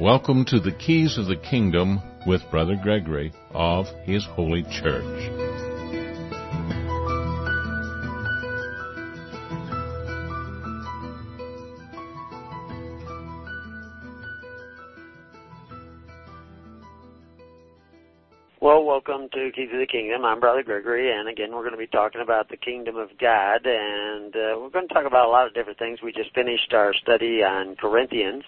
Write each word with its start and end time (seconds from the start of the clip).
Welcome 0.00 0.46
to 0.46 0.58
the 0.58 0.72
Keys 0.72 1.18
of 1.18 1.26
the 1.26 1.36
Kingdom 1.36 2.00
with 2.26 2.40
Brother 2.50 2.74
Gregory 2.74 3.34
of 3.50 3.86
His 4.04 4.24
Holy 4.24 4.62
Church. 4.62 5.04
Well, 18.58 18.86
welcome 18.86 19.28
to 19.34 19.50
Keys 19.54 19.68
of 19.70 19.80
the 19.80 19.86
Kingdom. 19.86 20.24
I'm 20.24 20.40
Brother 20.40 20.62
Gregory, 20.62 21.12
and 21.12 21.28
again, 21.28 21.52
we're 21.52 21.60
going 21.60 21.72
to 21.72 21.76
be 21.76 21.86
talking 21.86 22.22
about 22.22 22.48
the 22.48 22.56
Kingdom 22.56 22.96
of 22.96 23.10
God, 23.20 23.66
and 23.66 24.34
uh, 24.34 24.58
we're 24.58 24.70
going 24.70 24.88
to 24.88 24.94
talk 24.94 25.04
about 25.04 25.26
a 25.26 25.30
lot 25.30 25.46
of 25.46 25.52
different 25.52 25.78
things. 25.78 25.98
We 26.02 26.12
just 26.12 26.34
finished 26.34 26.72
our 26.72 26.94
study 26.94 27.42
on 27.42 27.76
Corinthians, 27.76 28.44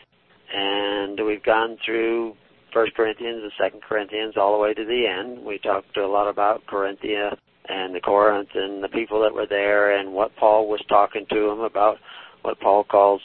and 0.53 1.25
we've 1.25 1.43
gone 1.43 1.79
through 1.85 2.35
First 2.73 2.95
Corinthians 2.95 3.43
and 3.43 3.53
Second 3.61 3.83
Corinthians 3.83 4.35
all 4.37 4.53
the 4.53 4.63
way 4.63 4.75
to 4.75 4.85
the 4.85 5.07
end. 5.07 5.45
We 5.45 5.59
talked 5.59 5.97
a 5.97 6.07
lot 6.07 6.29
about 6.29 6.67
Corinthia 6.67 7.37
and 7.69 7.95
the 7.95 8.01
Corinth 8.01 8.49
and 8.55 8.83
the 8.83 8.89
people 8.89 9.23
that 9.23 9.35
were 9.35 9.47
there, 9.47 9.99
and 9.99 10.13
what 10.13 10.35
Paul 10.37 10.69
was 10.69 10.83
talking 10.89 11.27
to 11.31 11.49
them 11.49 11.61
about 11.61 11.99
what 12.43 12.61
Paul 12.61 12.85
calls 12.85 13.21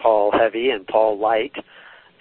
Paul 0.00 0.32
heavy 0.32 0.70
and 0.70 0.86
Paul 0.86 1.18
light. 1.18 1.52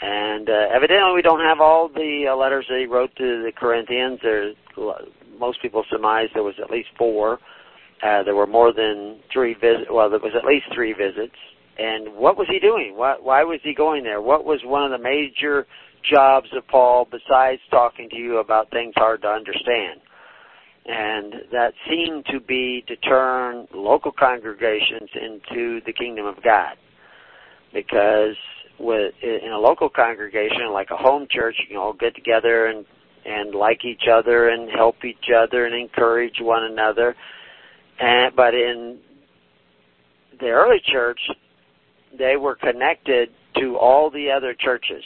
And 0.02 0.50
uh, 0.50 0.68
evidently, 0.74 1.14
we 1.16 1.22
don't 1.22 1.40
have 1.40 1.62
all 1.62 1.88
the 1.88 2.26
uh, 2.30 2.36
letters 2.36 2.66
that 2.70 2.80
he 2.80 2.86
wrote 2.86 3.16
to 3.16 3.44
the 3.44 3.52
Corinthians. 3.56 4.20
There's 4.22 4.56
most 5.40 5.62
people 5.62 5.86
surmise 5.90 6.28
there 6.34 6.44
was 6.44 6.56
at 6.62 6.70
least 6.70 6.90
four. 6.98 7.40
Uh, 8.04 8.24
there 8.24 8.36
were 8.36 8.48
more 8.48 8.74
than 8.74 9.20
three 9.32 9.54
visits. 9.54 9.88
Well, 9.90 10.10
there 10.10 10.20
was 10.20 10.34
at 10.36 10.46
least 10.46 10.66
three 10.74 10.94
visits. 10.94 11.36
And 11.78 12.16
what 12.16 12.38
was 12.38 12.48
he 12.50 12.60
doing? 12.60 12.94
Why, 12.96 13.16
why 13.22 13.44
was 13.44 13.60
he 13.64 13.74
going 13.74 14.04
there? 14.04 14.22
What 14.22 14.46
was 14.46 14.62
one 14.64 14.84
of 14.84 14.92
the 14.92 15.04
major 15.04 15.68
jobs 16.10 16.48
of 16.56 16.68
Paul 16.68 17.08
besides 17.10 17.62
talking 17.70 18.10
to 18.10 18.16
you 18.16 18.38
about 18.38 18.70
things 18.72 18.94
hard 18.96 19.22
to 19.24 19.28
understand? 19.28 20.02
And 20.86 21.34
that 21.52 21.74
seemed 21.90 22.26
to 22.32 22.40
be 22.40 22.84
to 22.88 22.96
turn 22.98 23.68
local 23.74 24.12
congregations 24.12 25.10
into 25.16 25.82
the 25.86 25.94
kingdom 25.94 26.26
of 26.26 26.42
God. 26.44 26.76
Because 27.74 28.36
with 28.80 29.14
in 29.22 29.52
a 29.52 29.58
local 29.58 29.90
congregation 29.90 30.72
like 30.72 30.90
a 30.92 30.98
home 30.98 31.28
church, 31.30 31.56
you 31.60 31.68
can 31.68 31.78
all 31.78 31.94
get 31.94 32.16
together 32.16 32.68
and 32.68 32.86
and 33.26 33.56
like 33.56 33.84
each 33.84 34.04
other 34.12 34.50
and 34.50 34.70
help 34.70 35.04
each 35.04 35.30
other 35.36 35.66
and 35.66 35.74
encourage 35.74 36.36
one 36.40 36.64
another. 36.64 37.16
And 38.00 38.36
but 38.36 38.54
in 38.54 39.00
the 40.40 40.50
early 40.50 40.82
church, 40.86 41.20
they 42.18 42.36
were 42.38 42.56
connected 42.56 43.30
to 43.58 43.78
all 43.78 44.10
the 44.10 44.32
other 44.32 44.54
churches. 44.54 45.04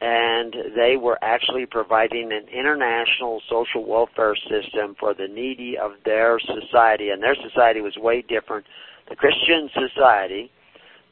And 0.00 0.54
they 0.76 0.96
were 0.96 1.18
actually 1.22 1.66
providing 1.66 2.30
an 2.32 2.46
international 2.52 3.42
social 3.48 3.84
welfare 3.84 4.36
system 4.36 4.94
for 4.98 5.12
the 5.12 5.26
needy 5.26 5.76
of 5.76 5.92
their 6.04 6.38
society. 6.38 7.10
And 7.10 7.22
their 7.22 7.34
society 7.34 7.80
was 7.80 7.96
way 7.96 8.22
different. 8.22 8.64
The 9.08 9.16
Christian 9.16 9.68
society, 9.74 10.52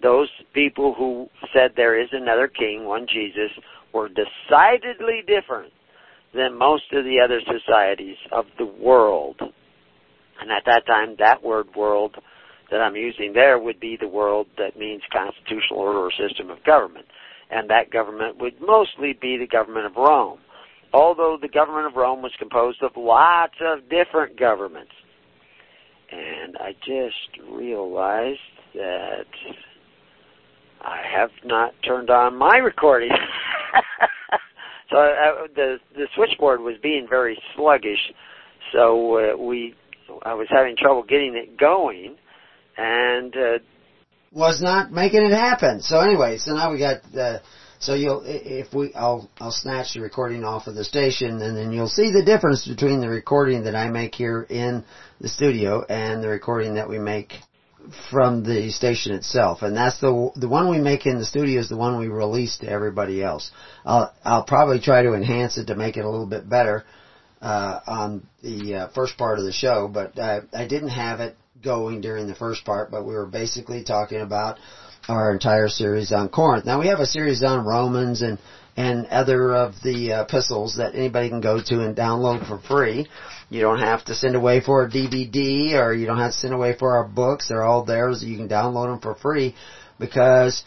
those 0.03 0.29
people 0.55 0.95
who 0.95 1.29
said 1.53 1.73
there 1.75 2.01
is 2.01 2.09
another 2.13 2.47
king, 2.47 2.85
one 2.85 3.07
Jesus, 3.13 3.51
were 3.93 4.09
decidedly 4.09 5.23
different 5.27 5.73
than 6.35 6.57
most 6.57 6.85
of 6.93 7.05
the 7.05 7.19
other 7.19 7.41
societies 7.41 8.19
of 8.31 8.45
the 8.59 8.67
world. 8.67 9.41
And 10.41 10.51
at 10.53 10.65
that 10.67 10.87
time, 10.87 11.17
that 11.19 11.43
word 11.43 11.67
world 11.75 12.15
that 12.71 12.81
I'm 12.81 12.97
using 12.97 13.33
there 13.33 13.59
would 13.59 13.81
be 13.81 13.97
the 14.01 14.09
world 14.09 14.47
that 14.59 14.79
means 14.79 15.03
constitutional 15.13 15.81
order 15.81 15.99
or 15.99 16.11
system 16.11 16.51
of 16.51 16.63
government. 16.65 17.07
And 17.51 17.71
that 17.71 17.91
government 17.91 18.39
would 18.41 18.61
mostly 18.61 19.13
be 19.13 19.37
the 19.39 19.47
government 19.47 19.87
of 19.87 19.97
Rome. 19.97 20.39
Although 20.93 21.39
the 21.41 21.49
government 21.49 21.87
of 21.87 21.95
Rome 21.95 22.23
was 22.23 22.33
composed 22.39 22.83
of 22.83 22.93
lots 22.97 23.55
of 23.61 23.89
different 23.89 24.39
governments. 24.39 24.93
And 26.11 26.57
I 26.59 26.73
just 26.85 27.49
realized 27.51 28.39
that 28.75 29.27
I 30.81 31.03
have 31.17 31.31
not 31.45 31.75
turned 31.85 32.11
on 32.11 32.37
my 32.37 32.59
recording. 32.59 33.11
so 34.91 34.97
uh, 34.99 35.47
the 35.55 35.79
the 35.95 36.07
switchboard 36.15 36.61
was 36.61 36.77
being 36.83 37.07
very 37.09 37.37
sluggish, 37.57 38.13
so 38.73 39.19
uh, 39.19 39.37
we 39.37 39.75
I 40.23 40.35
was 40.35 40.47
having 40.51 40.77
trouble 40.77 41.03
getting 41.03 41.35
it 41.35 41.59
going, 41.59 42.17
and 42.77 43.37
uh, 43.37 43.59
was 44.33 44.61
not 44.61 44.93
making 44.93 45.25
it 45.25 45.33
happen. 45.33 45.81
So 45.81 46.01
anyway, 46.01 46.39
so 46.39 46.55
now 46.55 46.73
we 46.73 46.79
got. 46.79 47.01
Uh, 47.15 47.39
so 47.79 47.95
you'll 47.95 48.23
if 48.25 48.73
we 48.73 48.95
I'll 48.95 49.31
I'll 49.39 49.51
snatch 49.51 49.95
the 49.95 50.01
recording 50.01 50.45
off 50.45 50.67
of 50.67 50.75
the 50.75 50.85
station, 50.85 51.41
and 51.43 51.57
then 51.57 51.73
you'll 51.73 51.89
see 51.89 52.11
the 52.11 52.25
difference 52.25 52.67
between 52.67 53.01
the 53.01 53.09
recording 53.09 53.65
that 53.65 53.75
I 53.75 53.89
make 53.91 54.15
here 54.15 54.47
in 54.49 54.85
the 55.21 55.29
studio 55.29 55.85
and 55.85 56.23
the 56.23 56.29
recording 56.29 56.75
that 56.75 56.89
we 56.89 56.99
make 56.99 57.35
from 58.11 58.43
the 58.43 58.71
station 58.71 59.13
itself, 59.13 59.63
and 59.63 59.77
that's 59.77 60.01
the 60.01 60.31
the 60.37 60.49
one 60.49 60.69
we 60.69 60.79
make 60.79 61.07
in 61.07 61.19
the 61.19 61.25
studio 61.25 61.61
is 61.61 61.69
the 61.69 61.77
one 61.77 61.99
we 61.99 62.09
release 62.09 62.59
to 62.59 62.69
everybody 62.69 63.23
else. 63.23 63.51
I'll 63.85 64.13
I'll 64.25 64.45
probably 64.45 64.81
try 64.81 65.03
to 65.03 65.15
enhance 65.15 65.59
it 65.59 65.67
to 65.67 65.77
make 65.77 65.97
it 65.97 66.05
a 66.05 66.11
little 66.11 66.27
bit 66.27 66.49
better 66.49 66.85
uh, 67.41 67.81
on 67.87 68.27
the 68.43 68.75
uh, 68.75 68.89
first 68.95 69.17
part 69.17 69.39
of 69.39 69.45
the 69.45 69.53
show, 69.53 69.89
but 69.89 70.19
uh, 70.19 70.41
I 70.53 70.67
didn't 70.67 70.89
have 70.89 71.21
it 71.21 71.37
going 71.63 72.01
during 72.01 72.27
the 72.27 72.35
first 72.35 72.65
part. 72.65 72.91
But 72.91 73.05
we 73.05 73.15
were 73.15 73.27
basically 73.27 73.85
talking 73.85 74.21
about 74.21 74.59
our 75.09 75.33
entire 75.33 75.69
series 75.69 76.13
on 76.13 76.29
Corinth. 76.29 76.65
Now 76.65 76.81
we 76.81 76.89
have 76.89 77.01
a 77.01 77.07
series 77.07 77.43
on 77.43 77.65
Romans 77.65 78.23
and 78.23 78.39
and 78.77 79.07
other 79.07 79.55
of 79.55 79.75
the 79.83 80.13
epistles 80.13 80.77
that 80.77 80.95
anybody 80.95 81.31
can 81.31 81.41
go 81.41 81.61
to 81.63 81.81
and 81.81 81.97
download 81.97 82.47
for 82.47 82.59
free. 82.59 83.09
You 83.49 83.61
don't 83.63 83.79
have 83.79 84.05
to 84.07 84.15
send 84.15 84.37
away 84.37 84.61
for 84.61 84.85
a 84.85 84.91
DVD 84.91 85.75
or 85.75 85.95
you 85.95 86.07
don't 86.07 86.19
have 86.19 86.33
to 86.33 86.39
send 86.39 86.53
away 86.53 86.77
for 86.79 86.97
our 86.97 87.05
books. 87.09 87.49
They're 87.49 87.63
all 87.63 87.85
there 87.85 88.13
so 88.13 88.27
you 88.27 88.37
can 88.37 88.49
download 88.49 88.91
them 88.91 89.01
for 89.01 89.15
free 89.15 89.55
because 89.99 90.63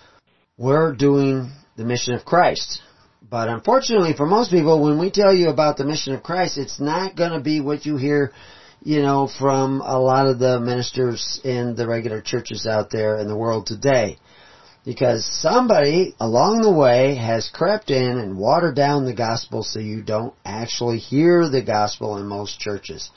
we're 0.57 0.95
doing 0.95 1.51
the 1.77 1.85
mission 1.85 2.15
of 2.15 2.25
Christ. 2.25 2.81
But 3.21 3.47
unfortunately 3.47 4.13
for 4.17 4.25
most 4.25 4.49
people, 4.49 4.81
when 4.81 4.97
we 4.97 5.11
tell 5.11 5.33
you 5.33 5.49
about 5.49 5.77
the 5.77 5.85
mission 5.85 6.15
of 6.15 6.23
Christ, 6.23 6.57
it's 6.57 6.79
not 6.79 7.15
going 7.15 7.33
to 7.33 7.41
be 7.41 7.61
what 7.61 7.85
you 7.85 7.97
hear, 7.97 8.31
you 8.81 9.01
know, 9.01 9.27
from 9.39 9.81
a 9.81 9.99
lot 9.99 10.27
of 10.27 10.39
the 10.39 10.59
ministers 10.59 11.39
in 11.43 11.75
the 11.75 11.87
regular 11.87 12.21
churches 12.21 12.65
out 12.65 12.89
there 12.91 13.17
in 13.17 13.27
the 13.27 13.37
world 13.37 13.65
today 13.65 14.17
because 14.85 15.25
somebody 15.41 16.15
along 16.19 16.61
the 16.61 16.71
way 16.71 17.15
has 17.15 17.49
crept 17.53 17.91
in 17.91 18.17
and 18.17 18.37
watered 18.37 18.75
down 18.75 19.05
the 19.05 19.13
gospel 19.13 19.63
so 19.63 19.79
you 19.79 20.01
don't 20.01 20.33
actually 20.45 20.97
hear 20.97 21.49
the 21.49 21.61
gospel 21.61 22.17
in 22.17 22.25
most 22.25 22.59
churches. 22.59 23.11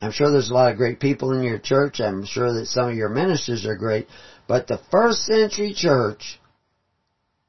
I'm 0.00 0.10
sure 0.10 0.30
there's 0.30 0.50
a 0.50 0.54
lot 0.54 0.72
of 0.72 0.78
great 0.78 0.98
people 0.98 1.32
in 1.32 1.44
your 1.44 1.60
church. 1.60 2.00
I'm 2.00 2.24
sure 2.24 2.54
that 2.54 2.66
some 2.66 2.88
of 2.88 2.96
your 2.96 3.08
ministers 3.08 3.66
are 3.66 3.76
great. 3.76 4.08
But 4.48 4.66
the 4.66 4.80
first 4.90 5.22
century 5.24 5.74
church 5.74 6.40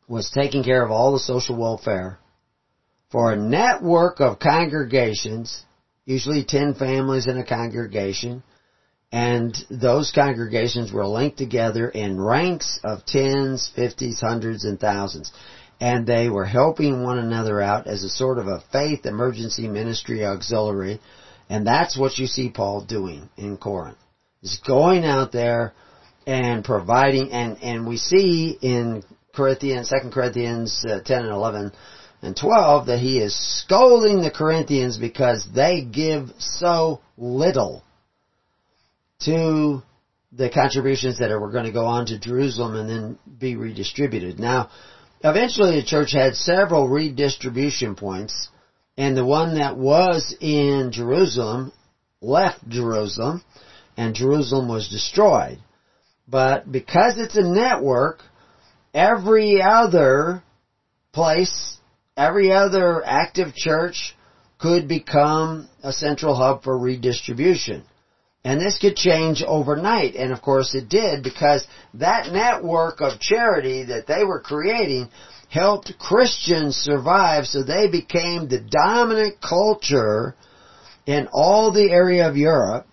was 0.07 0.29
taking 0.29 0.63
care 0.63 0.83
of 0.83 0.91
all 0.91 1.13
the 1.13 1.19
social 1.19 1.57
welfare 1.57 2.19
for 3.11 3.31
a 3.31 3.37
network 3.37 4.19
of 4.19 4.39
congregations, 4.39 5.63
usually 6.05 6.43
10 6.43 6.75
families 6.75 7.27
in 7.27 7.37
a 7.37 7.45
congregation, 7.45 8.43
and 9.11 9.55
those 9.69 10.11
congregations 10.11 10.91
were 10.91 11.05
linked 11.05 11.37
together 11.37 11.87
in 11.87 12.19
ranks 12.19 12.79
of 12.83 13.05
tens, 13.05 13.71
fifties, 13.75 14.19
hundreds, 14.19 14.65
and 14.65 14.79
thousands. 14.79 15.31
And 15.79 16.07
they 16.07 16.29
were 16.29 16.45
helping 16.45 17.03
one 17.03 17.19
another 17.19 17.61
out 17.61 17.85
as 17.85 18.03
a 18.03 18.09
sort 18.09 18.39
of 18.39 18.47
a 18.47 18.63
faith 18.71 19.05
emergency 19.05 19.67
ministry 19.67 20.25
auxiliary. 20.25 20.99
And 21.47 21.67
that's 21.67 21.95
what 21.95 22.17
you 22.17 22.25
see 22.25 22.49
Paul 22.49 22.85
doing 22.85 23.29
in 23.37 23.57
Corinth. 23.57 23.97
He's 24.41 24.59
going 24.65 25.05
out 25.05 25.31
there 25.31 25.73
and 26.25 26.63
providing, 26.63 27.31
and, 27.31 27.61
and 27.61 27.85
we 27.85 27.97
see 27.97 28.57
in 28.61 29.03
Corinthians, 29.35 29.89
2 29.89 30.09
Corinthians 30.09 30.83
uh, 30.89 31.01
10 31.05 31.25
and 31.25 31.33
11 31.33 31.71
and 32.23 32.35
12 32.35 32.87
that 32.87 32.99
he 32.99 33.19
is 33.19 33.35
scolding 33.63 34.21
the 34.21 34.31
Corinthians 34.31 34.97
because 34.97 35.45
they 35.53 35.83
give 35.83 36.29
so 36.39 37.01
little 37.17 37.83
to 39.21 39.83
the 40.31 40.49
contributions 40.49 41.19
that 41.19 41.29
were 41.29 41.51
going 41.51 41.65
to 41.65 41.71
go 41.71 41.85
on 41.85 42.05
to 42.07 42.19
Jerusalem 42.19 42.75
and 42.75 42.89
then 42.89 43.19
be 43.39 43.55
redistributed. 43.55 44.39
Now, 44.39 44.69
eventually 45.23 45.79
the 45.79 45.85
church 45.85 46.13
had 46.13 46.35
several 46.35 46.87
redistribution 46.87 47.95
points, 47.95 48.49
and 48.97 49.15
the 49.15 49.25
one 49.25 49.55
that 49.55 49.77
was 49.77 50.35
in 50.39 50.91
Jerusalem 50.91 51.71
left 52.21 52.67
Jerusalem, 52.67 53.43
and 53.97 54.15
Jerusalem 54.15 54.67
was 54.67 54.89
destroyed. 54.89 55.59
But 56.27 56.71
because 56.71 57.17
it's 57.17 57.37
a 57.37 57.43
network, 57.43 58.21
every 58.93 59.61
other 59.61 60.41
place, 61.11 61.72
every 62.15 62.51
other 62.51 63.03
active 63.05 63.53
church 63.55 64.15
could 64.59 64.87
become 64.87 65.67
a 65.83 65.91
central 65.91 66.35
hub 66.35 66.63
for 66.63 66.77
redistribution. 66.77 67.83
And 68.45 68.59
this 68.59 68.77
could 68.77 68.95
change 68.95 69.43
overnight. 69.45 70.15
And 70.15 70.31
of 70.31 70.41
course 70.41 70.75
it 70.75 70.89
did 70.89 71.23
because 71.23 71.65
that 71.95 72.31
network 72.31 73.01
of 73.01 73.19
charity 73.19 73.85
that 73.85 74.07
they 74.07 74.23
were 74.23 74.41
creating 74.41 75.09
helped 75.49 75.97
Christians 75.99 76.75
survive 76.75 77.45
so 77.45 77.63
they 77.63 77.87
became 77.87 78.47
the 78.47 78.59
dominant 78.59 79.41
culture 79.41 80.35
in 81.05 81.27
all 81.31 81.71
the 81.71 81.91
area 81.91 82.27
of 82.27 82.37
Europe 82.37 82.87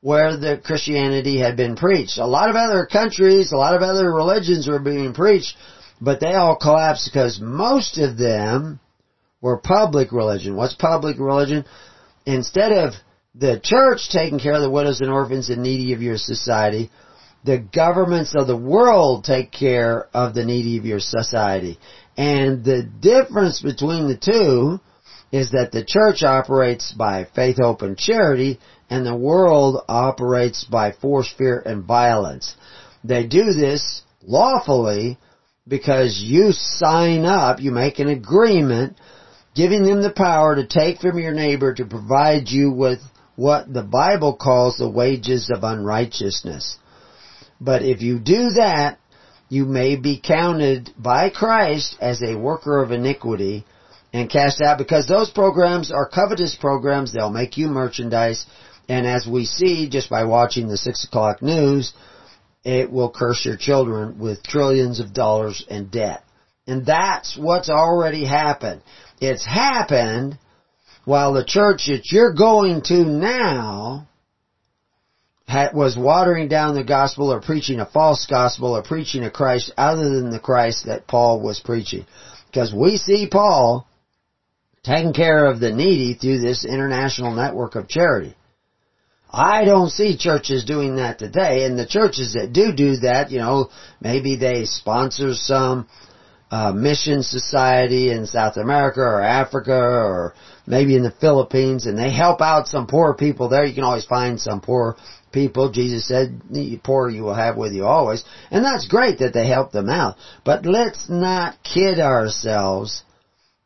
where 0.00 0.36
the 0.36 0.60
Christianity 0.64 1.38
had 1.38 1.56
been 1.56 1.76
preached. 1.76 2.18
A 2.18 2.26
lot 2.26 2.48
of 2.48 2.56
other 2.56 2.86
countries, 2.86 3.52
a 3.52 3.56
lot 3.56 3.74
of 3.74 3.82
other 3.82 4.10
religions 4.10 4.66
were 4.66 4.78
being 4.78 5.12
preached, 5.12 5.56
but 6.00 6.20
they 6.20 6.34
all 6.34 6.56
collapsed 6.56 7.10
because 7.12 7.40
most 7.40 7.98
of 7.98 8.16
them 8.16 8.80
were 9.40 9.58
public 9.58 10.12
religion. 10.12 10.56
What's 10.56 10.74
public 10.74 11.18
religion? 11.18 11.64
Instead 12.26 12.72
of 12.72 12.94
the 13.34 13.60
church 13.62 14.08
taking 14.10 14.38
care 14.38 14.54
of 14.54 14.62
the 14.62 14.70
widows 14.70 15.00
and 15.00 15.10
orphans 15.10 15.50
and 15.50 15.62
needy 15.62 15.92
of 15.92 16.02
your 16.02 16.16
society, 16.16 16.90
the 17.44 17.58
governments 17.58 18.34
of 18.36 18.46
the 18.46 18.56
world 18.56 19.24
take 19.24 19.50
care 19.50 20.08
of 20.12 20.34
the 20.34 20.44
needy 20.44 20.78
of 20.78 20.84
your 20.84 21.00
society. 21.00 21.78
And 22.16 22.64
the 22.64 22.82
difference 22.82 23.62
between 23.62 24.08
the 24.08 24.16
two 24.16 24.80
is 25.32 25.52
that 25.52 25.70
the 25.72 25.84
church 25.84 26.22
operates 26.22 26.92
by 26.92 27.26
faith, 27.34 27.56
hope, 27.60 27.82
and 27.82 27.96
charity, 27.96 28.58
and 28.90 29.06
the 29.06 29.16
world 29.16 29.82
operates 29.88 30.64
by 30.64 30.92
force, 30.92 31.32
fear, 31.38 31.62
and 31.64 31.84
violence. 31.84 32.56
They 33.04 33.26
do 33.26 33.52
this 33.52 34.02
lawfully 34.22 35.18
because 35.66 36.20
you 36.20 36.52
sign 36.52 37.24
up, 37.24 37.60
you 37.60 37.70
make 37.70 37.98
an 37.98 38.08
agreement, 38.08 38.96
giving 39.54 39.84
them 39.84 40.02
the 40.02 40.10
power 40.10 40.56
to 40.56 40.66
take 40.66 41.00
from 41.00 41.18
your 41.18 41.32
neighbor 41.32 41.74
to 41.74 41.84
provide 41.84 42.48
you 42.48 42.72
with 42.72 43.00
what 43.36 43.72
the 43.72 43.82
Bible 43.82 44.36
calls 44.36 44.76
the 44.76 44.88
wages 44.88 45.50
of 45.54 45.64
unrighteousness. 45.64 46.78
But 47.60 47.82
if 47.82 48.02
you 48.02 48.18
do 48.18 48.50
that, 48.56 48.98
you 49.48 49.64
may 49.64 49.96
be 49.96 50.20
counted 50.20 50.90
by 50.96 51.30
Christ 51.30 51.96
as 52.00 52.22
a 52.22 52.36
worker 52.36 52.82
of 52.82 52.92
iniquity 52.92 53.64
and 54.12 54.30
cast 54.30 54.60
out 54.60 54.78
because 54.78 55.06
those 55.06 55.30
programs 55.30 55.90
are 55.90 56.08
covetous 56.08 56.56
programs. 56.58 57.12
They'll 57.12 57.30
make 57.30 57.56
you 57.56 57.68
merchandise. 57.68 58.46
And 58.88 59.06
as 59.06 59.26
we 59.26 59.44
see 59.44 59.88
just 59.88 60.08
by 60.08 60.24
watching 60.24 60.68
the 60.68 60.76
six 60.76 61.04
o'clock 61.04 61.42
news, 61.42 61.92
it 62.64 62.90
will 62.90 63.10
curse 63.10 63.44
your 63.44 63.56
children 63.56 64.18
with 64.18 64.42
trillions 64.42 65.00
of 65.00 65.14
dollars 65.14 65.64
in 65.68 65.88
debt. 65.88 66.24
And 66.66 66.84
that's 66.84 67.36
what's 67.36 67.70
already 67.70 68.24
happened. 68.24 68.82
It's 69.20 69.44
happened 69.44 70.38
while 71.04 71.32
the 71.32 71.44
church 71.44 71.86
that 71.88 72.12
you're 72.12 72.34
going 72.34 72.82
to 72.82 73.04
now 73.04 74.06
was 75.74 75.96
watering 75.96 76.48
down 76.48 76.74
the 76.74 76.84
gospel 76.84 77.32
or 77.32 77.40
preaching 77.40 77.80
a 77.80 77.86
false 77.86 78.26
gospel 78.26 78.76
or 78.76 78.82
preaching 78.82 79.24
a 79.24 79.30
Christ 79.30 79.72
other 79.76 80.08
than 80.08 80.30
the 80.30 80.38
Christ 80.38 80.86
that 80.86 81.08
Paul 81.08 81.40
was 81.40 81.60
preaching. 81.60 82.06
Because 82.46 82.72
we 82.72 82.96
see 82.96 83.28
Paul 83.28 83.86
taking 84.84 85.12
care 85.12 85.46
of 85.46 85.60
the 85.60 85.72
needy 85.72 86.14
through 86.14 86.40
this 86.40 86.64
international 86.64 87.34
network 87.34 87.74
of 87.74 87.88
charity. 87.88 88.34
I 89.32 89.64
don't 89.64 89.90
see 89.90 90.16
churches 90.16 90.64
doing 90.64 90.96
that 90.96 91.18
today, 91.18 91.64
and 91.64 91.78
the 91.78 91.86
churches 91.86 92.34
that 92.34 92.52
do 92.52 92.72
do 92.72 92.96
that, 92.98 93.30
you 93.30 93.38
know, 93.38 93.70
maybe 94.00 94.36
they 94.36 94.64
sponsor 94.64 95.34
some 95.34 95.86
uh, 96.50 96.72
mission 96.72 97.22
society 97.22 98.10
in 98.10 98.26
South 98.26 98.56
America 98.56 99.00
or 99.00 99.20
Africa 99.20 99.72
or 99.72 100.34
maybe 100.66 100.96
in 100.96 101.04
the 101.04 101.12
Philippines, 101.12 101.86
and 101.86 101.96
they 101.96 102.10
help 102.10 102.40
out 102.40 102.66
some 102.66 102.86
poor 102.86 103.14
people 103.14 103.48
there. 103.48 103.64
You 103.64 103.74
can 103.74 103.84
always 103.84 104.04
find 104.04 104.40
some 104.40 104.60
poor 104.60 104.96
people. 105.32 105.70
Jesus 105.70 106.08
said, 106.08 106.40
the 106.50 106.80
poor 106.82 107.08
you 107.08 107.22
will 107.22 107.34
have 107.34 107.56
with 107.56 107.72
you 107.72 107.84
always. 107.84 108.24
And 108.50 108.64
that's 108.64 108.88
great 108.88 109.20
that 109.20 109.32
they 109.32 109.46
help 109.46 109.70
them 109.70 109.88
out. 109.88 110.16
But 110.44 110.66
let's 110.66 111.08
not 111.08 111.62
kid 111.62 112.00
ourselves. 112.00 113.04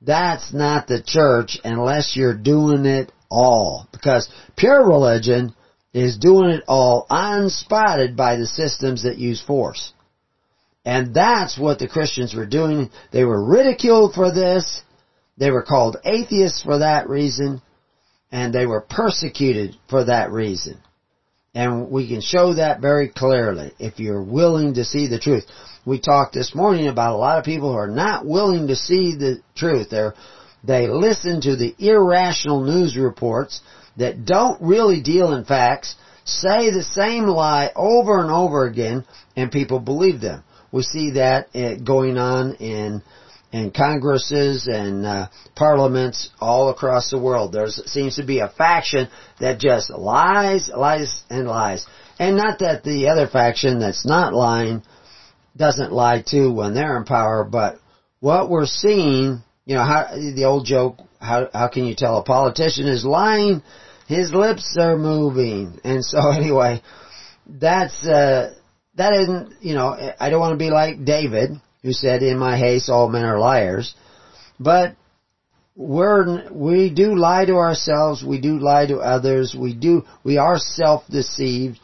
That's 0.02 0.52
not 0.52 0.86
the 0.86 1.02
church 1.02 1.58
unless 1.64 2.14
you're 2.14 2.36
doing 2.36 2.84
it 2.84 3.10
all. 3.34 3.88
Because 3.92 4.28
pure 4.56 4.86
religion 4.86 5.54
is 5.92 6.16
doing 6.16 6.50
it 6.50 6.64
all 6.66 7.06
unspotted 7.10 8.16
by 8.16 8.36
the 8.36 8.46
systems 8.46 9.02
that 9.02 9.18
use 9.18 9.42
force. 9.42 9.92
And 10.84 11.14
that's 11.14 11.58
what 11.58 11.78
the 11.78 11.88
Christians 11.88 12.34
were 12.34 12.46
doing. 12.46 12.90
They 13.12 13.24
were 13.24 13.42
ridiculed 13.42 14.14
for 14.14 14.32
this. 14.32 14.82
They 15.38 15.50
were 15.50 15.62
called 15.62 15.96
atheists 16.04 16.62
for 16.62 16.78
that 16.78 17.08
reason. 17.08 17.62
And 18.30 18.52
they 18.52 18.66
were 18.66 18.82
persecuted 18.82 19.76
for 19.88 20.04
that 20.04 20.30
reason. 20.30 20.78
And 21.54 21.90
we 21.90 22.08
can 22.08 22.20
show 22.20 22.54
that 22.54 22.80
very 22.80 23.08
clearly 23.08 23.72
if 23.78 24.00
you're 24.00 24.22
willing 24.22 24.74
to 24.74 24.84
see 24.84 25.06
the 25.06 25.20
truth. 25.20 25.44
We 25.86 26.00
talked 26.00 26.34
this 26.34 26.54
morning 26.54 26.88
about 26.88 27.14
a 27.14 27.18
lot 27.18 27.38
of 27.38 27.44
people 27.44 27.70
who 27.70 27.78
are 27.78 27.86
not 27.86 28.26
willing 28.26 28.66
to 28.68 28.76
see 28.76 29.14
the 29.16 29.40
truth. 29.54 29.88
They're, 29.90 30.14
they 30.66 30.88
listen 30.88 31.40
to 31.42 31.56
the 31.56 31.74
irrational 31.78 32.64
news 32.64 32.96
reports 32.96 33.60
that 33.96 34.24
don't 34.24 34.60
really 34.62 35.02
deal 35.02 35.32
in 35.34 35.44
facts, 35.44 35.94
say 36.24 36.70
the 36.70 36.82
same 36.82 37.24
lie 37.24 37.70
over 37.76 38.20
and 38.20 38.30
over 38.30 38.66
again, 38.66 39.04
and 39.36 39.52
people 39.52 39.78
believe 39.78 40.20
them. 40.20 40.42
We 40.72 40.82
see 40.82 41.12
that 41.12 41.48
eh, 41.54 41.76
going 41.76 42.18
on 42.18 42.54
in 42.56 43.02
in 43.52 43.70
congresses 43.70 44.66
and 44.66 45.06
uh, 45.06 45.28
parliaments 45.54 46.30
all 46.40 46.70
across 46.70 47.10
the 47.10 47.20
world. 47.20 47.52
There 47.52 47.68
seems 47.68 48.16
to 48.16 48.26
be 48.26 48.40
a 48.40 48.48
faction 48.48 49.08
that 49.38 49.60
just 49.60 49.90
lies, 49.90 50.68
lies, 50.74 51.22
and 51.30 51.46
lies. 51.46 51.86
And 52.18 52.36
not 52.36 52.58
that 52.58 52.82
the 52.82 53.06
other 53.10 53.28
faction 53.28 53.78
that's 53.78 54.04
not 54.04 54.34
lying 54.34 54.82
doesn't 55.56 55.92
lie 55.92 56.24
too 56.28 56.52
when 56.52 56.74
they're 56.74 56.96
in 56.96 57.04
power, 57.04 57.44
but 57.44 57.78
what 58.18 58.50
we're 58.50 58.66
seeing, 58.66 59.43
you 59.66 59.74
know, 59.74 59.84
how, 59.84 60.08
the 60.14 60.44
old 60.44 60.66
joke, 60.66 60.98
how, 61.20 61.48
how 61.52 61.68
can 61.68 61.84
you 61.84 61.94
tell 61.94 62.18
a 62.18 62.22
politician 62.22 62.86
is 62.86 63.04
lying? 63.04 63.62
His 64.06 64.32
lips 64.32 64.76
are 64.78 64.96
moving. 64.96 65.80
And 65.84 66.04
so 66.04 66.30
anyway, 66.30 66.82
that's, 67.46 68.04
uh, 68.04 68.54
that 68.96 69.12
isn't, 69.14 69.62
you 69.62 69.74
know, 69.74 69.96
I 70.20 70.30
don't 70.30 70.40
want 70.40 70.52
to 70.52 70.64
be 70.64 70.70
like 70.70 71.04
David 71.04 71.50
who 71.84 71.92
said, 71.92 72.22
"In 72.22 72.38
my 72.38 72.56
haste, 72.58 72.88
all 72.88 73.08
men 73.08 73.24
are 73.24 73.38
liars." 73.38 73.94
But 74.58 74.96
we're 75.76 76.50
we 76.50 76.90
do 76.90 77.14
lie 77.14 77.44
to 77.44 77.56
ourselves. 77.56 78.24
We 78.24 78.40
do 78.40 78.58
lie 78.58 78.86
to 78.86 78.98
others. 78.98 79.54
We 79.54 79.74
do 79.74 80.02
we 80.24 80.38
are 80.38 80.58
self-deceived. 80.58 81.78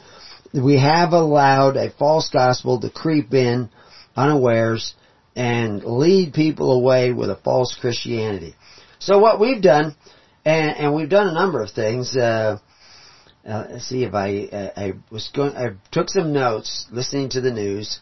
We 0.53 0.81
have 0.81 1.13
allowed 1.13 1.77
a 1.77 1.91
false 1.91 2.31
gospel 2.31 2.81
to 2.81 2.91
creep 2.91 3.33
in 3.35 3.69
unawares 4.17 4.95
and 5.41 5.83
lead 5.83 6.35
people 6.35 6.73
away 6.73 7.13
with 7.13 7.31
a 7.31 7.37
false 7.37 7.75
Christianity. 7.81 8.55
So 8.99 9.19
what 9.19 9.41
we've 9.41 9.63
done, 9.63 9.97
and, 10.45 10.77
and 10.77 10.95
we've 10.95 11.09
done 11.09 11.29
a 11.29 11.33
number 11.33 11.63
of 11.63 11.71
things. 11.71 12.15
Uh, 12.15 12.59
uh, 13.49 13.65
let's 13.71 13.89
see 13.89 14.05
if 14.05 14.13
I, 14.13 14.49
uh, 14.53 14.71
I 14.77 14.93
was 15.11 15.31
going, 15.35 15.57
I 15.57 15.77
took 15.93 16.11
some 16.11 16.35
notes 16.35 16.87
listening 16.93 17.31
to 17.31 17.41
the 17.41 17.51
news 17.51 18.01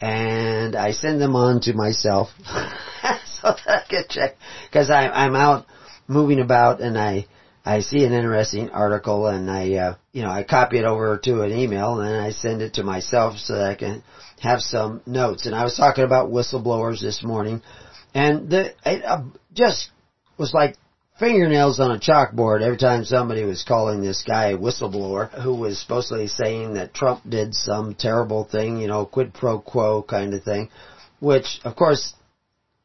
and 0.00 0.74
I 0.74 0.92
send 0.92 1.20
them 1.20 1.36
on 1.36 1.60
to 1.62 1.74
myself 1.74 2.28
so 2.46 3.42
that 3.42 3.68
I 3.68 3.82
can 3.86 4.04
check 4.08 4.36
because 4.70 4.90
I'm 4.90 5.10
I'm 5.12 5.36
out 5.36 5.66
moving 6.06 6.40
about 6.40 6.80
and 6.80 6.96
I 6.96 7.26
I 7.66 7.80
see 7.80 8.04
an 8.04 8.12
interesting 8.12 8.70
article 8.70 9.26
and 9.26 9.50
I 9.50 9.74
uh, 9.74 9.94
you 10.18 10.24
know 10.24 10.30
I 10.30 10.42
copy 10.42 10.78
it 10.78 10.84
over 10.84 11.16
to 11.18 11.42
an 11.42 11.52
email 11.52 12.00
and 12.00 12.20
I 12.20 12.32
send 12.32 12.60
it 12.60 12.74
to 12.74 12.82
myself 12.82 13.38
so 13.38 13.54
that 13.54 13.70
I 13.70 13.74
can 13.76 14.02
have 14.40 14.60
some 14.60 15.00
notes. 15.06 15.46
And 15.46 15.54
I 15.54 15.62
was 15.62 15.76
talking 15.76 16.02
about 16.02 16.32
whistleblowers 16.32 17.00
this 17.00 17.22
morning, 17.22 17.62
and 18.14 18.50
the 18.50 18.74
it 18.84 19.04
uh, 19.04 19.22
just 19.52 19.90
was 20.36 20.52
like 20.52 20.76
fingernails 21.20 21.78
on 21.78 21.92
a 21.92 22.00
chalkboard 22.00 22.62
every 22.62 22.78
time 22.78 23.04
somebody 23.04 23.44
was 23.44 23.62
calling 23.62 24.00
this 24.00 24.24
guy 24.26 24.48
a 24.48 24.58
whistleblower 24.58 25.30
who 25.40 25.54
was 25.54 25.80
supposedly 25.80 26.26
saying 26.26 26.74
that 26.74 26.92
Trump 26.94 27.22
did 27.28 27.54
some 27.54 27.94
terrible 27.94 28.42
thing, 28.42 28.78
you 28.78 28.88
know, 28.88 29.06
quid 29.06 29.32
pro 29.32 29.60
quo 29.60 30.02
kind 30.02 30.34
of 30.34 30.42
thing, 30.42 30.68
which 31.20 31.60
of 31.64 31.76
course 31.76 32.12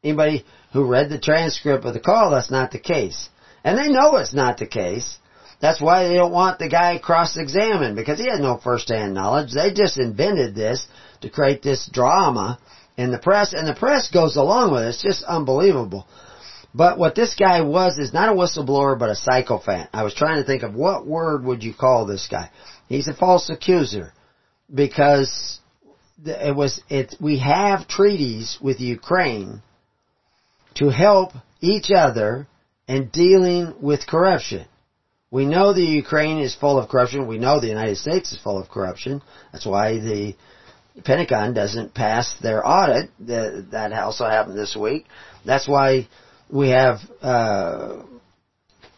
anybody 0.04 0.44
who 0.72 0.84
read 0.84 1.10
the 1.10 1.18
transcript 1.18 1.84
of 1.84 1.94
the 1.94 2.00
call, 2.00 2.30
that's 2.30 2.52
not 2.52 2.70
the 2.70 2.78
case. 2.78 3.28
And 3.64 3.76
they 3.76 3.88
know 3.88 4.18
it's 4.18 4.34
not 4.34 4.58
the 4.58 4.68
case. 4.68 5.18
That's 5.60 5.80
why 5.80 6.08
they 6.08 6.14
don't 6.14 6.32
want 6.32 6.58
the 6.58 6.68
guy 6.68 6.98
cross-examined 6.98 7.96
because 7.96 8.18
he 8.18 8.28
had 8.28 8.40
no 8.40 8.58
first-hand 8.62 9.14
knowledge. 9.14 9.52
They 9.52 9.72
just 9.72 9.98
invented 9.98 10.54
this 10.54 10.86
to 11.22 11.30
create 11.30 11.62
this 11.62 11.88
drama 11.92 12.58
in 12.96 13.10
the 13.10 13.18
press 13.18 13.54
and 13.54 13.66
the 13.66 13.74
press 13.74 14.10
goes 14.10 14.36
along 14.36 14.72
with 14.72 14.82
it. 14.82 14.88
It's 14.88 15.02
just 15.02 15.24
unbelievable. 15.24 16.06
But 16.74 16.98
what 16.98 17.14
this 17.14 17.34
guy 17.34 17.62
was 17.62 17.98
is 17.98 18.12
not 18.12 18.28
a 18.28 18.32
whistleblower, 18.32 18.98
but 18.98 19.08
a 19.08 19.14
sycophant. 19.14 19.88
I 19.92 20.02
was 20.02 20.14
trying 20.14 20.42
to 20.42 20.46
think 20.46 20.64
of 20.64 20.74
what 20.74 21.06
word 21.06 21.44
would 21.44 21.62
you 21.62 21.72
call 21.72 22.04
this 22.04 22.26
guy. 22.28 22.50
He's 22.88 23.06
a 23.06 23.14
false 23.14 23.48
accuser 23.48 24.12
because 24.72 25.60
it 26.24 26.54
was 26.54 26.82
it. 26.88 27.14
We 27.20 27.38
have 27.38 27.86
treaties 27.86 28.58
with 28.60 28.80
Ukraine 28.80 29.62
to 30.74 30.88
help 30.88 31.32
each 31.60 31.90
other 31.92 32.48
in 32.88 33.08
dealing 33.08 33.74
with 33.80 34.06
corruption. 34.06 34.66
We 35.34 35.46
know 35.46 35.72
the 35.72 35.82
Ukraine 35.82 36.38
is 36.38 36.54
full 36.54 36.78
of 36.78 36.88
corruption. 36.88 37.26
We 37.26 37.38
know 37.38 37.58
the 37.58 37.66
United 37.66 37.96
States 37.96 38.30
is 38.30 38.38
full 38.38 38.56
of 38.56 38.68
corruption. 38.68 39.20
That's 39.50 39.66
why 39.66 39.98
the 39.98 40.36
Pentagon 41.02 41.54
doesn't 41.54 41.92
pass 41.92 42.36
their 42.40 42.64
audit. 42.64 43.10
That 43.18 43.92
also 43.92 44.26
happened 44.26 44.56
this 44.56 44.76
week. 44.76 45.06
That's 45.44 45.66
why 45.66 46.06
we 46.48 46.68
have 46.68 47.00
uh, 47.20 48.04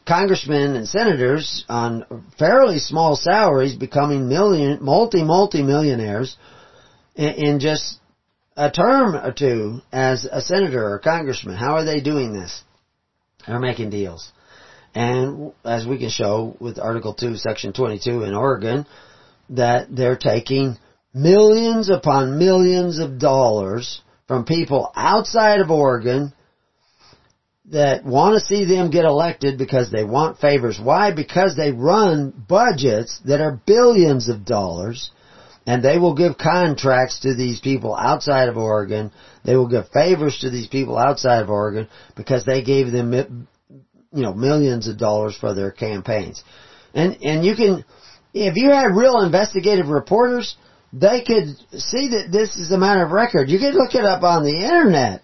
congressmen 0.07 0.77
and 0.77 0.87
senators 0.87 1.65
on 1.71 2.05
fairly 2.39 2.81
small 2.81 3.17
salaries 3.17 3.75
becoming 3.75 4.29
million, 4.29 4.85
multi, 4.85 5.25
multi 5.25 5.63
millionaires 5.63 6.37
in, 7.15 7.33
in 7.47 7.61
just 7.61 7.99
a 8.59 8.71
term 8.71 9.15
or 9.15 9.33
two 9.33 9.81
as 9.91 10.27
a 10.31 10.43
senator 10.43 10.87
or 10.87 10.99
congressman. 10.99 11.57
How 11.57 11.77
are 11.77 11.85
they 11.87 12.03
doing 12.03 12.35
this? 12.35 12.63
They're 13.47 13.59
making 13.59 13.89
deals. 13.89 14.33
And 14.97 15.53
as 15.63 15.87
we 15.87 15.99
can 15.99 16.09
show 16.09 16.57
with 16.59 16.79
Article 16.79 17.13
2, 17.13 17.37
Section 17.37 17.75
22 17.75 18.23
in 18.23 18.33
Oregon, 18.33 18.87
that 19.51 19.95
they're 19.95 20.17
taking 20.17 20.79
millions 21.13 21.91
upon 21.91 22.39
millions 22.39 22.99
of 22.99 23.19
dollars 23.19 24.01
from 24.27 24.47
people 24.47 24.91
outside 24.97 25.61
of 25.61 25.71
Oregon 25.71 26.33
that 27.67 28.07
want 28.07 28.41
to 28.41 28.47
see 28.47 28.65
them 28.65 28.91
get 28.91 29.05
elected 29.05 29.59
because 29.59 29.91
they 29.91 30.03
want 30.03 30.39
favors. 30.39 30.81
Why? 30.83 31.13
Because 31.13 31.57
they 31.57 31.73
run 31.73 32.33
budgets 32.49 33.21
that 33.27 33.43
are 33.43 33.61
billions 33.67 34.31
of 34.31 34.47
dollars 34.47 35.11
and 35.67 35.83
they 35.83 35.99
will 35.99 36.15
give 36.15 36.39
contracts 36.39 37.21
to 37.21 37.35
these 37.35 37.61
people 37.61 37.95
outside 37.95 38.49
of 38.49 38.57
Oregon. 38.57 39.13
They 39.45 39.57
will 39.57 39.69
give 39.69 39.91
favors 39.91 40.39
to 40.39 40.49
these 40.49 40.69
people 40.69 40.97
outside 40.97 41.43
of 41.43 41.51
Oregon 41.51 41.87
because 42.17 42.47
they 42.47 42.63
gave 42.63 42.93
them, 42.93 43.47
you 44.17 44.23
know, 44.23 44.35
millions 44.35 44.89
of 44.89 44.99
dollars 44.99 45.37
for 45.37 45.55
their 45.55 45.71
campaigns. 45.71 46.43
And, 46.95 47.19
and 47.23 47.45
you 47.45 47.55
can, 47.55 47.85
if 48.33 48.57
you 48.57 48.71
had 48.71 48.97
real 48.97 49.21
investigative 49.21 49.89
reporters, 49.89 50.57
they 50.93 51.23
could 51.23 51.49
see 51.79 52.09
that 52.09 52.29
this 52.33 52.57
is 52.57 52.73
a 52.73 52.79
matter 52.79 53.05
of 53.05 53.11
record. 53.11 53.51
You 53.51 53.59
could 53.59 53.75
look 53.75 53.95
it 53.95 54.05
up 54.05 54.23
on 54.23 54.45
the 54.45 54.57
internet 54.57 55.23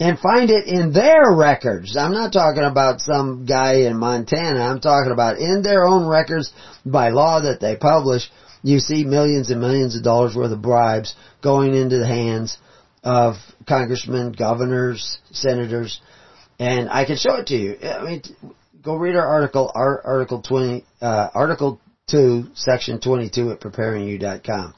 and 0.00 0.18
find 0.18 0.48
it 0.48 0.66
in 0.66 0.92
their 0.94 1.36
records. 1.36 1.96
I'm 1.96 2.12
not 2.12 2.32
talking 2.32 2.64
about 2.64 3.02
some 3.02 3.44
guy 3.44 3.80
in 3.80 3.98
Montana. 3.98 4.60
I'm 4.60 4.80
talking 4.80 5.12
about 5.12 5.38
in 5.38 5.62
their 5.62 5.86
own 5.86 6.08
records 6.08 6.50
by 6.86 7.10
law 7.10 7.42
that 7.42 7.60
they 7.60 7.76
publish. 7.76 8.30
You 8.62 8.78
see 8.78 9.04
millions 9.04 9.50
and 9.50 9.60
millions 9.60 9.96
of 9.96 10.02
dollars 10.02 10.34
worth 10.34 10.52
of 10.52 10.62
bribes 10.62 11.14
going 11.42 11.74
into 11.74 11.98
the 11.98 12.06
hands 12.06 12.56
of 13.04 13.34
congressmen, 13.68 14.32
governors, 14.32 15.18
senators, 15.32 16.00
and 16.60 16.90
I 16.90 17.06
can 17.06 17.16
show 17.16 17.36
it 17.36 17.46
to 17.46 17.56
you. 17.56 17.78
I 17.82 18.04
mean, 18.04 18.22
go 18.82 18.94
read 18.94 19.16
our 19.16 19.26
article, 19.26 19.72
our 19.74 20.02
article 20.06 20.42
20, 20.42 20.84
uh, 21.00 21.28
article 21.34 21.80
2, 22.10 22.48
section 22.54 23.00
22 23.00 23.52
at 23.52 23.60
preparingyou.com. 23.60 24.74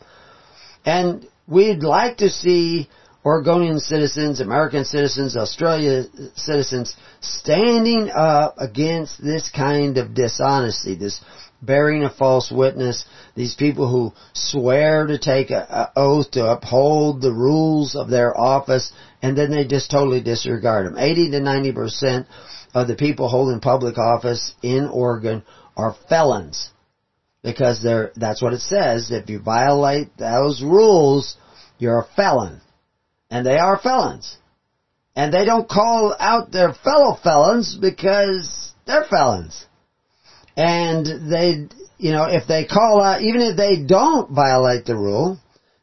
And 0.86 1.26
we'd 1.48 1.82
like 1.82 2.18
to 2.18 2.30
see 2.30 2.88
Oregonian 3.24 3.80
citizens, 3.80 4.40
American 4.40 4.84
citizens, 4.84 5.36
Australia 5.36 6.04
citizens 6.36 6.94
standing 7.20 8.10
up 8.10 8.54
against 8.58 9.20
this 9.22 9.50
kind 9.50 9.98
of 9.98 10.14
dishonesty, 10.14 10.94
this 10.94 11.20
bearing 11.62 12.02
a 12.02 12.10
false 12.10 12.50
witness, 12.50 13.04
these 13.34 13.54
people 13.54 13.88
who 13.88 14.12
swear 14.34 15.06
to 15.06 15.18
take 15.18 15.50
an 15.50 15.64
oath 15.96 16.32
to 16.32 16.44
uphold 16.44 17.22
the 17.22 17.32
rules 17.32 17.94
of 17.94 18.10
their 18.10 18.38
office 18.38 18.92
and 19.22 19.38
then 19.38 19.50
they 19.50 19.64
just 19.64 19.90
totally 19.90 20.20
disregard 20.20 20.86
them. 20.86 20.98
80 20.98 21.30
to 21.30 21.40
90% 21.40 22.26
of 22.74 22.88
the 22.88 22.96
people 22.96 23.28
holding 23.28 23.60
public 23.60 23.96
office 23.96 24.54
in 24.62 24.88
Oregon 24.88 25.44
are 25.76 25.96
felons 26.08 26.70
because 27.42 27.82
they're, 27.82 28.12
that's 28.16 28.42
what 28.42 28.52
it 28.52 28.60
says. 28.60 29.10
If 29.10 29.30
you 29.30 29.40
violate 29.40 30.16
those 30.16 30.62
rules, 30.62 31.36
you're 31.78 32.00
a 32.00 32.08
felon 32.16 32.60
and 33.30 33.46
they 33.46 33.56
are 33.56 33.78
felons. 33.78 34.36
And 35.14 35.32
they 35.32 35.44
don't 35.44 35.68
call 35.68 36.16
out 36.18 36.52
their 36.52 36.72
fellow 36.72 37.16
felons 37.22 37.76
because 37.76 38.72
they're 38.86 39.04
felons. 39.04 39.66
And 40.56 41.30
they, 41.30 41.68
you 41.98 42.12
know, 42.12 42.26
if 42.28 42.46
they 42.46 42.66
call 42.66 43.02
out, 43.02 43.22
even 43.22 43.40
if 43.40 43.56
they 43.56 43.84
don't 43.84 44.30
violate 44.32 44.84
the 44.84 44.96
rule, 44.96 45.38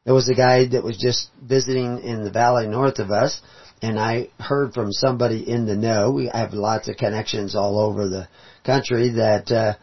there 0.06 0.14
was 0.14 0.30
a 0.30 0.36
guy 0.36 0.68
that 0.68 0.84
was 0.84 0.98
just 0.98 1.30
visiting 1.42 2.00
in 2.00 2.24
the 2.24 2.32
valley 2.32 2.68
north 2.68 3.00
of 3.00 3.12
us, 3.12 3.42
and 3.82 4.00
I 4.00 4.30
heard 4.40 4.74
from 4.74 4.92
somebody 4.92 5.48
in 5.48 5.66
the 5.66 5.76
know. 5.76 6.12
We 6.12 6.30
have 6.34 6.54
lots 6.54 6.90
of 6.90 6.98
connections 6.98 7.56
all 7.56 7.80
over 7.80 8.08
the 8.08 8.28
country 8.66 9.10
that 9.12 9.52
uh, 9.52 9.74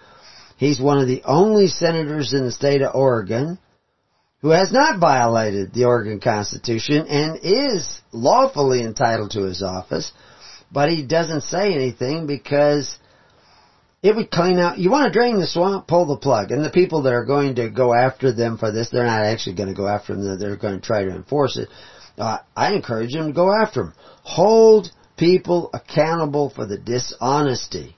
he's 0.56 0.80
one 0.80 0.98
of 0.98 1.06
the 1.06 1.22
only 1.24 1.68
senators 1.68 2.34
in 2.34 2.44
the 2.44 2.52
state 2.52 2.82
of 2.82 2.94
Oregon 2.94 3.58
who 4.42 4.50
has 4.50 4.70
not 4.70 5.00
violated 5.00 5.72
the 5.72 5.84
Oregon 5.84 6.20
Constitution 6.20 7.06
and 7.08 7.38
is 7.42 8.00
lawfully 8.12 8.82
entitled 8.82 9.30
to 9.32 9.42
his 9.42 9.62
office, 9.62 10.12
but 10.70 10.90
he 10.90 11.04
doesn't 11.04 11.42
say 11.42 11.72
anything 11.72 12.26
because 12.26 12.98
it 14.02 14.14
would 14.14 14.30
clean 14.30 14.58
out, 14.58 14.78
you 14.78 14.90
want 14.90 15.12
to 15.12 15.18
drain 15.18 15.38
the 15.38 15.46
swamp, 15.46 15.86
pull 15.86 16.06
the 16.06 16.16
plug. 16.16 16.50
And 16.50 16.64
the 16.64 16.70
people 16.70 17.02
that 17.02 17.12
are 17.12 17.24
going 17.24 17.56
to 17.56 17.70
go 17.70 17.94
after 17.94 18.32
them 18.32 18.58
for 18.58 18.70
this, 18.70 18.90
they're 18.90 19.04
not 19.04 19.24
actually 19.24 19.56
going 19.56 19.68
to 19.68 19.74
go 19.74 19.88
after 19.88 20.14
them, 20.14 20.38
they're 20.38 20.56
going 20.56 20.80
to 20.80 20.86
try 20.86 21.04
to 21.04 21.14
enforce 21.14 21.56
it. 21.56 21.68
Uh, 22.18 22.38
I 22.54 22.72
encourage 22.74 23.12
them 23.12 23.28
to 23.28 23.32
go 23.32 23.50
after 23.52 23.82
them. 23.82 23.94
Hold 24.22 24.90
people 25.16 25.70
accountable 25.72 26.50
for 26.50 26.66
the 26.66 26.78
dishonesty 26.78 27.96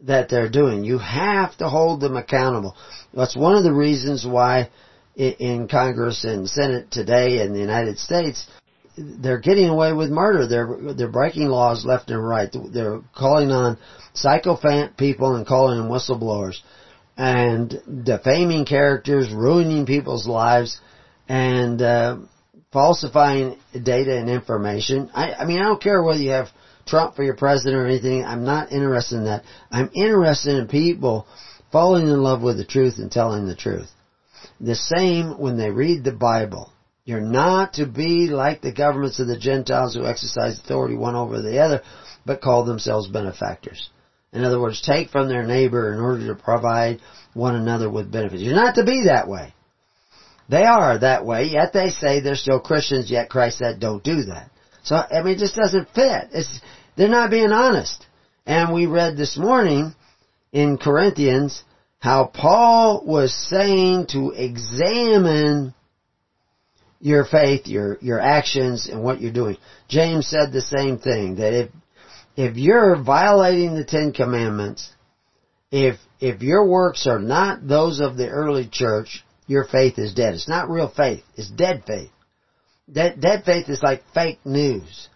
that 0.00 0.28
they're 0.28 0.50
doing. 0.50 0.84
You 0.84 0.98
have 0.98 1.56
to 1.58 1.68
hold 1.68 2.00
them 2.00 2.16
accountable. 2.16 2.76
That's 3.14 3.36
one 3.36 3.56
of 3.56 3.64
the 3.64 3.72
reasons 3.72 4.26
why 4.26 4.70
in 5.16 5.68
Congress 5.68 6.24
and 6.24 6.48
Senate 6.48 6.90
today 6.90 7.42
in 7.42 7.52
the 7.52 7.60
United 7.60 7.98
States, 7.98 8.46
they're 8.96 9.40
getting 9.40 9.68
away 9.68 9.92
with 9.92 10.10
murder. 10.10 10.46
They're 10.46 10.94
they're 10.94 11.08
breaking 11.08 11.46
laws 11.46 11.84
left 11.84 12.10
and 12.10 12.26
right. 12.26 12.48
They're 12.72 13.00
calling 13.14 13.50
on 13.50 13.78
sycophant 14.14 14.96
people 14.96 15.34
and 15.34 15.46
calling 15.46 15.78
them 15.78 15.88
whistleblowers, 15.88 16.56
and 17.16 18.04
defaming 18.04 18.66
characters, 18.66 19.32
ruining 19.32 19.86
people's 19.86 20.26
lives, 20.26 20.78
and 21.28 21.80
uh, 21.80 22.18
falsifying 22.72 23.58
data 23.72 24.16
and 24.16 24.28
information. 24.28 25.10
I, 25.14 25.34
I 25.34 25.44
mean, 25.44 25.58
I 25.58 25.64
don't 25.64 25.82
care 25.82 26.02
whether 26.02 26.20
you 26.20 26.30
have 26.30 26.48
Trump 26.86 27.16
for 27.16 27.22
your 27.22 27.36
president 27.36 27.76
or 27.76 27.86
anything. 27.86 28.24
I'm 28.24 28.44
not 28.44 28.72
interested 28.72 29.16
in 29.16 29.24
that. 29.24 29.44
I'm 29.70 29.90
interested 29.94 30.56
in 30.56 30.68
people 30.68 31.26
falling 31.70 32.08
in 32.08 32.22
love 32.22 32.42
with 32.42 32.58
the 32.58 32.64
truth 32.64 32.98
and 32.98 33.10
telling 33.10 33.46
the 33.46 33.56
truth. 33.56 33.90
The 34.60 34.74
same 34.74 35.38
when 35.38 35.56
they 35.56 35.70
read 35.70 36.04
the 36.04 36.12
Bible. 36.12 36.72
You're 37.04 37.20
not 37.20 37.74
to 37.74 37.86
be 37.86 38.28
like 38.28 38.60
the 38.60 38.72
governments 38.72 39.18
of 39.18 39.26
the 39.26 39.38
Gentiles 39.38 39.94
who 39.94 40.06
exercise 40.06 40.58
authority 40.58 40.94
one 40.94 41.16
over 41.16 41.42
the 41.42 41.58
other, 41.58 41.82
but 42.24 42.40
call 42.40 42.64
themselves 42.64 43.08
benefactors. 43.08 43.90
In 44.32 44.44
other 44.44 44.60
words, 44.60 44.80
take 44.80 45.10
from 45.10 45.28
their 45.28 45.44
neighbor 45.44 45.92
in 45.92 46.00
order 46.00 46.28
to 46.28 46.40
provide 46.40 47.00
one 47.34 47.56
another 47.56 47.90
with 47.90 48.12
benefits. 48.12 48.42
You're 48.42 48.54
not 48.54 48.76
to 48.76 48.84
be 48.84 49.04
that 49.06 49.28
way. 49.28 49.52
They 50.48 50.64
are 50.64 50.98
that 50.98 51.24
way, 51.24 51.44
yet 51.44 51.72
they 51.72 51.90
say 51.90 52.20
they're 52.20 52.34
still 52.34 52.60
Christians, 52.60 53.10
yet 53.10 53.30
Christ 53.30 53.58
said 53.58 53.80
don't 53.80 54.02
do 54.02 54.24
that. 54.24 54.50
So, 54.84 54.96
I 54.96 55.22
mean, 55.22 55.34
it 55.36 55.38
just 55.38 55.56
doesn't 55.56 55.90
fit. 55.94 56.28
It's, 56.32 56.60
they're 56.96 57.08
not 57.08 57.30
being 57.30 57.52
honest. 57.52 58.06
And 58.46 58.72
we 58.72 58.86
read 58.86 59.16
this 59.16 59.36
morning 59.36 59.94
in 60.52 60.78
Corinthians 60.78 61.62
how 62.00 62.26
Paul 62.26 63.04
was 63.06 63.32
saying 63.48 64.08
to 64.08 64.30
examine 64.30 65.74
your 67.02 67.26
faith, 67.26 67.66
your, 67.66 67.98
your 68.00 68.20
actions, 68.20 68.88
and 68.88 69.02
what 69.02 69.20
you're 69.20 69.32
doing. 69.32 69.58
James 69.88 70.26
said 70.26 70.52
the 70.52 70.62
same 70.62 70.98
thing, 70.98 71.36
that 71.36 71.52
if, 71.52 71.70
if 72.36 72.56
you're 72.56 73.02
violating 73.02 73.74
the 73.74 73.84
Ten 73.84 74.12
Commandments, 74.12 74.88
if, 75.70 75.96
if 76.20 76.40
your 76.42 76.66
works 76.66 77.06
are 77.06 77.18
not 77.18 77.66
those 77.66 78.00
of 78.00 78.16
the 78.16 78.28
early 78.28 78.68
church, 78.70 79.24
your 79.46 79.64
faith 79.64 79.98
is 79.98 80.14
dead. 80.14 80.34
It's 80.34 80.48
not 80.48 80.70
real 80.70 80.88
faith. 80.88 81.24
It's 81.36 81.50
dead 81.50 81.82
faith. 81.86 82.10
Dead, 82.90 83.20
dead 83.20 83.44
faith 83.44 83.68
is 83.68 83.82
like 83.82 84.04
fake 84.14 84.38
news. 84.44 85.08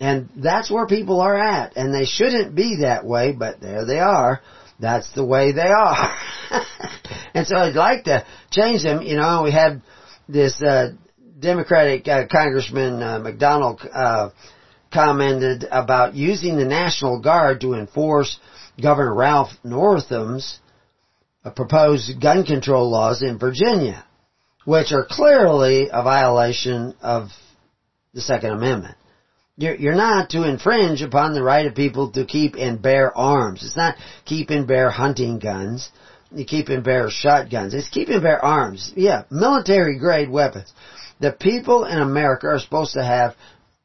And 0.00 0.30
that's 0.36 0.70
where 0.70 0.86
people 0.86 1.20
are 1.20 1.36
at. 1.36 1.76
And 1.76 1.94
they 1.94 2.06
shouldn't 2.06 2.54
be 2.54 2.78
that 2.80 3.04
way, 3.04 3.32
but 3.32 3.60
there 3.60 3.84
they 3.84 3.98
are 3.98 4.40
that's 4.80 5.12
the 5.14 5.24
way 5.24 5.52
they 5.52 5.68
are. 5.68 6.16
and 7.34 7.46
so 7.46 7.56
I'd 7.56 7.74
like 7.74 8.04
to 8.04 8.26
change 8.50 8.82
them. 8.82 9.02
You 9.02 9.16
know, 9.16 9.42
we 9.44 9.52
had 9.52 9.82
this 10.28 10.60
uh, 10.62 10.92
Democratic 11.40 12.06
uh, 12.06 12.26
Congressman 12.30 13.02
uh, 13.02 13.18
McDonald 13.18 13.80
uh, 13.92 14.30
commented 14.92 15.64
about 15.70 16.14
using 16.14 16.56
the 16.56 16.64
National 16.64 17.20
Guard 17.20 17.60
to 17.62 17.74
enforce 17.74 18.38
Governor 18.80 19.14
Ralph 19.14 19.50
Northam's 19.64 20.58
proposed 21.54 22.20
gun 22.20 22.44
control 22.44 22.90
laws 22.90 23.22
in 23.22 23.38
Virginia, 23.38 24.04
which 24.64 24.92
are 24.92 25.06
clearly 25.08 25.88
a 25.90 26.02
violation 26.02 26.94
of 27.00 27.28
the 28.12 28.20
Second 28.20 28.50
Amendment. 28.50 28.96
You're 29.56 29.94
not 29.94 30.30
to 30.30 30.44
infringe 30.44 31.02
upon 31.02 31.34
the 31.34 31.42
right 31.42 31.66
of 31.66 31.74
people 31.74 32.12
to 32.12 32.24
keep 32.24 32.54
and 32.54 32.80
bear 32.80 33.16
arms. 33.16 33.62
It's 33.62 33.76
not 33.76 33.96
keep 34.24 34.48
and 34.50 34.66
bear 34.66 34.90
hunting 34.90 35.38
guns. 35.38 35.90
You 36.34 36.44
keep 36.44 36.68
and 36.68 36.82
bear 36.82 37.10
shotguns. 37.10 37.74
It's 37.74 37.88
keep 37.88 38.08
and 38.08 38.22
bear 38.22 38.42
arms. 38.42 38.92
Yeah, 38.96 39.24
military 39.30 39.98
grade 39.98 40.30
weapons. 40.30 40.72
The 41.20 41.32
people 41.32 41.84
in 41.84 41.98
America 41.98 42.48
are 42.48 42.58
supposed 42.58 42.94
to 42.94 43.04
have 43.04 43.36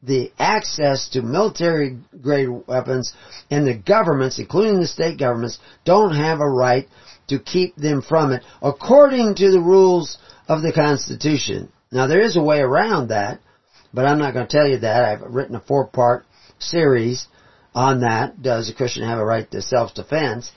the 0.01 0.31
access 0.37 1.09
to 1.09 1.21
military 1.21 1.97
grade 2.21 2.49
weapons 2.67 3.13
and 3.49 3.65
the 3.65 3.73
governments, 3.73 4.39
including 4.39 4.79
the 4.79 4.87
state 4.87 5.17
governments, 5.17 5.59
don't 5.83 6.15
have 6.15 6.39
a 6.39 6.49
right 6.49 6.87
to 7.27 7.39
keep 7.39 7.75
them 7.75 8.01
from 8.01 8.31
it 8.31 8.43
according 8.61 9.35
to 9.35 9.51
the 9.51 9.59
rules 9.59 10.17
of 10.47 10.61
the 10.61 10.71
Constitution. 10.71 11.71
Now 11.91 12.07
there 12.07 12.21
is 12.21 12.37
a 12.37 12.43
way 12.43 12.59
around 12.59 13.09
that, 13.09 13.39
but 13.93 14.05
I'm 14.05 14.19
not 14.19 14.33
going 14.33 14.47
to 14.47 14.51
tell 14.51 14.67
you 14.67 14.79
that. 14.79 15.05
I've 15.05 15.21
written 15.21 15.55
a 15.55 15.59
four 15.59 15.87
part 15.87 16.25
series 16.59 17.27
on 17.73 18.01
that. 18.01 18.41
Does 18.41 18.69
a 18.69 18.73
Christian 18.73 19.07
have 19.07 19.17
a 19.17 19.25
right 19.25 19.49
to 19.51 19.61
self-defense? 19.61 20.51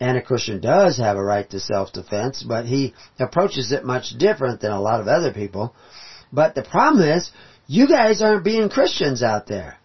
And 0.00 0.18
a 0.18 0.22
Christian 0.22 0.60
does 0.60 0.98
have 0.98 1.16
a 1.16 1.22
right 1.22 1.48
to 1.50 1.60
self-defense, 1.60 2.42
but 2.42 2.66
he 2.66 2.94
approaches 3.18 3.70
it 3.70 3.84
much 3.84 4.16
different 4.18 4.60
than 4.60 4.72
a 4.72 4.80
lot 4.80 5.00
of 5.00 5.08
other 5.08 5.32
people. 5.32 5.74
But 6.34 6.54
the 6.54 6.64
problem 6.64 7.08
is, 7.08 7.30
you 7.66 7.88
guys 7.88 8.20
aren't 8.20 8.44
being 8.44 8.68
Christians 8.68 9.22
out 9.22 9.46
there. 9.46 9.78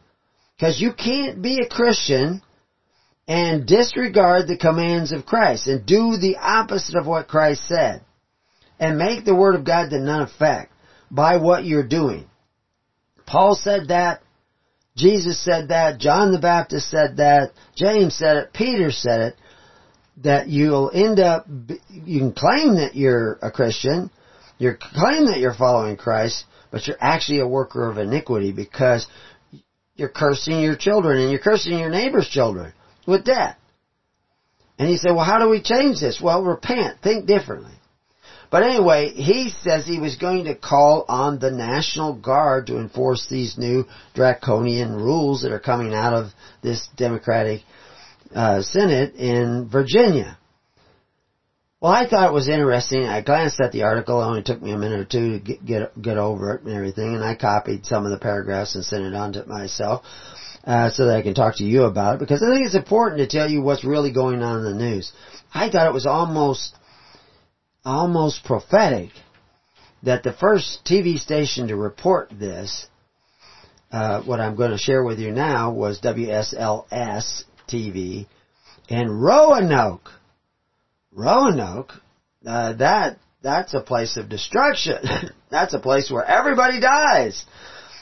Cause 0.60 0.82
you 0.82 0.92
can't 0.92 1.42
be 1.42 1.60
a 1.60 1.70
Christian 1.70 2.42
and 3.28 3.66
disregard 3.66 4.48
the 4.48 4.58
commands 4.58 5.14
of 5.14 5.26
Christ 5.26 5.68
and 5.68 5.86
do 5.86 6.18
the 6.18 6.36
opposite 6.42 6.96
of 6.96 7.08
what 7.08 7.30
Christ 7.30 7.66
said 7.68 8.02
and 8.80 8.98
make 8.98 9.24
the 9.24 9.36
Word 9.36 9.56
of 9.56 9.64
God 9.64 9.90
to 9.92 10.00
none 10.00 10.24
effect 10.24 10.74
by 11.10 11.38
what 11.38 11.64
you're 11.64 11.88
doing. 11.88 12.26
Paul 13.26 13.56
said 13.56 13.90
that. 13.90 14.22
Jesus 14.98 15.42
said 15.42 15.70
that. 15.70 16.00
John 16.00 16.32
the 16.34 16.40
Baptist 16.40 16.90
said 16.90 17.18
that. 17.18 17.52
James 17.76 18.16
said 18.16 18.36
it. 18.38 18.54
Peter 18.54 18.92
said 18.92 19.22
it. 19.22 19.36
That 20.24 20.50
you'll 20.50 20.92
end 20.94 21.20
up, 21.20 21.46
you 21.90 22.20
can 22.20 22.34
claim 22.34 22.76
that 22.76 22.96
you're 22.96 23.40
a 23.42 23.52
Christian, 23.52 24.12
you 24.60 24.76
claim 24.80 25.26
that 25.26 25.40
you're 25.40 25.56
following 25.56 25.98
Christ, 25.98 26.46
but 26.70 26.86
you're 26.86 26.98
actually 27.00 27.40
a 27.40 27.48
worker 27.48 27.90
of 27.90 27.98
iniquity 27.98 28.52
because 28.52 29.08
you're 29.96 30.10
cursing 30.10 30.62
your 30.62 30.76
children 30.76 31.20
and 31.20 31.32
you're 31.32 31.40
cursing 31.40 31.80
your 31.80 31.90
neighbor's 31.90 32.30
children 32.30 32.74
with 33.08 33.26
death. 33.26 33.58
And 34.78 34.88
he 34.88 34.98
said, 34.98 35.12
well, 35.12 35.26
how 35.26 35.40
do 35.40 35.50
we 35.50 35.62
change 35.62 36.00
this? 36.00 36.22
Well, 36.22 36.44
repent. 36.44 37.02
Think 37.02 37.26
differently. 37.26 37.74
But 38.52 38.64
anyway, 38.64 39.10
he 39.10 39.52
says 39.62 39.86
he 39.86 40.00
was 40.00 40.16
going 40.16 40.46
to 40.46 40.56
call 40.56 41.06
on 41.08 41.38
the 41.38 41.52
National 41.52 42.14
Guard 42.16 42.68
to 42.68 42.80
enforce 42.80 43.28
these 43.30 43.58
new 43.58 43.86
draconian 44.16 44.96
rules 44.96 45.44
that 45.44 45.52
are 45.52 45.60
coming 45.60 45.94
out 45.94 46.14
of 46.14 46.32
this 46.64 46.88
Democratic 46.98 47.62
uh, 48.34 48.62
Senate 48.64 49.16
in 49.16 49.70
Virginia. 49.72 50.39
Well, 51.82 51.94
I 51.94 52.10
thought 52.10 52.30
it 52.30 52.34
was 52.34 52.50
interesting. 52.50 53.06
I 53.06 53.22
glanced 53.22 53.62
at 53.62 53.72
the 53.72 53.84
article. 53.84 54.22
It 54.22 54.26
only 54.26 54.44
took 54.44 54.62
me 54.62 54.72
a 54.72 54.78
minute 54.78 55.00
or 55.00 55.06
two 55.06 55.32
to 55.32 55.40
get 55.40 55.66
get, 55.66 56.02
get 56.02 56.18
over 56.18 56.56
it 56.56 56.64
and 56.64 56.74
everything, 56.74 57.16
and 57.16 57.24
I 57.24 57.36
copied 57.36 57.86
some 57.86 58.06
of 58.06 58.12
the 58.12 58.20
paragraphs 58.20 58.76
and 58.76 58.84
sent 58.84 59.06
it 59.06 59.16
on 59.16 59.32
to 59.34 59.46
myself 59.46 60.04
uh, 60.66 60.90
so 60.90 61.06
that 61.06 61.16
I 61.16 61.22
can 61.22 61.36
talk 61.36 61.56
to 61.58 61.64
you 61.64 61.84
about 61.84 62.16
it 62.16 62.20
because 62.20 62.44
I 62.44 62.52
think 62.52 62.66
it's 62.66 62.76
important 62.76 63.20
to 63.22 63.38
tell 63.38 63.50
you 63.50 63.62
what's 63.62 63.86
really 63.86 64.12
going 64.12 64.42
on 64.42 64.60
in 64.60 64.66
the 64.66 64.84
news. 64.84 65.14
I 65.54 65.70
thought 65.70 65.88
it 65.88 65.94
was 65.94 66.06
almost 66.06 66.76
almost 67.86 68.44
prophetic 68.44 69.12
that 70.04 70.24
the 70.24 70.34
first 70.34 70.82
TV 70.86 71.18
station 71.18 71.70
to 71.70 71.78
report 71.78 72.30
this, 72.38 72.88
uh, 73.90 74.22
what 74.24 74.42
I'm 74.42 74.58
going 74.58 74.72
to 74.72 74.78
share 74.78 75.02
with 75.02 75.20
you 75.20 75.32
now, 75.32 75.72
was 75.72 76.02
WSLS 76.02 77.44
TV 77.70 78.28
in 78.90 79.10
Roanoke. 79.10 80.12
Roanoke, 81.20 81.94
uh, 82.46 82.74
that 82.74 83.18
that's 83.42 83.74
a 83.74 83.82
place 83.82 84.16
of 84.16 84.30
destruction. 84.30 85.04
that's 85.52 85.74
a 85.74 85.80
place 85.80 86.10
where 86.10 86.24
everybody 86.24 86.80
dies. 86.80 87.44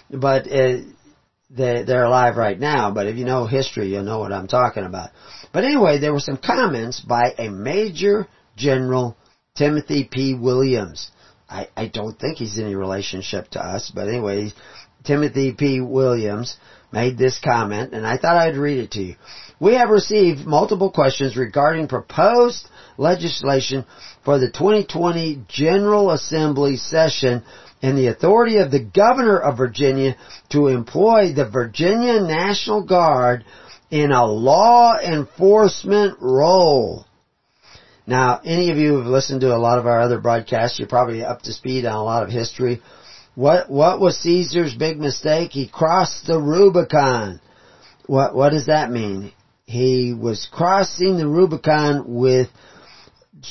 But 0.10 0.48
uh, 0.48 0.78
they 1.50 1.84
they're 1.84 2.06
alive 2.06 2.38
right 2.38 2.60
now. 2.60 2.92
But 2.92 3.08
if 3.08 3.18
you 3.18 3.26
know 3.26 3.46
history, 3.46 3.88
you'll 3.90 4.04
know 4.04 4.20
what 4.20 4.32
I'm 4.32 4.48
talking 4.48 4.84
about. 4.84 5.10
But 5.52 5.64
anyway, 5.64 6.00
there 6.00 6.14
were 6.14 6.20
some 6.20 6.38
comments 6.38 7.00
by 7.00 7.34
a 7.38 7.50
major 7.50 8.28
general, 8.56 9.18
Timothy 9.56 10.08
P. 10.10 10.36
Williams. 10.36 11.10
I, 11.50 11.70
I 11.76 11.88
don't 11.88 12.20
think 12.20 12.38
he's 12.38 12.60
any 12.60 12.76
relationship 12.76 13.50
to 13.52 13.60
us, 13.60 13.92
but 13.94 14.10
anyway, 14.10 14.52
Timothy 15.06 15.54
P. 15.54 15.80
Williams 15.80 16.58
made 16.92 17.18
this 17.18 17.40
comment, 17.40 17.94
and 17.94 18.06
I 18.06 18.18
thought 18.18 18.36
I'd 18.36 18.58
read 18.58 18.80
it 18.80 18.92
to 18.92 19.02
you. 19.02 19.16
We 19.60 19.76
have 19.76 19.90
received 19.90 20.46
multiple 20.46 20.92
questions 20.92 21.38
regarding 21.38 21.88
proposed 21.88 22.68
legislation 22.98 23.86
for 24.26 24.40
the 24.40 24.52
2020 24.52 25.44
General 25.48 26.12
Assembly 26.12 26.78
session 26.78 27.44
and 27.82 27.98
the 27.98 28.08
authority 28.08 28.58
of 28.58 28.72
the 28.72 28.84
governor 28.84 29.38
of 29.38 29.58
Virginia 29.58 30.16
to 30.50 30.68
employ 30.68 31.34
the 31.34 31.48
Virginia 31.50 32.20
National 32.22 32.84
Guard 32.84 33.46
in 33.92 34.12
a 34.12 34.26
law 34.26 34.96
enforcement 34.98 36.18
role. 36.20 37.06
Now, 38.06 38.40
any 38.44 38.72
of 38.72 38.78
you 38.78 38.90
who 38.90 38.98
have 39.00 39.08
listened 39.08 39.42
to 39.42 39.54
a 39.54 39.58
lot 39.58 39.80
of 39.80 39.86
our 39.86 40.02
other 40.02 40.20
broadcasts, 40.20 40.80
you're 40.80 40.88
probably 40.88 41.24
up 41.24 41.42
to 41.44 41.54
speed 41.54 41.86
on 41.86 41.96
a 41.96 42.04
lot 42.04 42.24
of 42.24 42.30
history. 42.30 42.82
What 43.36 43.70
what 43.70 44.00
was 44.00 44.18
Caesar's 44.20 44.74
big 44.74 44.98
mistake? 44.98 45.52
He 45.52 45.68
crossed 45.68 46.26
the 46.26 46.40
Rubicon. 46.40 47.40
What 48.08 48.34
what 48.34 48.50
does 48.50 48.66
that 48.68 48.90
mean? 48.90 49.34
He 49.66 50.14
was 50.14 50.48
crossing 50.52 51.18
the 51.18 51.28
Rubicon 51.28 52.06
with 52.08 52.48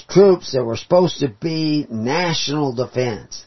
troops 0.08 0.52
that 0.52 0.64
were 0.64 0.76
supposed 0.76 1.20
to 1.20 1.28
be 1.28 1.86
national 1.90 2.74
defense. 2.74 3.44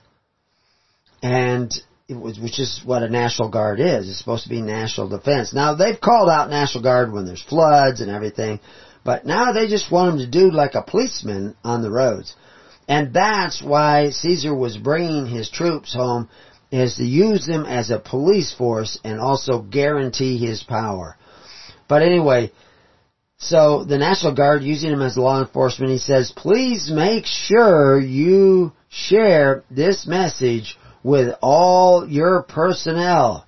And 1.22 1.72
it 2.08 2.18
was, 2.18 2.40
which 2.40 2.60
is 2.60 2.82
what 2.84 3.04
a 3.04 3.10
National 3.10 3.50
Guard 3.50 3.80
is. 3.80 4.10
It's 4.10 4.18
supposed 4.18 4.44
to 4.44 4.50
be 4.50 4.62
national 4.62 5.10
defense. 5.10 5.54
Now 5.54 5.76
they've 5.76 6.00
called 6.00 6.30
out 6.30 6.50
National 6.50 6.84
Guard 6.84 7.12
when 7.12 7.26
there's 7.26 7.44
floods 7.44 8.02
and 8.02 8.10
everything, 8.10 8.60
but 9.04 9.26
now 9.26 9.52
they 9.52 9.68
just 9.68 9.92
want 9.92 10.12
them 10.12 10.20
to 10.20 10.40
do 10.40 10.52
like 10.52 10.76
a 10.76 10.82
policeman 10.82 11.56
on 11.64 11.82
the 11.82 11.92
roads. 11.92 12.36
And 12.88 13.14
that's 13.14 13.62
why 13.62 14.10
Caesar 14.10 14.56
was 14.56 14.78
bringing 14.78 15.28
his 15.28 15.50
troops 15.50 15.94
home 15.94 16.30
is 16.72 16.96
to 16.96 17.04
use 17.04 17.46
them 17.46 17.66
as 17.66 17.92
a 17.92 18.00
police 18.00 18.54
force 18.54 19.00
and 19.04 19.20
also 19.20 19.62
guarantee 19.62 20.38
his 20.38 20.64
power. 20.64 21.16
But 21.88 22.02
anyway, 22.02 22.52
so 23.40 23.86
the 23.86 23.98
National 23.98 24.36
Guard 24.36 24.64
using 24.64 24.92
him 24.92 25.02
as 25.02 25.18
law 25.18 25.40
enforcement, 25.42 25.92
he 25.92 25.98
says, 25.98 26.34
please 26.36 26.92
make 26.94 27.26
sure 27.26 27.98
you 27.98 28.74
share 28.90 29.64
this 29.72 30.06
message 30.06 30.78
with 31.04 31.36
all 31.42 32.08
your 32.08 32.44
personnel. 32.44 33.46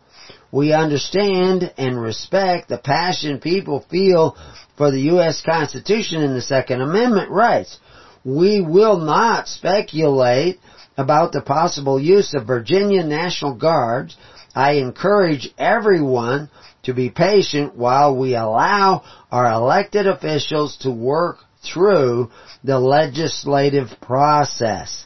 We 0.50 0.72
understand 0.72 1.74
and 1.78 2.02
respect 2.02 2.70
the 2.70 2.78
passion 2.78 3.40
people 3.40 3.86
feel 3.92 4.38
for 4.78 4.92
the 4.92 5.02
U.S. 5.02 5.42
Constitution 5.46 6.24
and 6.24 6.36
the 6.36 6.42
Second 6.42 6.82
Amendment 6.82 7.30
rights. 7.30 7.78
We 8.24 8.62
will 8.62 8.98
not 8.98 9.50
speculate 9.50 10.60
about 10.98 11.34
the 11.34 11.42
possible 11.42 12.00
use 12.00 12.34
of 12.34 12.48
Virginia 12.48 13.04
National 13.04 13.56
Guards. 13.56 14.16
I 14.56 14.74
encourage 14.74 15.50
everyone 15.58 16.50
to 16.84 16.94
be 16.94 17.10
patient 17.10 17.76
while 17.76 18.17
we 18.17 18.36
allow 18.36 19.04
our 19.32 19.52
elected 19.52 20.08
officials 20.08 20.78
to 20.78 20.91
work 20.91 21.38
through 21.63 22.32
the 22.63 22.80
legislative 22.80 23.89
process. 24.02 25.06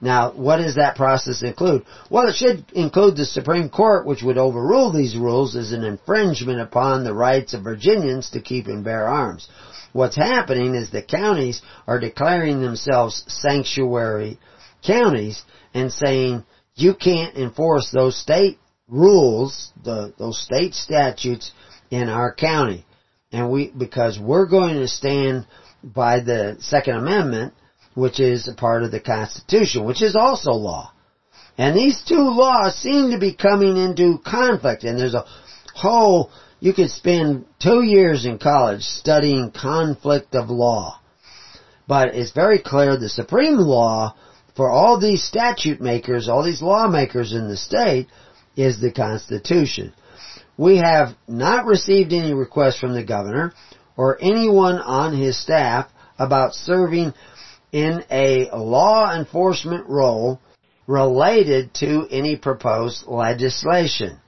Now, 0.00 0.32
what 0.32 0.58
does 0.58 0.74
that 0.74 0.96
process 0.96 1.42
include? 1.42 1.84
Well, 2.10 2.28
it 2.28 2.34
should 2.34 2.66
include 2.72 3.16
the 3.16 3.24
Supreme 3.24 3.70
Court, 3.70 4.04
which 4.04 4.22
would 4.22 4.36
overrule 4.36 4.92
these 4.92 5.16
rules 5.16 5.56
as 5.56 5.72
an 5.72 5.82
infringement 5.82 6.60
upon 6.60 7.04
the 7.04 7.14
rights 7.14 7.54
of 7.54 7.62
Virginians 7.62 8.30
to 8.30 8.40
keep 8.40 8.66
and 8.66 8.84
bear 8.84 9.08
arms. 9.08 9.48
What's 9.94 10.16
happening 10.16 10.74
is 10.74 10.90
the 10.90 11.02
counties 11.02 11.62
are 11.86 12.00
declaring 12.00 12.60
themselves 12.60 13.24
sanctuary 13.28 14.38
counties 14.86 15.42
and 15.72 15.90
saying 15.90 16.44
you 16.74 16.94
can't 16.94 17.36
enforce 17.36 17.90
those 17.90 18.20
state 18.20 18.58
rules, 18.94 19.72
the, 19.82 20.14
those 20.18 20.40
state 20.40 20.74
statutes 20.74 21.52
in 21.90 22.08
our 22.08 22.32
county. 22.34 22.86
And 23.32 23.50
we, 23.50 23.72
because 23.76 24.18
we're 24.18 24.46
going 24.46 24.76
to 24.76 24.88
stand 24.88 25.46
by 25.82 26.20
the 26.20 26.56
Second 26.60 26.96
Amendment, 26.96 27.52
which 27.94 28.20
is 28.20 28.48
a 28.48 28.54
part 28.54 28.84
of 28.84 28.92
the 28.92 29.00
Constitution, 29.00 29.84
which 29.84 30.02
is 30.02 30.16
also 30.16 30.52
law. 30.52 30.92
And 31.58 31.76
these 31.76 32.02
two 32.06 32.30
laws 32.30 32.76
seem 32.76 33.10
to 33.10 33.18
be 33.18 33.34
coming 33.34 33.76
into 33.76 34.18
conflict, 34.24 34.84
and 34.84 34.98
there's 34.98 35.14
a 35.14 35.26
whole, 35.74 36.30
you 36.60 36.72
could 36.72 36.90
spend 36.90 37.44
two 37.60 37.82
years 37.82 38.24
in 38.26 38.38
college 38.38 38.82
studying 38.82 39.52
conflict 39.52 40.34
of 40.34 40.50
law. 40.50 41.00
But 41.86 42.14
it's 42.14 42.32
very 42.32 42.60
clear 42.60 42.96
the 42.96 43.08
supreme 43.08 43.56
law 43.56 44.16
for 44.56 44.70
all 44.70 44.98
these 44.98 45.22
statute 45.22 45.80
makers, 45.80 46.28
all 46.28 46.44
these 46.44 46.62
lawmakers 46.62 47.32
in 47.32 47.48
the 47.48 47.56
state, 47.56 48.08
is 48.56 48.80
the 48.80 48.92
Constitution. 48.92 49.92
We 50.56 50.76
have 50.76 51.16
not 51.26 51.66
received 51.66 52.12
any 52.12 52.32
requests 52.32 52.78
from 52.78 52.94
the 52.94 53.04
governor 53.04 53.52
or 53.96 54.18
anyone 54.20 54.76
on 54.76 55.16
his 55.16 55.40
staff 55.40 55.90
about 56.18 56.54
serving 56.54 57.12
in 57.72 58.04
a 58.10 58.48
law 58.54 59.14
enforcement 59.16 59.88
role 59.88 60.40
related 60.86 61.74
to 61.74 62.06
any 62.10 62.36
proposed 62.36 63.06
legislation. 63.06 64.18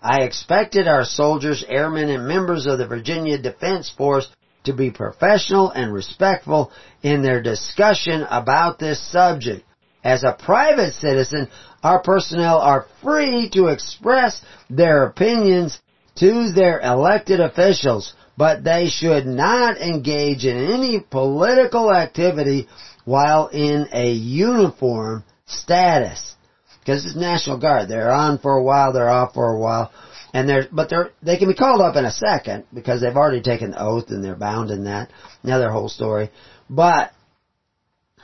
I 0.00 0.22
expected 0.22 0.86
our 0.86 1.04
soldiers, 1.04 1.64
airmen, 1.68 2.08
and 2.08 2.26
members 2.26 2.66
of 2.66 2.78
the 2.78 2.86
Virginia 2.86 3.38
Defense 3.38 3.90
Force 3.90 4.28
to 4.64 4.72
be 4.72 4.90
professional 4.90 5.70
and 5.70 5.92
respectful 5.92 6.72
in 7.02 7.22
their 7.22 7.42
discussion 7.42 8.26
about 8.30 8.78
this 8.78 9.00
subject. 9.10 9.64
As 10.02 10.22
a 10.22 10.36
private 10.38 10.94
citizen, 10.94 11.48
our 11.84 12.00
personnel 12.02 12.58
are 12.58 12.86
free 13.02 13.50
to 13.50 13.66
express 13.66 14.40
their 14.70 15.04
opinions 15.04 15.78
to 16.16 16.50
their 16.52 16.80
elected 16.80 17.40
officials, 17.40 18.14
but 18.38 18.64
they 18.64 18.88
should 18.88 19.26
not 19.26 19.76
engage 19.76 20.46
in 20.46 20.56
any 20.56 20.98
political 20.98 21.92
activity 21.92 22.68
while 23.04 23.48
in 23.48 23.86
a 23.92 24.12
uniform 24.12 25.24
status. 25.46 26.34
Because 26.80 27.04
it's 27.04 27.16
National 27.16 27.58
Guard. 27.58 27.88
They're 27.88 28.12
on 28.12 28.38
for 28.38 28.56
a 28.56 28.62
while, 28.62 28.92
they're 28.92 29.10
off 29.10 29.34
for 29.34 29.54
a 29.54 29.58
while. 29.58 29.92
And 30.32 30.48
they're, 30.48 30.66
but 30.72 30.88
they're, 30.88 31.10
they 31.22 31.36
can 31.36 31.48
be 31.48 31.54
called 31.54 31.80
up 31.80 31.96
in 31.96 32.04
a 32.04 32.10
second 32.10 32.64
because 32.72 33.00
they've 33.02 33.14
already 33.14 33.42
taken 33.42 33.70
the 33.70 33.80
oath 33.80 34.08
and 34.08 34.24
they're 34.24 34.34
bound 34.34 34.70
in 34.70 34.84
that. 34.84 35.10
Another 35.42 35.70
whole 35.70 35.88
story. 35.88 36.30
But, 36.68 37.12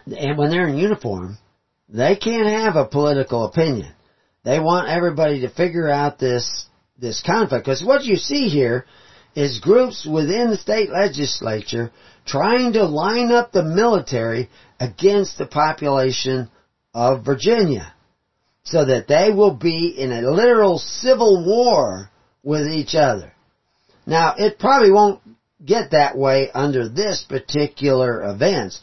and 0.07 0.37
when 0.39 0.51
they're 0.51 0.67
in 0.67 0.77
uniform, 0.77 1.39
they 1.93 2.17
can't 2.17 2.49
have 2.49 2.77
a 2.77 2.87
political 2.87 3.45
opinion. 3.45 3.93
They 4.45 4.59
want 4.61 4.89
everybody 4.89 5.41
to 5.41 5.51
figure 5.51 5.89
out 5.89 6.19
this, 6.19 6.67
this 6.99 7.23
conflict. 7.25 7.65
Because 7.65 7.85
what 7.85 8.05
you 8.05 8.17
see 8.17 8.49
here 8.49 8.87
is 9.35 9.61
groups 9.61 10.07
within 10.11 10.51
the 10.51 10.57
state 10.57 10.91
legislature 10.91 11.91
trying 12.27 12.73
to 12.75 12.85
line 12.85 13.33
up 13.33 13.53
the 13.53 13.63
military 13.63 14.49
against 14.79 15.39
the 15.39 15.47
population 15.47 16.49
of 16.95 17.25
Virginia 17.25 17.93
so 18.63 18.85
that 18.85 19.09
they 19.09 19.33
will 19.33 19.55
be 19.55 19.95
in 19.99 20.13
a 20.13 20.31
literal 20.31 20.79
civil 20.79 21.45
war 21.45 22.11
with 22.43 22.69
each 22.69 22.95
other. 22.95 23.33
Now, 24.07 24.35
it 24.37 24.59
probably 24.59 24.91
won't 24.91 25.21
get 25.65 25.91
that 25.91 26.17
way 26.17 26.51
under 26.53 26.89
this 26.89 27.25
particular 27.29 28.23
events, 28.31 28.81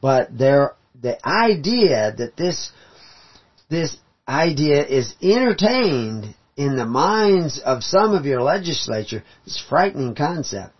but 0.00 0.36
there, 0.36 0.74
the 1.00 1.18
idea 1.26 2.14
that 2.16 2.36
this, 2.36 2.72
this 3.68 3.96
idea 4.26 4.84
is 4.84 5.14
entertained 5.22 6.34
in 6.56 6.76
the 6.76 6.86
minds 6.86 7.60
of 7.64 7.84
some 7.84 8.14
of 8.14 8.26
your 8.26 8.42
legislature 8.42 9.22
is 9.46 9.62
frightening 9.68 10.14
concept. 10.14 10.74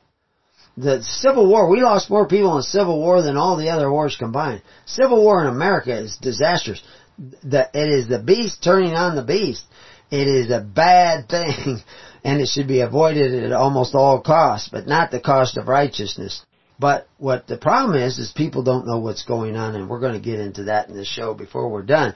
The 0.77 1.03
Civil 1.03 1.49
War, 1.49 1.69
we 1.69 1.83
lost 1.83 2.11
more 2.11 2.29
people 2.29 2.57
in 2.57 2.63
Civil 2.63 2.99
War 2.99 3.21
than 3.23 3.37
all 3.37 3.57
the 3.57 3.71
other 3.71 3.91
wars 3.91 4.17
combined. 4.17 4.63
Civil 4.87 5.23
War 5.23 5.41
in 5.43 5.49
America 5.49 5.97
is 5.97 6.17
disastrous 6.19 6.83
the, 7.19 7.69
it 7.75 7.89
is 7.89 8.09
the 8.09 8.19
beast 8.19 8.63
turning 8.63 8.95
on 8.95 9.17
the 9.17 9.25
beast. 9.25 9.65
It 10.11 10.27
is 10.29 10.51
a 10.51 10.61
bad 10.61 11.29
thing, 11.29 11.81
and 12.25 12.41
it 12.41 12.49
should 12.49 12.69
be 12.69 12.81
avoided 12.81 13.45
at 13.45 13.53
almost 13.53 13.95
all 13.95 14.21
costs, 14.21 14.69
but 14.71 14.87
not 14.87 15.11
the 15.11 15.21
cost 15.21 15.57
of 15.57 15.69
righteousness. 15.69 16.45
But 16.79 17.09
what 17.19 17.47
the 17.47 17.57
problem 17.57 18.01
is, 18.01 18.19
is 18.19 18.31
people 18.31 18.63
don't 18.63 18.87
know 18.87 18.99
what's 18.99 19.25
going 19.25 19.57
on, 19.57 19.75
and 19.75 19.89
we're 19.89 20.01
going 20.01 20.15
to 20.15 20.21
get 20.21 20.39
into 20.39 20.65
that 20.65 20.89
in 20.89 20.97
this 20.97 21.09
show 21.09 21.35
before 21.35 21.69
we're 21.69 21.83
done. 21.83 22.15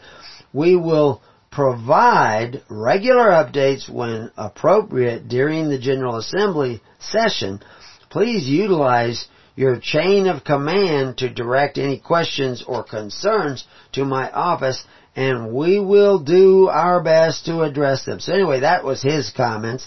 We 0.52 0.76
will 0.76 1.22
provide 1.50 2.62
regular 2.68 3.28
updates 3.28 3.88
when 3.88 4.30
appropriate 4.36 5.28
during 5.28 5.68
the 5.68 5.78
General 5.78 6.16
Assembly 6.16 6.80
session. 6.98 7.60
Please 8.08 8.48
utilize 8.48 9.26
your 9.54 9.78
chain 9.78 10.26
of 10.28 10.44
command 10.44 11.18
to 11.18 11.28
direct 11.28 11.76
any 11.76 11.98
questions 11.98 12.64
or 12.66 12.82
concerns 12.82 13.66
to 13.92 14.04
my 14.04 14.30
office 14.30 14.82
and 15.14 15.52
we 15.52 15.78
will 15.78 16.20
do 16.20 16.68
our 16.68 17.02
best 17.02 17.44
to 17.44 17.60
address 17.60 18.06
them. 18.06 18.18
So 18.18 18.32
anyway, 18.32 18.60
that 18.60 18.82
was 18.82 19.02
his 19.02 19.30
comments 19.36 19.86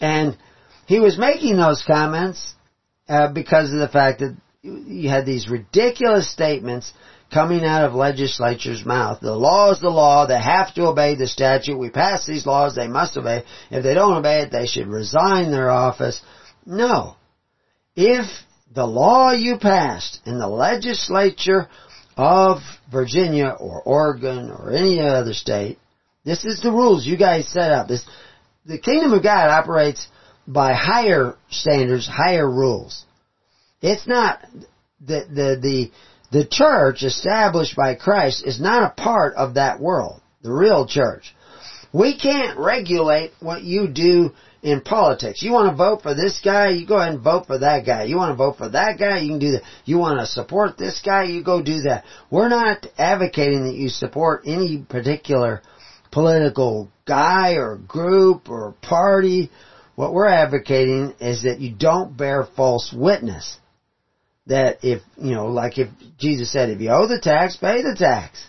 and 0.00 0.36
he 0.86 1.00
was 1.00 1.16
making 1.18 1.56
those 1.56 1.82
comments 1.86 2.52
uh, 3.08 3.32
because 3.32 3.72
of 3.72 3.78
the 3.78 3.88
fact 3.88 4.20
that 4.20 4.36
you 4.62 5.08
had 5.08 5.26
these 5.26 5.48
ridiculous 5.48 6.30
statements 6.30 6.92
coming 7.32 7.64
out 7.64 7.84
of 7.84 7.94
legislature's 7.94 8.84
mouth. 8.84 9.20
The 9.20 9.34
law 9.34 9.72
is 9.72 9.80
the 9.80 9.90
law. 9.90 10.26
They 10.26 10.40
have 10.40 10.74
to 10.74 10.86
obey 10.86 11.14
the 11.16 11.26
statute. 11.26 11.78
We 11.78 11.90
pass 11.90 12.26
these 12.26 12.46
laws. 12.46 12.74
They 12.74 12.88
must 12.88 13.16
obey. 13.16 13.44
If 13.70 13.82
they 13.82 13.94
don't 13.94 14.16
obey 14.16 14.42
it, 14.42 14.52
they 14.52 14.66
should 14.66 14.86
resign 14.86 15.50
their 15.50 15.70
office. 15.70 16.20
No. 16.64 17.16
If 17.94 18.26
the 18.74 18.86
law 18.86 19.32
you 19.32 19.58
passed 19.58 20.20
in 20.24 20.38
the 20.38 20.48
legislature 20.48 21.68
of 22.16 22.58
Virginia 22.90 23.56
or 23.58 23.82
Oregon 23.82 24.50
or 24.50 24.72
any 24.72 25.00
other 25.00 25.32
state, 25.32 25.78
this 26.24 26.44
is 26.44 26.60
the 26.60 26.72
rules 26.72 27.06
you 27.06 27.16
guys 27.16 27.48
set 27.48 27.70
up. 27.70 27.88
This, 27.88 28.04
the 28.64 28.78
kingdom 28.78 29.12
of 29.12 29.22
God 29.22 29.48
operates 29.48 30.08
by 30.46 30.74
higher 30.74 31.36
standards, 31.50 32.06
higher 32.06 32.48
rules. 32.48 33.04
It's 33.82 34.06
not 34.06 34.40
the 35.00 35.24
the 35.28 35.58
the 35.60 35.90
the 36.30 36.46
church 36.46 37.02
established 37.02 37.76
by 37.76 37.94
Christ 37.94 38.44
is 38.46 38.60
not 38.60 38.82
a 38.82 39.00
part 39.02 39.34
of 39.34 39.54
that 39.54 39.80
world. 39.80 40.20
The 40.42 40.52
real 40.52 40.86
church. 40.86 41.34
We 41.92 42.18
can't 42.18 42.58
regulate 42.58 43.32
what 43.40 43.62
you 43.62 43.88
do 43.88 44.32
in 44.62 44.80
politics. 44.80 45.42
You 45.42 45.52
want 45.52 45.70
to 45.70 45.76
vote 45.76 46.02
for 46.02 46.14
this 46.14 46.40
guy, 46.44 46.70
you 46.70 46.86
go 46.86 46.98
ahead 46.98 47.14
and 47.14 47.22
vote 47.22 47.46
for 47.46 47.58
that 47.58 47.86
guy. 47.86 48.04
You 48.04 48.16
want 48.16 48.32
to 48.32 48.36
vote 48.36 48.58
for 48.58 48.68
that 48.68 48.98
guy, 48.98 49.18
you 49.18 49.28
can 49.28 49.38
do 49.38 49.52
that. 49.52 49.62
You 49.84 49.98
want 49.98 50.18
to 50.18 50.26
support 50.26 50.76
this 50.76 51.00
guy, 51.04 51.24
you 51.24 51.42
go 51.42 51.62
do 51.62 51.82
that. 51.82 52.04
We're 52.30 52.48
not 52.48 52.86
advocating 52.98 53.64
that 53.66 53.76
you 53.76 53.88
support 53.88 54.42
any 54.44 54.84
particular 54.88 55.62
political 56.10 56.90
guy 57.06 57.54
or 57.54 57.76
group 57.76 58.48
or 58.48 58.74
party. 58.82 59.50
What 59.96 60.12
we're 60.12 60.28
advocating 60.28 61.14
is 61.20 61.42
that 61.42 61.58
you 61.58 61.74
don't 61.74 62.16
bear 62.16 62.46
false 62.54 62.92
witness. 62.94 63.58
That 64.46 64.78
if, 64.84 65.02
you 65.16 65.34
know, 65.34 65.46
like 65.46 65.78
if 65.78 65.88
Jesus 66.18 66.52
said, 66.52 66.70
if 66.70 66.80
you 66.80 66.90
owe 66.90 67.08
the 67.08 67.20
tax, 67.20 67.56
pay 67.56 67.82
the 67.82 67.96
tax. 67.98 68.46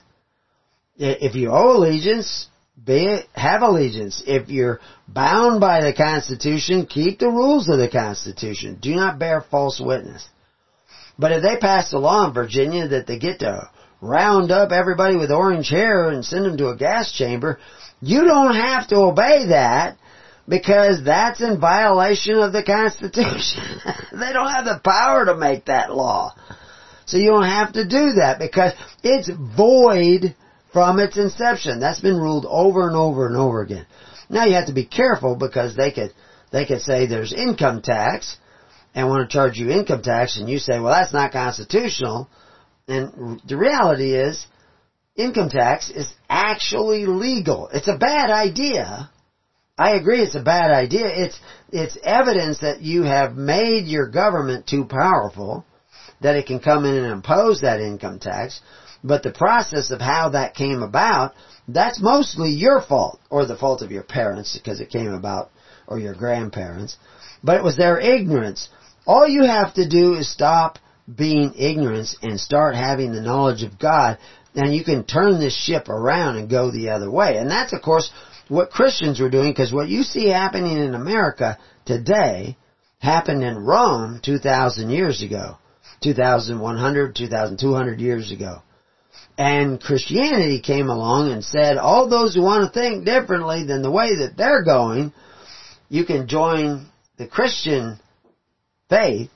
If 0.97 1.35
you 1.35 1.49
owe 1.51 1.77
allegiance, 1.77 2.47
be 2.85 3.21
have 3.33 3.61
allegiance. 3.61 4.21
If 4.27 4.49
you're 4.49 4.81
bound 5.07 5.61
by 5.61 5.81
the 5.81 5.93
Constitution, 5.93 6.85
keep 6.85 7.19
the 7.19 7.29
rules 7.29 7.69
of 7.69 7.79
the 7.79 7.89
Constitution. 7.89 8.77
Do 8.81 8.93
not 8.93 9.17
bear 9.17 9.41
false 9.41 9.81
witness. 9.83 10.27
But 11.17 11.31
if 11.31 11.43
they 11.43 11.57
pass 11.57 11.93
a 11.93 11.97
law 11.97 12.27
in 12.27 12.33
Virginia 12.33 12.89
that 12.89 13.07
they 13.07 13.17
get 13.17 13.39
to 13.39 13.69
round 14.01 14.51
up 14.51 14.71
everybody 14.71 15.15
with 15.15 15.31
orange 15.31 15.69
hair 15.69 16.09
and 16.09 16.23
send 16.25 16.45
them 16.45 16.57
to 16.57 16.69
a 16.69 16.77
gas 16.77 17.11
chamber, 17.11 17.57
you 18.01 18.25
don't 18.25 18.55
have 18.55 18.87
to 18.89 18.97
obey 18.97 19.47
that 19.47 19.97
because 20.47 21.03
that's 21.03 21.41
in 21.41 21.59
violation 21.59 22.39
of 22.39 22.53
the 22.53 22.63
Constitution. 22.63 23.63
they 24.11 24.33
don't 24.33 24.51
have 24.51 24.65
the 24.65 24.81
power 24.83 25.25
to 25.25 25.35
make 25.35 25.65
that 25.65 25.93
law. 25.93 26.33
So 27.05 27.17
you 27.17 27.31
don't 27.31 27.47
have 27.47 27.73
to 27.73 27.83
do 27.83 28.13
that 28.13 28.37
because 28.39 28.73
it's 29.03 29.29
void 29.29 30.35
from 30.73 30.99
its 30.99 31.17
inception. 31.17 31.79
That's 31.79 31.99
been 31.99 32.17
ruled 32.17 32.45
over 32.47 32.87
and 32.87 32.95
over 32.95 33.27
and 33.27 33.37
over 33.37 33.61
again. 33.61 33.85
Now 34.29 34.45
you 34.45 34.55
have 34.55 34.67
to 34.67 34.73
be 34.73 34.85
careful 34.85 35.35
because 35.35 35.75
they 35.75 35.91
could, 35.91 36.13
they 36.51 36.65
could 36.65 36.81
say 36.81 37.05
there's 37.05 37.33
income 37.33 37.81
tax 37.81 38.37
and 38.93 39.07
want 39.07 39.29
to 39.29 39.33
charge 39.33 39.57
you 39.57 39.69
income 39.69 40.01
tax 40.01 40.37
and 40.37 40.49
you 40.49 40.59
say, 40.59 40.79
well 40.79 40.93
that's 40.93 41.13
not 41.13 41.31
constitutional. 41.31 42.29
And 42.87 43.41
the 43.47 43.57
reality 43.57 44.13
is, 44.13 44.45
income 45.15 45.49
tax 45.49 45.89
is 45.89 46.11
actually 46.29 47.05
legal. 47.05 47.69
It's 47.73 47.87
a 47.87 47.97
bad 47.97 48.29
idea. 48.29 49.09
I 49.77 49.95
agree 49.95 50.21
it's 50.21 50.35
a 50.35 50.41
bad 50.41 50.71
idea. 50.71 51.05
It's, 51.07 51.39
it's 51.71 51.97
evidence 52.03 52.59
that 52.59 52.81
you 52.81 53.03
have 53.03 53.35
made 53.35 53.85
your 53.85 54.09
government 54.09 54.65
too 54.65 54.85
powerful, 54.85 55.65
that 56.21 56.35
it 56.35 56.47
can 56.47 56.59
come 56.59 56.85
in 56.85 56.95
and 56.95 57.13
impose 57.13 57.61
that 57.61 57.79
income 57.79 58.19
tax. 58.19 58.61
But 59.03 59.21
the 59.21 59.31
process 59.31 59.91
of 59.91 60.01
how 60.01 60.29
that 60.29 60.55
came 60.55 60.81
about, 60.81 61.33
that's 61.67 62.01
mostly 62.01 62.49
your 62.49 62.81
fault, 62.81 63.19
or 63.29 63.45
the 63.45 63.55
fault 63.55 63.83
of 63.83 63.91
your 63.91 64.03
parents, 64.03 64.57
because 64.57 64.79
it 64.79 64.89
came 64.89 65.13
about, 65.13 65.51
or 65.87 65.99
your 65.99 66.15
grandparents. 66.15 66.97
But 67.43 67.57
it 67.57 67.63
was 67.63 67.77
their 67.77 67.99
ignorance. 67.99 68.69
All 69.05 69.27
you 69.27 69.43
have 69.43 69.75
to 69.75 69.87
do 69.87 70.15
is 70.15 70.31
stop 70.31 70.79
being 71.13 71.53
ignorant 71.55 72.09
and 72.23 72.39
start 72.39 72.75
having 72.75 73.13
the 73.13 73.21
knowledge 73.21 73.61
of 73.61 73.77
God, 73.77 74.17
and 74.55 74.73
you 74.73 74.83
can 74.83 75.03
turn 75.03 75.39
this 75.39 75.55
ship 75.55 75.87
around 75.87 76.37
and 76.37 76.49
go 76.49 76.71
the 76.71 76.89
other 76.89 77.11
way. 77.11 77.37
And 77.37 77.49
that's, 77.49 77.73
of 77.73 77.83
course, 77.83 78.11
what 78.49 78.69
Christians 78.69 79.19
were 79.19 79.29
doing, 79.29 79.51
because 79.51 79.73
what 79.73 79.89
you 79.89 80.03
see 80.03 80.27
happening 80.27 80.77
in 80.77 80.93
America 80.93 81.57
today 81.85 82.57
happened 82.99 83.43
in 83.43 83.57
Rome 83.57 84.19
2,000 84.23 84.89
years 84.89 85.21
ago. 85.21 85.57
2,100, 86.01 87.15
2,200 87.15 87.99
years 87.99 88.31
ago. 88.31 88.61
And 89.37 89.79
Christianity 89.81 90.61
came 90.61 90.89
along 90.89 91.31
and 91.31 91.43
said, 91.43 91.77
all 91.77 92.09
those 92.09 92.35
who 92.35 92.41
want 92.41 92.71
to 92.71 92.79
think 92.79 93.05
differently 93.05 93.65
than 93.65 93.81
the 93.81 93.91
way 93.91 94.17
that 94.17 94.35
they're 94.35 94.63
going, 94.63 95.13
you 95.89 96.05
can 96.05 96.27
join 96.27 96.87
the 97.17 97.27
Christian 97.27 97.99
faith 98.89 99.29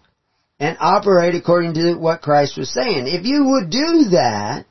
and 0.59 0.77
operate 0.79 1.35
according 1.35 1.73
to 1.75 1.95
what 1.95 2.21
Christ 2.21 2.57
was 2.57 2.73
saying. 2.73 3.07
If 3.07 3.25
you 3.25 3.45
would 3.45 3.69
do 3.69 4.09
that, 4.11 4.65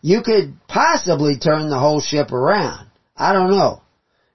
you 0.00 0.22
could 0.22 0.54
possibly 0.68 1.38
turn 1.38 1.68
the 1.68 1.78
whole 1.78 2.00
ship 2.00 2.32
around. 2.32 2.87
I 3.18 3.32
don't 3.32 3.50
know. 3.50 3.82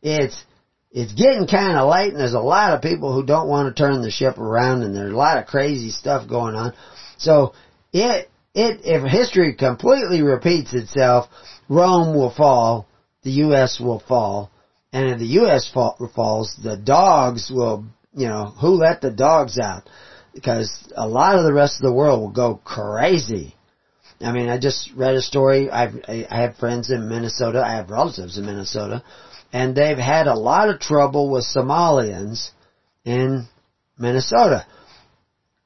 It's, 0.01 0.43
it's 0.91 1.13
getting 1.13 1.47
kind 1.47 1.77
of 1.77 1.89
late 1.89 2.11
and 2.11 2.19
there's 2.19 2.33
a 2.33 2.39
lot 2.39 2.73
of 2.73 2.81
people 2.81 3.13
who 3.13 3.25
don't 3.25 3.47
want 3.47 3.75
to 3.75 3.81
turn 3.81 4.01
the 4.01 4.11
ship 4.11 4.37
around 4.37 4.83
and 4.83 4.95
there's 4.95 5.13
a 5.13 5.17
lot 5.17 5.37
of 5.37 5.47
crazy 5.47 5.89
stuff 5.89 6.29
going 6.29 6.55
on. 6.55 6.73
So 7.17 7.53
it, 7.91 8.29
it, 8.53 8.81
if 8.83 9.09
history 9.09 9.55
completely 9.55 10.21
repeats 10.21 10.73
itself, 10.73 11.29
Rome 11.69 12.15
will 12.15 12.33
fall, 12.33 12.87
the 13.23 13.31
U.S. 13.31 13.79
will 13.79 14.03
fall, 14.07 14.51
and 14.91 15.09
if 15.09 15.19
the 15.19 15.25
U.S. 15.25 15.69
Fall, 15.73 15.97
falls, 16.13 16.55
the 16.61 16.77
dogs 16.77 17.51
will, 17.53 17.85
you 18.13 18.27
know, 18.27 18.53
who 18.61 18.75
let 18.75 19.01
the 19.01 19.11
dogs 19.11 19.57
out? 19.57 19.89
Because 20.35 20.71
a 20.95 21.07
lot 21.07 21.37
of 21.37 21.45
the 21.45 21.53
rest 21.53 21.77
of 21.77 21.83
the 21.83 21.93
world 21.93 22.19
will 22.19 22.31
go 22.31 22.61
crazy. 22.63 23.55
I 24.23 24.31
mean, 24.31 24.49
I 24.49 24.57
just 24.57 24.91
read 24.95 25.15
a 25.15 25.21
story. 25.21 25.69
I've, 25.69 25.95
I 26.07 26.25
have 26.29 26.57
friends 26.57 26.91
in 26.91 27.09
Minnesota. 27.09 27.63
I 27.65 27.75
have 27.75 27.89
relatives 27.89 28.37
in 28.37 28.45
Minnesota, 28.45 29.03
and 29.51 29.75
they've 29.75 29.97
had 29.97 30.27
a 30.27 30.35
lot 30.35 30.69
of 30.69 30.79
trouble 30.79 31.31
with 31.31 31.45
Somalians 31.45 32.51
in 33.05 33.47
Minnesota. 33.97 34.65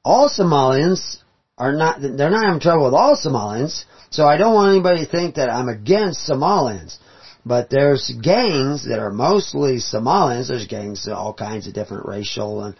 All 0.04 0.28
Somalians 0.28 1.18
are 1.56 1.72
not, 1.72 2.00
they're 2.00 2.30
not 2.30 2.46
having 2.46 2.60
trouble 2.60 2.84
with 2.84 2.94
all 2.94 3.16
Somalians, 3.16 3.84
so 4.10 4.26
I 4.26 4.36
don't 4.36 4.54
want 4.54 4.72
anybody 4.72 5.04
to 5.04 5.10
think 5.10 5.34
that 5.34 5.50
I'm 5.50 5.68
against 5.68 6.28
Somalians. 6.28 6.96
But 7.44 7.70
there's 7.70 8.12
gangs 8.22 8.88
that 8.88 8.98
are 8.98 9.10
mostly 9.10 9.76
Somalians. 9.76 10.48
There's 10.48 10.66
gangs 10.66 11.06
of 11.06 11.14
all 11.14 11.32
kinds 11.32 11.66
of 11.66 11.74
different 11.74 12.06
racial 12.06 12.62
and 12.62 12.76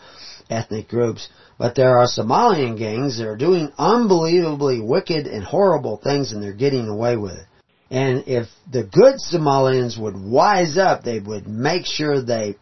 ethnic 0.50 0.88
groups. 0.88 1.28
But 1.58 1.74
there 1.74 1.98
are 1.98 2.06
Somalian 2.06 2.78
gangs 2.78 3.18
that 3.18 3.26
are 3.26 3.36
doing 3.36 3.72
unbelievably 3.76 4.80
wicked 4.80 5.26
and 5.26 5.42
horrible 5.42 5.96
things 5.96 6.32
and 6.32 6.42
they're 6.42 6.52
getting 6.52 6.88
away 6.88 7.16
with 7.16 7.32
it. 7.32 7.46
And 7.90 8.24
if 8.28 8.48
the 8.70 8.84
good 8.84 9.16
Somalians 9.16 9.98
would 9.98 10.16
wise 10.16 10.78
up, 10.78 11.02
they 11.02 11.18
would 11.18 11.48
make 11.48 11.84
sure 11.84 12.22
they 12.22 12.56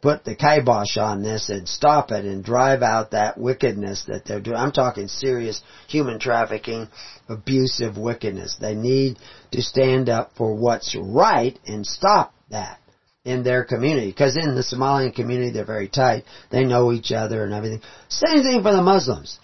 put 0.00 0.24
the 0.24 0.36
kibosh 0.36 0.96
on 0.96 1.22
this 1.22 1.48
and 1.48 1.68
stop 1.68 2.12
it 2.12 2.24
and 2.24 2.44
drive 2.44 2.82
out 2.82 3.10
that 3.10 3.36
wickedness 3.36 4.04
that 4.06 4.24
they're 4.24 4.40
doing. 4.40 4.56
I'm 4.56 4.70
talking 4.70 5.08
serious 5.08 5.60
human 5.88 6.20
trafficking, 6.20 6.88
abusive 7.28 7.96
wickedness. 7.96 8.56
They 8.60 8.74
need 8.74 9.18
to 9.52 9.62
stand 9.62 10.08
up 10.08 10.32
for 10.36 10.54
what's 10.54 10.94
right 10.94 11.58
and 11.66 11.84
stop 11.84 12.32
that 12.50 12.78
in 13.26 13.42
their 13.42 13.64
community. 13.64 14.06
Because 14.06 14.36
in 14.36 14.54
the 14.54 14.62
Somalian 14.62 15.14
community, 15.14 15.50
they're 15.50 15.66
very 15.66 15.88
tight. 15.88 16.24
They 16.50 16.64
know 16.64 16.92
each 16.92 17.10
other 17.10 17.44
and 17.44 17.52
everything. 17.52 17.82
Same 18.08 18.42
thing 18.42 18.62
for 18.62 18.72
the 18.72 18.82
Muslims. 18.82 19.38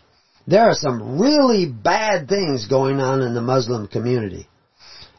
There 0.46 0.62
are 0.62 0.74
some 0.74 1.20
really 1.20 1.66
bad 1.66 2.28
things 2.28 2.66
going 2.66 3.00
on 3.00 3.20
in 3.20 3.34
the 3.34 3.42
Muslim 3.42 3.88
community. 3.88 4.48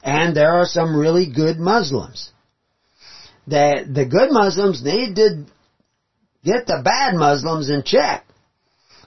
And 0.02 0.36
there 0.36 0.54
are 0.54 0.66
some 0.66 0.96
really 0.96 1.32
good 1.32 1.60
Muslims 1.60 2.32
that 3.48 3.94
the 3.94 4.06
good 4.06 4.32
Muslims 4.32 4.82
need 4.84 5.16
to 5.16 5.46
get 6.44 6.66
the 6.66 6.82
bad 6.84 7.16
Muslims 7.16 7.70
in 7.70 7.84
check. 7.84 8.26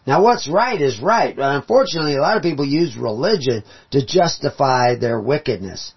Now 0.07 0.23
what's 0.23 0.49
right 0.49 0.81
is 0.81 1.01
right, 1.01 1.35
unfortunately 1.37 2.17
a 2.17 2.21
lot 2.21 2.37
of 2.37 2.43
people 2.43 2.65
use 2.65 2.97
religion 2.97 3.65
to 3.91 4.07
justify 4.07 4.95
their 4.95 5.21
wickedness. 5.21 5.93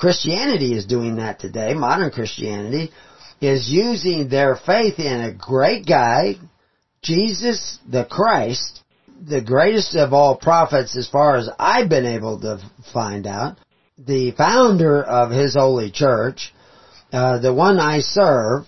Christianity 0.00 0.74
is 0.74 0.86
doing 0.86 1.16
that 1.16 1.38
today. 1.38 1.74
Modern 1.74 2.10
Christianity 2.10 2.90
is 3.38 3.68
using 3.68 4.28
their 4.28 4.56
faith 4.56 4.98
in 4.98 5.20
a 5.20 5.34
great 5.34 5.86
guy, 5.86 6.36
Jesus 7.02 7.78
the 7.86 8.06
Christ, 8.06 8.80
the 9.28 9.42
greatest 9.42 9.94
of 9.94 10.14
all 10.14 10.36
prophets 10.36 10.96
as 10.96 11.06
far 11.06 11.36
as 11.36 11.50
I've 11.58 11.90
been 11.90 12.06
able 12.06 12.40
to 12.40 12.58
find 12.94 13.26
out, 13.26 13.58
the 13.98 14.30
founder 14.30 15.02
of 15.02 15.30
his 15.30 15.54
holy 15.54 15.90
church, 15.90 16.54
uh, 17.12 17.38
the 17.40 17.52
one 17.52 17.78
I 17.78 18.00
serve, 18.00 18.64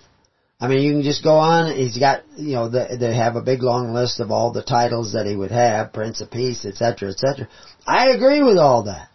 I 0.59 0.67
mean, 0.67 0.83
you 0.83 0.93
can 0.93 1.01
just 1.01 1.23
go 1.23 1.37
on. 1.37 1.75
He's 1.75 1.97
got, 1.97 2.21
you 2.37 2.53
know, 2.53 2.69
the, 2.69 2.95
they 2.99 3.15
have 3.15 3.35
a 3.35 3.41
big 3.41 3.63
long 3.63 3.91
list 3.93 4.19
of 4.19 4.29
all 4.29 4.53
the 4.53 4.61
titles 4.61 5.13
that 5.13 5.25
he 5.25 5.35
would 5.35 5.51
have, 5.51 5.93
Prince 5.93 6.21
of 6.21 6.29
Peace, 6.29 6.63
etc., 6.63 7.09
etc. 7.09 7.49
I 7.87 8.11
agree 8.11 8.43
with 8.43 8.57
all 8.57 8.83
that. 8.83 9.09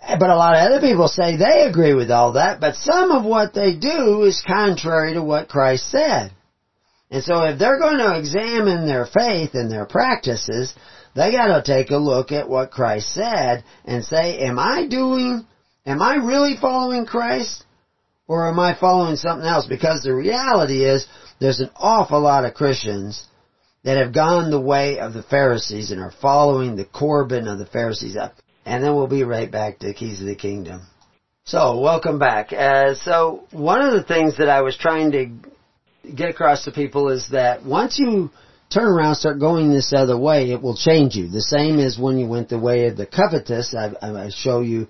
But 0.00 0.30
a 0.30 0.36
lot 0.36 0.54
of 0.54 0.62
other 0.62 0.80
people 0.80 1.08
say 1.08 1.36
they 1.36 1.62
agree 1.62 1.94
with 1.94 2.10
all 2.10 2.32
that, 2.32 2.60
but 2.60 2.76
some 2.76 3.10
of 3.10 3.24
what 3.24 3.54
they 3.54 3.76
do 3.76 4.22
is 4.22 4.42
contrary 4.46 5.14
to 5.14 5.22
what 5.22 5.48
Christ 5.48 5.90
said. 5.90 6.32
And 7.10 7.22
so 7.22 7.42
if 7.44 7.58
they're 7.58 7.78
going 7.78 7.98
to 7.98 8.18
examine 8.18 8.86
their 8.86 9.04
faith 9.04 9.50
and 9.54 9.70
their 9.70 9.84
practices, 9.84 10.74
they 11.14 11.32
gotta 11.32 11.62
take 11.64 11.90
a 11.90 11.96
look 11.96 12.32
at 12.32 12.48
what 12.48 12.70
Christ 12.70 13.12
said 13.12 13.64
and 13.84 14.04
say, 14.04 14.38
am 14.38 14.58
I 14.58 14.86
doing, 14.88 15.44
am 15.84 16.00
I 16.00 16.16
really 16.16 16.56
following 16.60 17.04
Christ? 17.04 17.64
Or 18.28 18.48
am 18.48 18.60
I 18.60 18.78
following 18.78 19.16
something 19.16 19.46
else? 19.46 19.66
Because 19.66 20.02
the 20.02 20.14
reality 20.14 20.84
is, 20.84 21.06
there's 21.40 21.58
an 21.58 21.70
awful 21.74 22.20
lot 22.20 22.44
of 22.44 22.54
Christians 22.54 23.26
that 23.82 23.96
have 23.96 24.14
gone 24.14 24.52
the 24.52 24.60
way 24.60 25.00
of 25.00 25.14
the 25.14 25.22
Pharisees 25.24 25.90
and 25.90 26.00
are 26.00 26.12
following 26.22 26.76
the 26.76 26.84
Corban 26.84 27.48
of 27.48 27.58
the 27.58 27.66
Pharisees. 27.66 28.16
And 28.64 28.84
then 28.84 28.94
we'll 28.94 29.06
be 29.06 29.24
right 29.24 29.50
back 29.50 29.78
to 29.80 29.94
Keys 29.94 30.20
of 30.20 30.26
the 30.26 30.34
Kingdom. 30.34 30.82
So, 31.44 31.80
welcome 31.80 32.18
back. 32.18 32.52
Uh, 32.52 32.94
so, 32.94 33.44
one 33.50 33.82
of 33.82 33.92
the 33.94 34.02
things 34.02 34.36
that 34.38 34.48
I 34.48 34.60
was 34.60 34.76
trying 34.76 35.12
to 35.12 35.30
get 36.14 36.30
across 36.30 36.64
to 36.64 36.72
people 36.72 37.08
is 37.08 37.28
that 37.30 37.64
once 37.64 37.98
you 37.98 38.30
turn 38.72 38.86
around, 38.86 39.16
start 39.16 39.40
going 39.40 39.70
this 39.70 39.92
other 39.92 40.18
way, 40.18 40.50
it 40.52 40.62
will 40.62 40.76
change 40.76 41.16
you. 41.16 41.28
The 41.28 41.42
same 41.42 41.78
as 41.78 41.98
when 41.98 42.18
you 42.18 42.28
went 42.28 42.48
the 42.48 42.58
way 42.58 42.86
of 42.86 42.96
the 42.96 43.06
covetous. 43.06 43.74
I, 43.74 43.92
I 44.00 44.30
show 44.30 44.60
you 44.60 44.86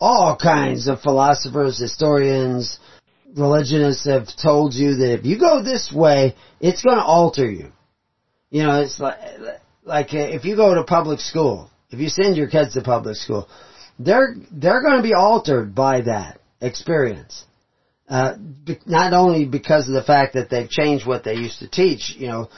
all 0.00 0.36
kinds 0.36 0.88
of 0.88 1.00
philosophers, 1.00 1.78
historians, 1.78 2.78
religionists 3.36 4.04
have 4.06 4.28
told 4.40 4.74
you 4.74 4.96
that 4.96 5.18
if 5.18 5.24
you 5.24 5.38
go 5.38 5.62
this 5.62 5.92
way, 5.94 6.34
it's 6.60 6.82
going 6.82 6.96
to 6.96 7.04
alter 7.04 7.50
you. 7.50 7.72
You 8.50 8.64
know, 8.64 8.82
it's 8.82 9.00
like, 9.00 9.18
like 9.84 10.08
if 10.12 10.44
you 10.44 10.56
go 10.56 10.74
to 10.74 10.84
public 10.84 11.20
school, 11.20 11.70
if 11.90 12.00
you 12.00 12.08
send 12.08 12.36
your 12.36 12.48
kids 12.48 12.74
to 12.74 12.82
public 12.82 13.16
school, 13.16 13.48
they're, 13.98 14.34
they're 14.50 14.82
going 14.82 14.96
to 14.96 15.02
be 15.02 15.14
altered 15.14 15.74
by 15.74 16.02
that 16.02 16.40
experience. 16.60 17.44
Uh, 18.08 18.34
not 18.84 19.14
only 19.14 19.46
because 19.46 19.88
of 19.88 19.94
the 19.94 20.02
fact 20.02 20.34
that 20.34 20.50
they've 20.50 20.68
changed 20.68 21.06
what 21.06 21.24
they 21.24 21.34
used 21.34 21.60
to 21.60 21.68
teach, 21.68 22.14
you 22.18 22.26
know, 22.26 22.48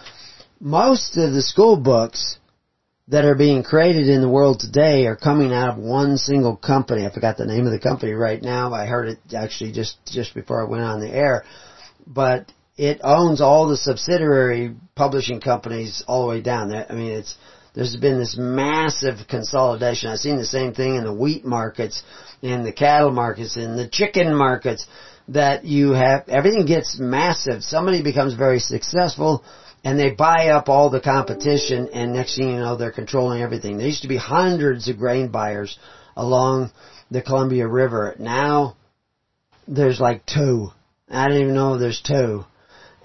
most 0.60 1.16
of 1.16 1.32
the 1.32 1.42
school 1.42 1.76
books 1.76 2.38
that 3.08 3.24
are 3.24 3.36
being 3.36 3.62
created 3.62 4.08
in 4.08 4.20
the 4.20 4.28
world 4.28 4.58
today 4.58 5.06
are 5.06 5.16
coming 5.16 5.52
out 5.52 5.70
of 5.70 5.78
one 5.78 6.16
single 6.16 6.56
company. 6.56 7.06
I 7.06 7.12
forgot 7.12 7.36
the 7.36 7.46
name 7.46 7.66
of 7.66 7.72
the 7.72 7.78
company 7.78 8.12
right 8.12 8.42
now. 8.42 8.74
I 8.74 8.86
heard 8.86 9.08
it 9.08 9.18
actually 9.36 9.72
just, 9.72 9.98
just 10.06 10.34
before 10.34 10.60
I 10.60 10.68
went 10.68 10.82
on 10.82 11.00
the 11.00 11.10
air. 11.10 11.44
But 12.06 12.50
it 12.76 13.00
owns 13.04 13.40
all 13.40 13.68
the 13.68 13.76
subsidiary 13.76 14.74
publishing 14.96 15.40
companies 15.40 16.02
all 16.08 16.22
the 16.22 16.28
way 16.28 16.40
down. 16.40 16.72
I 16.74 16.92
mean, 16.92 17.12
it's, 17.12 17.36
there's 17.76 17.94
been 17.94 18.18
this 18.18 18.36
massive 18.38 19.28
consolidation. 19.28 20.10
I've 20.10 20.18
seen 20.18 20.38
the 20.38 20.46
same 20.46 20.72
thing 20.72 20.96
in 20.96 21.04
the 21.04 21.12
wheat 21.12 21.44
markets, 21.44 22.02
in 22.40 22.64
the 22.64 22.72
cattle 22.72 23.12
markets, 23.12 23.58
in 23.58 23.76
the 23.76 23.86
chicken 23.86 24.34
markets, 24.34 24.86
that 25.28 25.64
you 25.64 25.90
have, 25.90 26.26
everything 26.28 26.64
gets 26.64 26.98
massive. 26.98 27.62
Somebody 27.62 28.02
becomes 28.02 28.32
very 28.32 28.60
successful, 28.60 29.44
and 29.84 30.00
they 30.00 30.10
buy 30.10 30.48
up 30.48 30.70
all 30.70 30.88
the 30.88 31.00
competition 31.02 31.88
and 31.92 32.14
next 32.14 32.36
thing 32.36 32.48
you 32.48 32.56
know 32.56 32.76
they're 32.76 32.90
controlling 32.90 33.42
everything. 33.42 33.76
There 33.76 33.86
used 33.86 34.02
to 34.02 34.08
be 34.08 34.16
hundreds 34.16 34.88
of 34.88 34.96
grain 34.96 35.28
buyers 35.28 35.78
along 36.16 36.72
the 37.10 37.20
Columbia 37.20 37.68
River. 37.68 38.16
Now 38.18 38.76
there's 39.68 40.00
like 40.00 40.24
two. 40.24 40.70
I 41.10 41.28
don't 41.28 41.40
even 41.40 41.54
know 41.54 41.78
there's 41.78 42.00
two. 42.00 42.44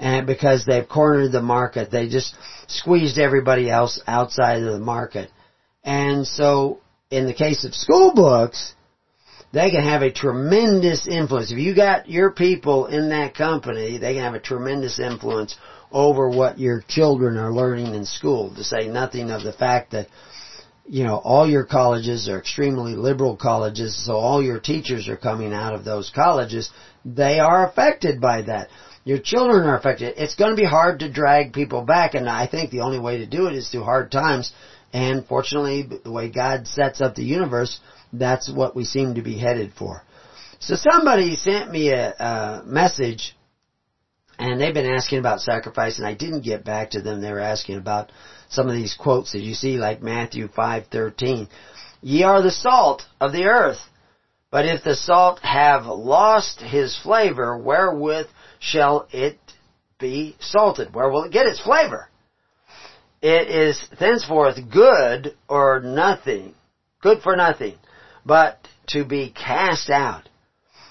And 0.01 0.25
because 0.25 0.65
they've 0.65 0.89
cornered 0.89 1.31
the 1.31 1.43
market, 1.43 1.91
they 1.91 2.09
just 2.09 2.35
squeezed 2.67 3.19
everybody 3.19 3.69
else 3.69 4.01
outside 4.07 4.63
of 4.63 4.73
the 4.73 4.79
market. 4.79 5.29
And 5.83 6.25
so 6.25 6.79
in 7.11 7.27
the 7.27 7.35
case 7.35 7.63
of 7.65 7.75
school 7.75 8.13
books, 8.15 8.73
they 9.53 9.69
can 9.69 9.83
have 9.83 10.01
a 10.01 10.11
tremendous 10.11 11.07
influence. 11.07 11.51
If 11.51 11.59
you 11.59 11.75
got 11.75 12.09
your 12.09 12.31
people 12.31 12.87
in 12.87 13.09
that 13.09 13.35
company, 13.35 13.99
they 13.99 14.15
can 14.15 14.23
have 14.23 14.33
a 14.33 14.39
tremendous 14.39 14.99
influence 14.99 15.55
over 15.91 16.29
what 16.29 16.57
your 16.57 16.83
children 16.87 17.37
are 17.37 17.53
learning 17.53 17.93
in 17.93 18.05
school, 18.05 18.55
to 18.55 18.63
say 18.63 18.87
nothing 18.87 19.29
of 19.29 19.43
the 19.43 19.53
fact 19.53 19.91
that, 19.91 20.07
you 20.87 21.03
know, 21.03 21.17
all 21.17 21.47
your 21.47 21.65
colleges 21.65 22.27
are 22.27 22.39
extremely 22.39 22.95
liberal 22.95 23.35
colleges, 23.35 24.03
so 24.05 24.13
all 24.13 24.41
your 24.41 24.59
teachers 24.59 25.07
are 25.09 25.17
coming 25.17 25.53
out 25.53 25.75
of 25.75 25.83
those 25.83 26.09
colleges. 26.15 26.71
They 27.05 27.39
are 27.39 27.69
affected 27.69 28.19
by 28.19 28.43
that. 28.43 28.69
Your 29.03 29.19
children 29.19 29.67
are 29.67 29.77
affected. 29.77 30.13
It's 30.17 30.35
going 30.35 30.51
to 30.51 30.61
be 30.61 30.67
hard 30.67 30.99
to 30.99 31.11
drag 31.11 31.53
people 31.53 31.81
back, 31.81 32.13
and 32.13 32.29
I 32.29 32.47
think 32.47 32.69
the 32.69 32.81
only 32.81 32.99
way 32.99 33.17
to 33.19 33.25
do 33.25 33.47
it 33.47 33.55
is 33.55 33.69
through 33.69 33.83
hard 33.83 34.11
times. 34.11 34.53
And 34.93 35.25
fortunately, 35.25 35.87
the 36.03 36.11
way 36.11 36.29
God 36.29 36.67
sets 36.67 37.01
up 37.01 37.15
the 37.15 37.23
universe, 37.23 37.79
that's 38.13 38.51
what 38.51 38.75
we 38.75 38.83
seem 38.83 39.15
to 39.15 39.21
be 39.21 39.37
headed 39.37 39.73
for. 39.73 40.03
So 40.59 40.75
somebody 40.75 41.35
sent 41.35 41.71
me 41.71 41.89
a, 41.89 42.11
a 42.11 42.63
message 42.65 43.35
and 44.41 44.59
they've 44.59 44.73
been 44.73 44.89
asking 44.89 45.19
about 45.19 45.41
sacrifice, 45.41 45.99
and 45.99 46.07
I 46.07 46.15
didn't 46.15 46.41
get 46.43 46.65
back 46.65 46.91
to 46.91 47.01
them. 47.01 47.21
They 47.21 47.31
were 47.31 47.39
asking 47.39 47.77
about 47.77 48.11
some 48.49 48.67
of 48.67 48.73
these 48.73 48.95
quotes 48.95 49.33
that 49.33 49.41
you 49.41 49.53
see, 49.53 49.77
like 49.77 50.01
Matthew 50.01 50.47
5:13. 50.47 51.47
Ye 52.01 52.23
are 52.23 52.41
the 52.41 52.51
salt 52.51 53.03
of 53.19 53.33
the 53.33 53.45
earth, 53.45 53.79
But 54.51 54.65
if 54.65 54.83
the 54.83 54.95
salt 54.95 55.39
have 55.39 55.85
lost 55.85 56.59
his 56.59 56.97
flavor, 56.97 57.57
wherewith 57.57 58.27
shall 58.59 59.07
it 59.11 59.39
be 59.97 60.35
salted? 60.39 60.93
Where 60.93 61.09
will 61.09 61.23
it 61.23 61.31
get 61.31 61.47
its 61.47 61.61
flavor? 61.61 62.09
It 63.21 63.47
is 63.47 63.79
thenceforth 63.97 64.57
good 64.69 65.35
or 65.47 65.79
nothing, 65.79 66.53
good 67.01 67.21
for 67.21 67.35
nothing, 67.35 67.75
but 68.25 68.67
to 68.87 69.05
be 69.05 69.29
cast 69.29 69.89
out 69.89 70.27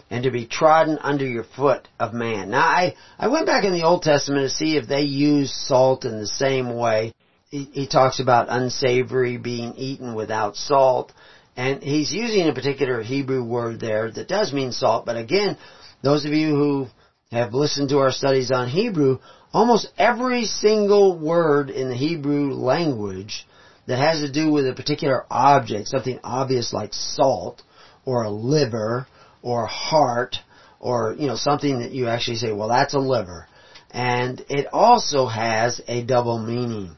and 0.08 0.24
to 0.24 0.30
be 0.30 0.46
trodden 0.46 0.98
under 0.98 1.26
your 1.26 1.44
foot 1.44 1.86
of 1.98 2.14
man. 2.14 2.50
Now 2.50 2.60
I, 2.60 2.94
I 3.18 3.28
went 3.28 3.46
back 3.46 3.64
in 3.64 3.72
the 3.72 3.82
Old 3.82 4.02
Testament 4.02 4.44
to 4.44 4.50
see 4.50 4.76
if 4.76 4.88
they 4.88 5.02
use 5.02 5.52
salt 5.52 6.04
in 6.04 6.18
the 6.18 6.26
same 6.26 6.76
way. 6.76 7.12
He, 7.50 7.64
he 7.64 7.86
talks 7.88 8.20
about 8.20 8.46
unsavory 8.48 9.36
being 9.36 9.74
eaten 9.76 10.14
without 10.14 10.56
salt. 10.56 11.12
And 11.56 11.82
he's 11.82 12.12
using 12.12 12.48
a 12.48 12.54
particular 12.54 13.02
Hebrew 13.02 13.44
word 13.44 13.80
there 13.80 14.10
that 14.10 14.28
does 14.28 14.52
mean 14.52 14.72
salt, 14.72 15.04
but 15.04 15.16
again, 15.16 15.58
those 16.02 16.24
of 16.24 16.32
you 16.32 16.54
who 16.54 16.86
have 17.30 17.54
listened 17.54 17.90
to 17.90 17.98
our 17.98 18.12
studies 18.12 18.50
on 18.50 18.68
Hebrew, 18.68 19.18
almost 19.52 19.88
every 19.98 20.46
single 20.46 21.18
word 21.18 21.70
in 21.70 21.88
the 21.88 21.96
Hebrew 21.96 22.52
language 22.54 23.46
that 23.86 23.98
has 23.98 24.20
to 24.20 24.32
do 24.32 24.50
with 24.50 24.68
a 24.68 24.74
particular 24.74 25.24
object, 25.30 25.88
something 25.88 26.18
obvious 26.22 26.72
like 26.72 26.92
salt, 26.92 27.62
or 28.04 28.22
a 28.22 28.30
liver, 28.30 29.06
or 29.42 29.66
heart, 29.66 30.36
or, 30.78 31.14
you 31.18 31.26
know, 31.26 31.36
something 31.36 31.80
that 31.80 31.92
you 31.92 32.08
actually 32.08 32.36
say, 32.36 32.52
well, 32.52 32.68
that's 32.68 32.94
a 32.94 32.98
liver. 32.98 33.46
And 33.90 34.44
it 34.48 34.66
also 34.72 35.26
has 35.26 35.80
a 35.88 36.02
double 36.02 36.38
meaning. 36.38 36.96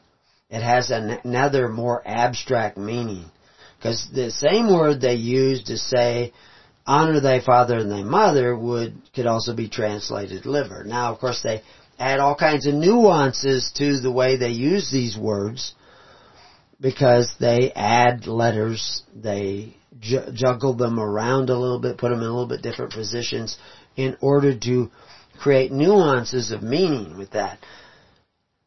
It 0.49 0.61
has 0.61 0.91
another 0.91 1.67
more 1.67 2.01
abstract 2.05 2.77
meaning. 2.77 3.25
Because 3.83 4.07
the 4.13 4.31
same 4.31 4.73
word 4.73 5.01
they 5.01 5.15
use 5.15 5.63
to 5.65 5.77
say, 5.77 6.31
honor 6.85 7.19
thy 7.19 7.41
father 7.41 7.79
and 7.79 7.91
thy 7.91 8.01
mother 8.01 8.57
would, 8.57 8.93
could 9.13 9.25
also 9.25 9.53
be 9.53 9.67
translated 9.67 10.45
liver. 10.45 10.85
Now, 10.85 11.11
of 11.11 11.19
course, 11.19 11.41
they 11.43 11.63
add 11.99 12.21
all 12.21 12.33
kinds 12.33 12.65
of 12.65 12.75
nuances 12.75 13.73
to 13.75 13.99
the 13.99 14.09
way 14.11 14.37
they 14.37 14.51
use 14.51 14.89
these 14.89 15.17
words 15.17 15.73
because 16.79 17.35
they 17.41 17.73
add 17.75 18.25
letters, 18.25 19.03
they 19.13 19.75
ju- 19.99 20.31
juggle 20.33 20.75
them 20.75 20.97
around 20.97 21.49
a 21.49 21.59
little 21.59 21.79
bit, 21.79 21.97
put 21.97 22.09
them 22.09 22.21
in 22.21 22.25
a 22.25 22.31
little 22.31 22.47
bit 22.47 22.61
different 22.61 22.93
positions 22.93 23.57
in 23.97 24.15
order 24.21 24.57
to 24.59 24.89
create 25.37 25.73
nuances 25.73 26.51
of 26.51 26.63
meaning 26.63 27.17
with 27.17 27.31
that. 27.31 27.59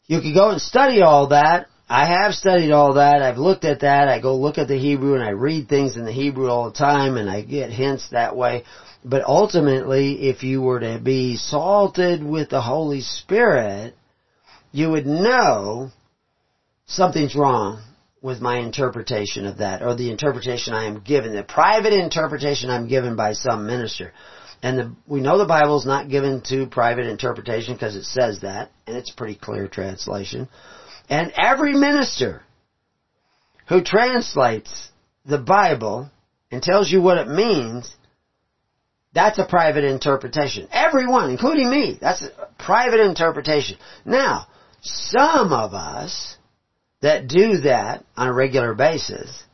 You 0.08 0.20
could 0.20 0.34
go 0.34 0.50
and 0.50 0.60
study 0.60 1.00
all 1.00 1.28
that 1.28 1.68
I 1.88 2.06
have 2.06 2.34
studied 2.34 2.72
all 2.72 2.94
that. 2.94 3.22
I've 3.22 3.38
looked 3.38 3.64
at 3.64 3.80
that. 3.80 4.08
I 4.08 4.20
go 4.20 4.36
look 4.36 4.58
at 4.58 4.66
the 4.66 4.78
Hebrew 4.78 5.14
and 5.14 5.22
I 5.22 5.30
read 5.30 5.68
things 5.68 5.96
in 5.96 6.04
the 6.04 6.12
Hebrew 6.12 6.48
all 6.48 6.70
the 6.70 6.76
time 6.76 7.16
and 7.16 7.30
I 7.30 7.42
get 7.42 7.70
hints 7.70 8.08
that 8.10 8.36
way. 8.36 8.64
But 9.04 9.22
ultimately, 9.24 10.28
if 10.28 10.42
you 10.42 10.60
were 10.60 10.80
to 10.80 10.98
be 10.98 11.36
salted 11.36 12.24
with 12.24 12.48
the 12.50 12.60
Holy 12.60 13.02
Spirit, 13.02 13.94
you 14.72 14.90
would 14.90 15.06
know 15.06 15.90
something's 16.86 17.36
wrong 17.36 17.84
with 18.20 18.40
my 18.40 18.58
interpretation 18.58 19.46
of 19.46 19.58
that 19.58 19.82
or 19.82 19.94
the 19.94 20.10
interpretation 20.10 20.74
I 20.74 20.86
am 20.86 21.02
given, 21.02 21.36
the 21.36 21.44
private 21.44 21.92
interpretation 21.92 22.68
I'm 22.68 22.88
given 22.88 23.14
by 23.14 23.34
some 23.34 23.66
minister. 23.66 24.12
And 24.60 24.78
the, 24.78 24.96
we 25.06 25.20
know 25.20 25.38
the 25.38 25.44
Bible's 25.44 25.86
not 25.86 26.08
given 26.08 26.42
to 26.48 26.66
private 26.66 27.06
interpretation 27.06 27.74
because 27.74 27.94
it 27.94 28.04
says 28.04 28.40
that, 28.40 28.72
and 28.88 28.96
it's 28.96 29.12
a 29.12 29.16
pretty 29.16 29.36
clear 29.36 29.68
translation. 29.68 30.48
And 31.08 31.32
every 31.36 31.74
minister 31.74 32.42
who 33.68 33.82
translates 33.82 34.90
the 35.24 35.38
Bible 35.38 36.10
and 36.50 36.62
tells 36.62 36.90
you 36.90 37.00
what 37.00 37.18
it 37.18 37.28
means, 37.28 37.94
that's 39.12 39.38
a 39.38 39.46
private 39.46 39.84
interpretation. 39.84 40.68
Everyone, 40.70 41.30
including 41.30 41.70
me, 41.70 41.98
that's 42.00 42.22
a 42.22 42.48
private 42.58 43.00
interpretation. 43.00 43.78
Now, 44.04 44.46
some 44.82 45.52
of 45.52 45.74
us 45.74 46.36
that 47.00 47.28
do 47.28 47.58
that 47.58 48.04
on 48.16 48.28
a 48.28 48.32
regular 48.32 48.74
basis 48.74 49.44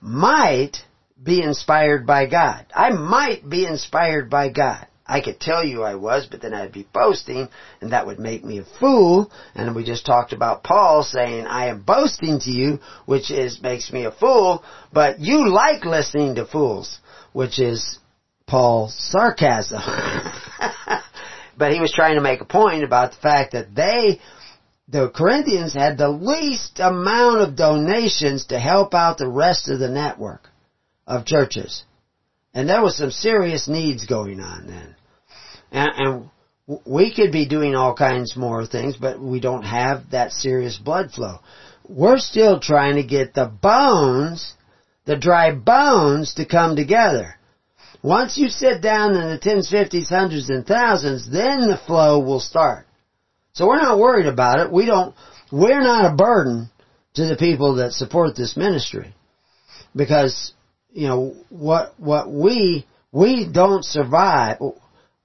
might 0.00 0.78
be 1.22 1.42
inspired 1.42 2.06
by 2.06 2.26
God. 2.26 2.66
I 2.74 2.90
might 2.90 3.48
be 3.48 3.66
inspired 3.66 4.28
by 4.30 4.50
God. 4.50 4.86
I 5.08 5.20
could 5.20 5.38
tell 5.38 5.64
you 5.64 5.82
I 5.82 5.94
was, 5.94 6.26
but 6.26 6.42
then 6.42 6.52
I'd 6.52 6.72
be 6.72 6.86
boasting, 6.92 7.48
and 7.80 7.92
that 7.92 8.06
would 8.06 8.18
make 8.18 8.44
me 8.44 8.58
a 8.58 8.64
fool. 8.80 9.30
And 9.54 9.74
we 9.74 9.84
just 9.84 10.04
talked 10.04 10.32
about 10.32 10.64
Paul 10.64 11.04
saying, 11.04 11.46
I 11.46 11.68
am 11.68 11.82
boasting 11.82 12.40
to 12.40 12.50
you, 12.50 12.80
which 13.04 13.30
is, 13.30 13.62
makes 13.62 13.92
me 13.92 14.04
a 14.04 14.10
fool, 14.10 14.64
but 14.92 15.20
you 15.20 15.48
like 15.48 15.84
listening 15.84 16.34
to 16.34 16.46
fools, 16.46 16.98
which 17.32 17.60
is 17.60 17.98
Paul's 18.46 18.94
sarcasm. 18.94 19.80
but 21.56 21.72
he 21.72 21.80
was 21.80 21.92
trying 21.92 22.16
to 22.16 22.20
make 22.20 22.40
a 22.40 22.44
point 22.44 22.82
about 22.82 23.12
the 23.12 23.18
fact 23.18 23.52
that 23.52 23.74
they, 23.74 24.20
the 24.88 25.08
Corinthians 25.08 25.72
had 25.72 25.98
the 25.98 26.08
least 26.08 26.80
amount 26.80 27.42
of 27.42 27.56
donations 27.56 28.46
to 28.46 28.58
help 28.58 28.92
out 28.92 29.18
the 29.18 29.28
rest 29.28 29.68
of 29.68 29.78
the 29.78 29.88
network 29.88 30.50
of 31.06 31.24
churches. 31.24 31.84
And 32.52 32.68
there 32.68 32.82
was 32.82 32.96
some 32.96 33.10
serious 33.10 33.68
needs 33.68 34.06
going 34.06 34.40
on 34.40 34.66
then. 34.66 34.95
And, 35.70 35.90
and 35.96 36.80
we 36.84 37.14
could 37.14 37.32
be 37.32 37.46
doing 37.46 37.74
all 37.74 37.94
kinds 37.94 38.36
more 38.36 38.66
things, 38.66 38.96
but 38.96 39.20
we 39.20 39.40
don't 39.40 39.62
have 39.62 40.10
that 40.10 40.32
serious 40.32 40.78
blood 40.78 41.12
flow. 41.12 41.38
We're 41.88 42.18
still 42.18 42.60
trying 42.60 42.96
to 42.96 43.04
get 43.04 43.34
the 43.34 43.46
bones, 43.46 44.54
the 45.04 45.16
dry 45.16 45.54
bones 45.54 46.34
to 46.34 46.46
come 46.46 46.76
together. 46.76 47.34
Once 48.02 48.36
you 48.36 48.48
sit 48.48 48.82
down 48.82 49.14
in 49.14 49.28
the 49.30 49.38
tens, 49.38 49.70
fifties, 49.70 50.08
hundreds, 50.08 50.50
and 50.50 50.66
thousands, 50.66 51.30
then 51.30 51.68
the 51.68 51.80
flow 51.86 52.18
will 52.20 52.40
start. 52.40 52.86
So 53.52 53.66
we're 53.66 53.80
not 53.82 53.98
worried 53.98 54.26
about 54.26 54.60
it. 54.60 54.72
We 54.72 54.86
don't, 54.86 55.14
we're 55.50 55.82
not 55.82 56.12
a 56.12 56.16
burden 56.16 56.70
to 57.14 57.26
the 57.26 57.36
people 57.36 57.76
that 57.76 57.92
support 57.92 58.36
this 58.36 58.56
ministry. 58.56 59.14
Because 59.94 60.52
you 60.96 61.08
know, 61.08 61.34
what, 61.50 61.94
what 61.98 62.32
we, 62.32 62.86
we 63.12 63.46
don't 63.50 63.84
survive 63.84 64.58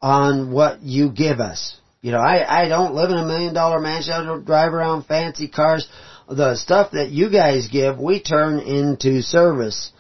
on 0.01 0.51
what 0.51 0.81
you 0.81 1.09
give 1.11 1.39
us. 1.39 1.77
You 2.01 2.11
know, 2.11 2.19
I, 2.19 2.63
I 2.63 2.67
don't 2.67 2.95
live 2.95 3.11
in 3.11 3.17
a 3.17 3.25
million 3.25 3.53
dollar 3.53 3.79
mansion. 3.79 4.13
I 4.13 4.25
don't 4.25 4.45
drive 4.45 4.73
around 4.73 5.05
fancy 5.05 5.47
cars. 5.47 5.87
The 6.27 6.55
stuff 6.55 6.91
that 6.91 7.09
you 7.09 7.29
guys 7.29 7.67
give, 7.71 7.99
we 7.99 8.21
turn 8.21 8.59
into 8.59 9.21
service. 9.21 9.91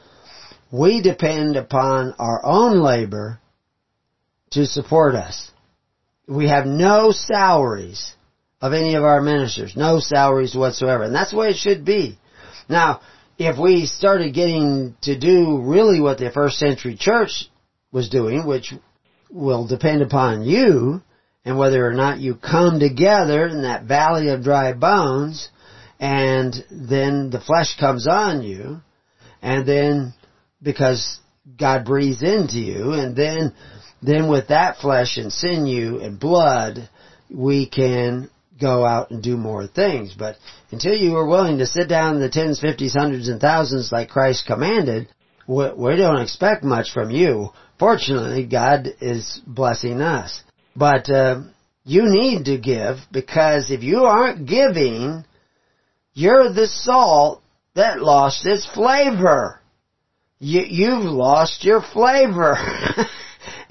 We 0.71 1.01
depend 1.01 1.57
upon 1.57 2.15
our 2.17 2.43
own 2.43 2.81
labor 2.81 3.39
to 4.51 4.65
support 4.65 5.15
us. 5.15 5.51
We 6.27 6.47
have 6.47 6.65
no 6.65 7.11
salaries 7.11 8.13
of 8.61 8.73
any 8.73 8.95
of 8.95 9.03
our 9.03 9.21
ministers. 9.21 9.75
No 9.75 9.99
salaries 9.99 10.55
whatsoever. 10.55 11.03
And 11.03 11.13
that's 11.13 11.31
the 11.31 11.37
way 11.37 11.49
it 11.49 11.57
should 11.57 11.83
be. 11.83 12.17
Now, 12.69 13.01
if 13.37 13.57
we 13.57 13.85
started 13.85 14.33
getting 14.33 14.95
to 15.01 15.17
do 15.17 15.61
really 15.61 15.99
what 15.99 16.19
the 16.19 16.31
first 16.31 16.57
century 16.57 16.95
church 16.95 17.49
was 17.91 18.09
doing, 18.09 18.45
which 18.45 18.73
will 19.31 19.67
depend 19.67 20.01
upon 20.01 20.43
you 20.43 21.01
and 21.45 21.57
whether 21.57 21.85
or 21.85 21.93
not 21.93 22.19
you 22.19 22.35
come 22.35 22.79
together 22.79 23.47
in 23.47 23.63
that 23.63 23.85
valley 23.85 24.29
of 24.29 24.43
dry 24.43 24.73
bones 24.73 25.49
and 25.99 26.53
then 26.69 27.29
the 27.29 27.41
flesh 27.41 27.77
comes 27.79 28.07
on 28.07 28.43
you 28.43 28.81
and 29.41 29.67
then 29.67 30.13
because 30.61 31.19
God 31.57 31.85
breathes 31.85 32.21
into 32.21 32.59
you 32.59 32.93
and 32.93 33.15
then 33.15 33.53
then 34.01 34.29
with 34.29 34.47
that 34.47 34.77
flesh 34.77 35.17
and 35.17 35.31
sinew 35.31 35.99
and 35.99 36.19
blood 36.19 36.89
we 37.29 37.69
can 37.69 38.29
go 38.61 38.85
out 38.85 39.11
and 39.11 39.23
do 39.23 39.35
more 39.35 39.67
things. 39.67 40.13
But 40.17 40.35
until 40.71 40.95
you 40.95 41.15
are 41.17 41.27
willing 41.27 41.57
to 41.57 41.65
sit 41.65 41.89
down 41.89 42.15
in 42.15 42.21
the 42.21 42.29
tens, 42.29 42.61
fifties, 42.61 42.93
hundreds, 42.93 43.27
and 43.27 43.41
thousands 43.41 43.91
like 43.91 44.09
Christ 44.09 44.45
commanded, 44.45 45.09
we 45.47 45.95
don't 45.97 46.21
expect 46.21 46.63
much 46.63 46.91
from 46.93 47.09
you. 47.09 47.49
Fortunately, 47.81 48.45
God 48.45 48.89
is 49.01 49.41
blessing 49.47 50.01
us. 50.01 50.43
But 50.75 51.09
uh, 51.09 51.41
you 51.83 52.03
need 52.05 52.45
to 52.45 52.59
give 52.59 52.97
because 53.11 53.71
if 53.71 53.81
you 53.81 54.03
aren't 54.03 54.47
giving, 54.47 55.25
you're 56.13 56.53
the 56.53 56.67
salt 56.67 57.41
that 57.73 57.99
lost 57.99 58.45
its 58.45 58.67
flavor. 58.71 59.59
You, 60.37 60.61
you've 60.61 61.05
lost 61.05 61.63
your 61.63 61.81
flavor. 61.81 62.55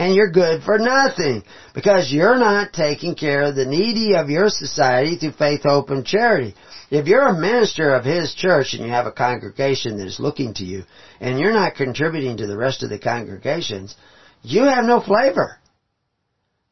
and 0.01 0.15
you're 0.15 0.31
good 0.31 0.63
for 0.63 0.79
nothing 0.79 1.45
because 1.75 2.11
you're 2.11 2.39
not 2.39 2.73
taking 2.73 3.15
care 3.15 3.43
of 3.43 3.55
the 3.55 3.67
needy 3.67 4.15
of 4.15 4.31
your 4.31 4.49
society 4.49 5.19
through 5.19 5.33
faith, 5.33 5.61
hope, 5.63 5.91
and 5.91 6.07
charity. 6.07 6.55
If 6.91 7.07
you're 7.07 7.29
a 7.29 7.39
minister 7.39 7.95
of 7.95 8.03
His 8.03 8.35
church 8.35 8.73
and 8.73 8.83
you 8.83 8.91
have 8.91 9.05
a 9.05 9.13
congregation 9.13 9.99
that 9.99 10.07
is 10.07 10.19
looking 10.19 10.55
to 10.55 10.65
you 10.65 10.85
and 11.21 11.39
you're 11.39 11.53
not 11.53 11.75
contributing 11.75 12.39
to 12.39 12.47
the 12.47 12.57
rest 12.57 12.83
of 12.83 12.89
the 12.89 12.99
congregations, 12.99 13.95
you 14.41 14.63
have 14.63 14.87
no 14.87 15.03
flavor. 15.03 15.59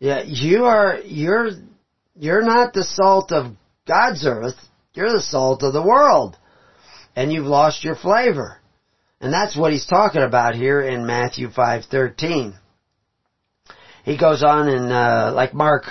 Yeah, 0.01 0.23
you 0.25 0.65
are, 0.65 0.99
you're, 1.05 1.51
you're 2.17 2.43
not 2.43 2.73
the 2.73 2.85
salt 2.85 3.31
of 3.31 3.53
God's 3.87 4.27
earth. 4.27 4.57
You're 4.95 5.13
the 5.13 5.21
salt 5.21 5.63
of 5.63 5.75
the 5.75 5.87
world. 5.87 6.39
And 7.15 7.31
you've 7.31 7.45
lost 7.45 7.85
your 7.85 7.95
flavor. 7.95 8.57
And 9.21 9.31
that's 9.31 9.55
what 9.55 9.73
he's 9.73 9.87
talking 9.87 10.23
about 10.23 10.55
here 10.55 10.81
in 10.81 11.05
Matthew 11.05 11.51
5:13. 11.51 12.55
He 14.09 14.17
goes 14.17 14.43
on 14.43 14.69
in 14.69 14.91
uh, 14.91 15.33
like 15.35 15.53
Mark 15.53 15.85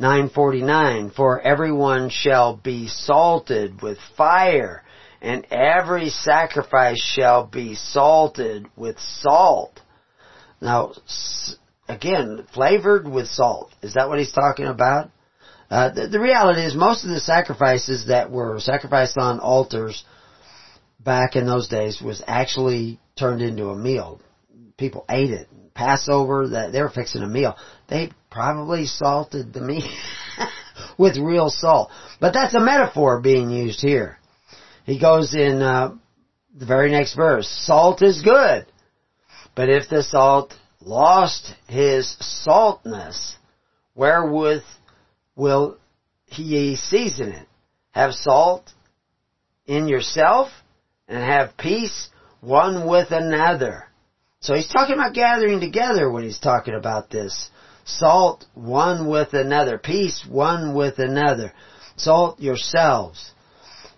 9:49, 0.00 1.14
for 1.14 1.42
everyone 1.42 2.08
shall 2.08 2.56
be 2.56 2.88
salted 2.88 3.82
with 3.82 3.98
fire, 4.16 4.82
and 5.20 5.46
every 5.50 6.08
sacrifice 6.08 6.98
shall 6.98 7.44
be 7.44 7.74
salted 7.74 8.66
with 8.76 8.98
salt. 8.98 9.78
Now, 10.62 10.94
again, 11.86 12.46
flavored 12.54 13.06
with 13.06 13.28
salt. 13.28 13.70
Is 13.82 13.92
that 13.92 14.08
what 14.08 14.18
he's 14.18 14.32
talking 14.32 14.66
about? 14.66 15.10
Uh, 15.70 15.90
the, 15.90 16.08
the 16.08 16.18
reality 16.18 16.62
is 16.62 16.74
most 16.74 17.04
of 17.04 17.10
the 17.10 17.20
sacrifices 17.20 18.06
that 18.06 18.30
were 18.30 18.58
sacrificed 18.58 19.18
on 19.18 19.38
altars 19.38 20.02
back 20.98 21.36
in 21.36 21.46
those 21.46 21.68
days 21.68 22.00
was 22.00 22.22
actually 22.26 22.98
turned 23.18 23.42
into 23.42 23.68
a 23.68 23.76
meal. 23.76 24.18
People 24.78 25.04
ate 25.10 25.30
it. 25.30 25.46
Passover, 25.74 26.48
that 26.48 26.72
they 26.72 26.82
were 26.82 26.90
fixing 26.90 27.22
a 27.22 27.28
meal. 27.28 27.56
They 27.88 28.10
probably 28.30 28.86
salted 28.86 29.52
the 29.52 29.60
meat 29.60 29.84
with 30.98 31.16
real 31.16 31.50
salt. 31.50 31.90
But 32.20 32.32
that's 32.32 32.54
a 32.54 32.60
metaphor 32.60 33.20
being 33.20 33.50
used 33.50 33.80
here. 33.80 34.18
He 34.84 34.98
goes 34.98 35.34
in 35.34 35.62
uh, 35.62 35.94
the 36.56 36.66
very 36.66 36.90
next 36.90 37.14
verse, 37.14 37.48
salt 37.48 38.02
is 38.02 38.22
good, 38.22 38.66
but 39.54 39.68
if 39.68 39.88
the 39.88 40.02
salt 40.02 40.52
lost 40.80 41.54
his 41.68 42.16
saltness, 42.20 43.36
wherewith 43.94 44.62
will 45.36 45.78
he 46.26 46.76
season 46.76 47.30
it? 47.30 47.46
Have 47.92 48.14
salt 48.14 48.72
in 49.66 49.88
yourself 49.88 50.48
and 51.08 51.22
have 51.22 51.56
peace 51.56 52.08
one 52.40 52.88
with 52.88 53.10
another. 53.10 53.84
So 54.42 54.54
he's 54.54 54.68
talking 54.68 54.94
about 54.94 55.12
gathering 55.12 55.60
together 55.60 56.10
when 56.10 56.24
he's 56.24 56.38
talking 56.38 56.74
about 56.74 57.10
this. 57.10 57.50
Salt 57.84 58.46
one 58.54 59.06
with 59.06 59.34
another. 59.34 59.76
Peace 59.76 60.24
one 60.26 60.74
with 60.74 60.98
another. 60.98 61.52
Salt 61.96 62.40
yourselves. 62.40 63.32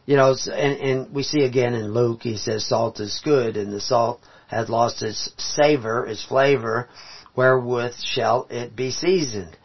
You 0.04 0.16
know, 0.16 0.34
and, 0.52 0.80
and 0.80 1.14
we 1.14 1.22
see 1.22 1.44
again 1.44 1.74
in 1.74 1.94
Luke, 1.94 2.22
he 2.22 2.36
says 2.36 2.66
salt 2.66 2.98
is 2.98 3.20
good 3.24 3.56
and 3.56 3.72
the 3.72 3.80
salt 3.80 4.20
has 4.48 4.68
lost 4.68 5.02
its 5.02 5.30
savor, 5.38 6.08
its 6.08 6.24
flavor, 6.24 6.88
wherewith 7.36 7.94
shall 8.02 8.48
it 8.50 8.74
be 8.74 8.90
seasoned. 8.90 9.56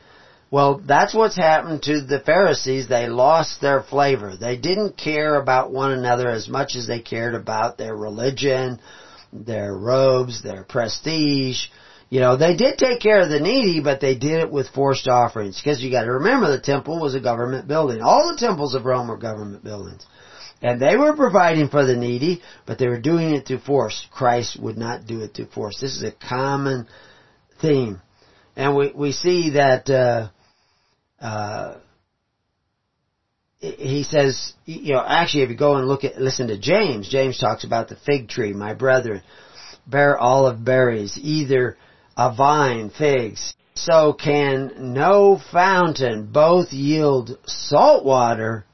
Well, 0.51 0.80
that's 0.86 1.13
what's 1.15 1.36
happened 1.36 1.82
to 1.84 2.01
the 2.01 2.19
Pharisees. 2.19 2.88
They 2.88 3.09
lost 3.09 3.61
their 3.61 3.82
flavor. 3.82 4.38
They 4.38 4.57
didn't 4.57 4.95
care 4.95 5.36
about 5.36 5.71
one 5.71 5.91
another 5.91 6.30
as 6.30 6.47
much 6.47 6.75
as 6.75 6.86
they 6.86 6.99
cared 6.99 7.34
about 7.34 7.80
their 7.80 7.95
religion, 7.95 8.80
their 9.32 9.73
robes, 9.73 10.43
their 10.43 10.63
prestige. 10.63 11.67
You 12.09 12.21
know, 12.21 12.38
they 12.38 12.55
did 12.55 12.78
take 12.78 13.01
care 13.01 13.21
of 13.21 13.30
the 13.30 13.39
needy, 13.39 13.82
but 13.82 13.99
they 13.99 14.15
did 14.15 14.39
it 14.41 14.51
with 14.51 14.69
forced 14.69 15.07
offerings. 15.07 15.59
Because 15.61 15.82
you 15.82 15.91
gotta 15.91 16.11
remember 16.11 16.49
the 16.49 16.61
temple 16.61 16.99
was 16.99 17.15
a 17.15 17.19
government 17.19 17.67
building. 17.67 18.01
All 18.01 18.32
the 18.32 18.39
temples 18.39 18.75
of 18.75 18.86
Rome 18.86 19.09
were 19.09 19.17
government 19.17 19.63
buildings. 19.63 20.05
And 20.61 20.82
they 20.82 20.95
were 20.95 21.15
providing 21.15 21.69
for 21.69 21.86
the 21.86 21.95
needy, 21.95 22.41
but 22.65 22.80
they 22.80 22.88
were 22.88 22.99
doing 22.99 23.36
it 23.36 23.45
through 23.45 23.59
force. 23.59 24.07
Christ 24.11 24.59
would 24.59 24.78
not 24.78 25.05
do 25.05 25.21
it 25.21 25.34
through 25.36 25.47
force. 25.47 25.80
This 25.80 25.95
is 25.95 26.03
a 26.03 26.11
common 26.11 26.88
theme. 27.61 28.01
And 28.55 28.75
we, 28.75 28.91
we 28.95 29.11
see 29.11 29.51
that, 29.51 29.88
uh, 29.89 30.30
uh, 31.23 31.78
he 33.59 34.03
says, 34.03 34.53
you 34.65 34.93
know, 34.93 35.03
actually 35.05 35.43
if 35.43 35.49
you 35.49 35.57
go 35.57 35.75
and 35.75 35.87
look 35.87 36.03
at, 36.03 36.21
listen 36.21 36.47
to 36.47 36.59
James, 36.59 37.09
James 37.09 37.39
talks 37.39 37.63
about 37.63 37.89
the 37.89 37.95
fig 37.95 38.29
tree, 38.29 38.53
my 38.53 38.73
brethren, 38.73 39.23
bear 39.87 40.17
olive 40.17 40.63
berries, 40.63 41.17
either 41.21 41.77
a 42.15 42.33
vine, 42.35 42.89
figs. 42.89 43.55
So 43.73 44.13
can 44.13 44.93
no 44.93 45.39
fountain 45.51 46.31
both 46.31 46.73
yield 46.73 47.37
salt 47.45 48.03
water 48.03 48.65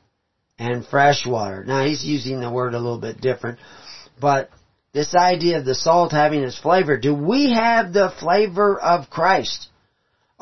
and 0.57 0.85
fresh 0.85 1.25
water. 1.25 1.63
Now 1.65 1.85
he's 1.85 2.03
using 2.03 2.39
the 2.39 2.51
word 2.51 2.73
a 2.73 2.79
little 2.79 2.99
bit 2.99 3.19
different, 3.19 3.59
but 4.19 4.49
this 4.93 5.13
idea 5.15 5.57
of 5.57 5.65
the 5.65 5.75
salt 5.75 6.11
having 6.11 6.43
its 6.43 6.57
flavor, 6.57 6.97
do 6.97 7.13
we 7.13 7.51
have 7.53 7.93
the 7.93 8.13
flavor 8.19 8.79
of 8.79 9.09
Christ? 9.09 9.67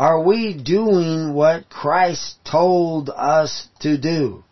Are 0.02 0.20
we 0.24 0.56
doing 0.56 1.36
what 1.36 1.70
Christ 1.70 2.38
told 2.44 3.12
us 3.12 3.68
to 3.82 4.00
do? 4.00 4.44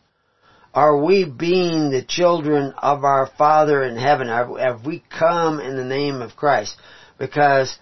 Are 0.76 1.04
we 1.04 1.26
being 1.26 1.90
the 1.90 2.04
children 2.08 2.72
of 2.78 3.04
our 3.04 3.26
Father 3.36 3.84
in 3.84 3.98
heaven? 3.98 4.28
Have 4.28 4.86
we 4.86 5.04
come 5.10 5.60
in 5.60 5.76
the 5.76 5.84
name 5.84 6.22
of 6.22 6.36
Christ? 6.36 6.76
Because 7.18 7.76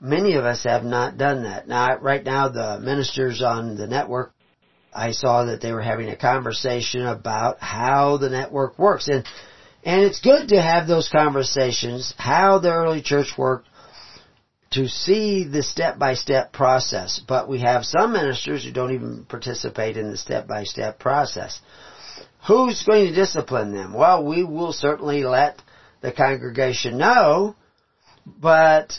many 0.00 0.34
of 0.34 0.44
us 0.44 0.62
have 0.62 0.84
not 0.84 1.18
done 1.18 1.42
that. 1.42 1.66
Now, 1.66 1.98
right 1.98 2.22
now, 2.22 2.48
the 2.48 2.78
ministers 2.78 3.42
on 3.42 3.76
the 3.76 3.88
network 3.88 4.32
I 4.94 5.10
saw 5.10 5.46
that 5.46 5.60
they 5.60 5.72
were 5.72 5.82
having 5.82 6.10
a 6.10 6.16
conversation 6.16 7.04
about 7.04 7.58
how 7.58 8.18
the 8.18 8.30
network 8.30 8.78
works. 8.78 9.08
And, 9.08 9.24
and 9.82 10.02
it's 10.02 10.20
good 10.20 10.50
to 10.50 10.62
have 10.62 10.86
those 10.86 11.08
conversations, 11.08 12.14
how 12.18 12.60
the 12.60 12.72
early 12.72 13.02
church 13.02 13.36
worked, 13.36 13.66
to 14.72 14.88
see 14.88 15.44
the 15.44 15.62
step 15.62 15.98
by 15.98 16.14
step 16.14 16.52
process. 16.52 17.20
But 17.26 17.48
we 17.48 17.60
have 17.60 17.84
some 17.84 18.12
ministers 18.12 18.64
who 18.64 18.72
don't 18.72 18.94
even 18.94 19.24
participate 19.28 19.96
in 19.96 20.10
the 20.10 20.16
step 20.16 20.46
by 20.46 20.64
step 20.64 20.98
process. 20.98 21.60
Who's 22.46 22.82
going 22.84 23.08
to 23.08 23.14
discipline 23.14 23.72
them? 23.72 23.92
Well, 23.92 24.24
we 24.24 24.44
will 24.44 24.72
certainly 24.72 25.24
let 25.24 25.60
the 26.00 26.12
congregation 26.12 26.98
know, 26.98 27.56
but 28.24 28.92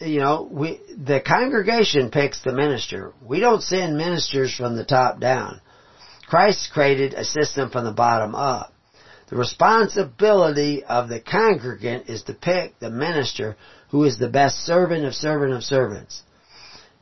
you 0.00 0.20
know, 0.20 0.48
we, 0.50 0.80
the 0.96 1.20
congregation 1.20 2.10
picks 2.10 2.42
the 2.42 2.52
minister. 2.52 3.12
We 3.22 3.40
don't 3.40 3.62
send 3.62 3.98
ministers 3.98 4.54
from 4.54 4.76
the 4.76 4.84
top 4.84 5.20
down. 5.20 5.60
Christ 6.26 6.70
created 6.72 7.12
a 7.12 7.24
system 7.24 7.70
from 7.70 7.84
the 7.84 7.92
bottom 7.92 8.34
up. 8.34 8.72
The 9.28 9.36
responsibility 9.36 10.82
of 10.84 11.08
the 11.08 11.20
congregant 11.20 12.08
is 12.08 12.22
to 12.24 12.34
pick 12.34 12.78
the 12.78 12.90
minister 12.90 13.56
who 13.90 14.04
is 14.04 14.18
the 14.18 14.28
best 14.28 14.64
servant 14.64 15.04
of 15.04 15.14
servant 15.14 15.52
of 15.52 15.62
servants. 15.62 16.22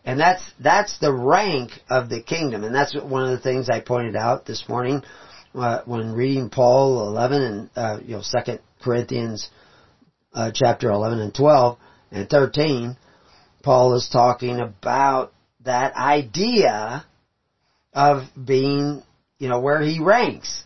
And 0.05 0.18
that's, 0.18 0.43
that's 0.59 0.99
the 0.99 1.12
rank 1.12 1.72
of 1.91 2.09
the 2.09 2.22
kingdom. 2.22 2.64
And 2.64 2.74
that's 2.74 2.97
one 2.97 3.24
of 3.24 3.30
the 3.30 3.43
things 3.43 3.68
I 3.68 3.80
pointed 3.80 4.16
out 4.16 4.47
this 4.47 4.64
morning 4.68 5.03
uh, 5.55 5.82
when 5.84 6.12
reading 6.12 6.51
Paul 6.51 7.09
11 7.09 7.43
and, 7.43 7.70
uh, 7.76 7.99
you 8.03 8.16
know, 8.16 8.22
2 8.22 8.59
Corinthians 8.82 9.51
uh, 10.32 10.51
chapter 10.55 10.91
11 10.91 11.20
and 11.20 11.34
12 11.34 11.78
and 12.11 12.30
13, 12.30 12.97
Paul 13.62 13.97
is 13.97 14.09
talking 14.11 14.61
about 14.61 15.32
that 15.64 15.95
idea 15.95 17.05
of 17.93 18.22
being, 18.43 19.03
you 19.39 19.49
know, 19.49 19.61
where 19.61 19.82
he 19.82 20.01
ranks. 20.01 20.64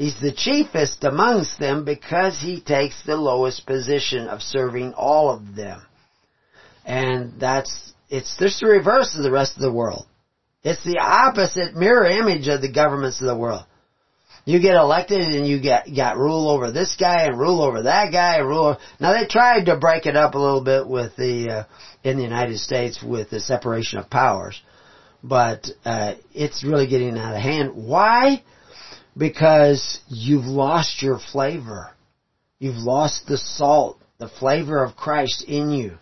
He's 0.00 0.18
the 0.18 0.32
chiefest 0.32 1.04
amongst 1.04 1.58
them 1.58 1.84
because 1.84 2.40
he 2.40 2.62
takes 2.62 3.02
the 3.04 3.18
lowest 3.18 3.66
position 3.66 4.28
of 4.28 4.40
serving 4.40 4.94
all 4.94 5.28
of 5.28 5.54
them. 5.54 5.82
And 6.86 7.38
that's, 7.38 7.92
it's 8.08 8.34
just 8.38 8.60
the 8.60 8.68
reverse 8.68 9.14
of 9.14 9.22
the 9.22 9.30
rest 9.30 9.56
of 9.56 9.60
the 9.60 9.70
world. 9.70 10.06
It's 10.64 10.82
the 10.84 11.00
opposite 11.02 11.76
mirror 11.76 12.06
image 12.06 12.48
of 12.48 12.62
the 12.62 12.72
governments 12.72 13.20
of 13.20 13.26
the 13.26 13.36
world. 13.36 13.64
You 14.46 14.58
get 14.58 14.76
elected 14.76 15.20
and 15.20 15.46
you 15.46 15.60
get 15.60 15.84
got 15.94 16.16
rule 16.16 16.48
over 16.48 16.72
this 16.72 16.96
guy 16.98 17.26
and 17.26 17.38
rule 17.38 17.60
over 17.60 17.82
that 17.82 18.10
guy 18.10 18.38
and 18.38 18.48
rule. 18.48 18.78
Now 19.00 19.12
they 19.12 19.26
tried 19.26 19.66
to 19.66 19.76
break 19.76 20.06
it 20.06 20.16
up 20.16 20.32
a 20.32 20.38
little 20.38 20.64
bit 20.64 20.88
with 20.88 21.14
the 21.16 21.50
uh, 21.50 21.64
in 22.08 22.16
the 22.16 22.22
United 22.22 22.58
States 22.58 23.02
with 23.02 23.28
the 23.28 23.38
separation 23.38 23.98
of 23.98 24.08
powers, 24.08 24.58
but 25.22 25.68
uh, 25.84 26.14
it's 26.32 26.64
really 26.64 26.86
getting 26.86 27.18
out 27.18 27.34
of 27.36 27.42
hand. 27.42 27.72
Why? 27.74 28.42
Because 29.16 30.00
you've 30.08 30.46
lost 30.46 31.02
your 31.02 31.18
flavor. 31.18 31.90
You've 32.58 32.76
lost 32.76 33.26
the 33.26 33.38
salt, 33.38 33.98
the 34.18 34.28
flavor 34.28 34.82
of 34.84 34.96
Christ 34.96 35.44
in 35.46 35.70
you. 35.70 35.98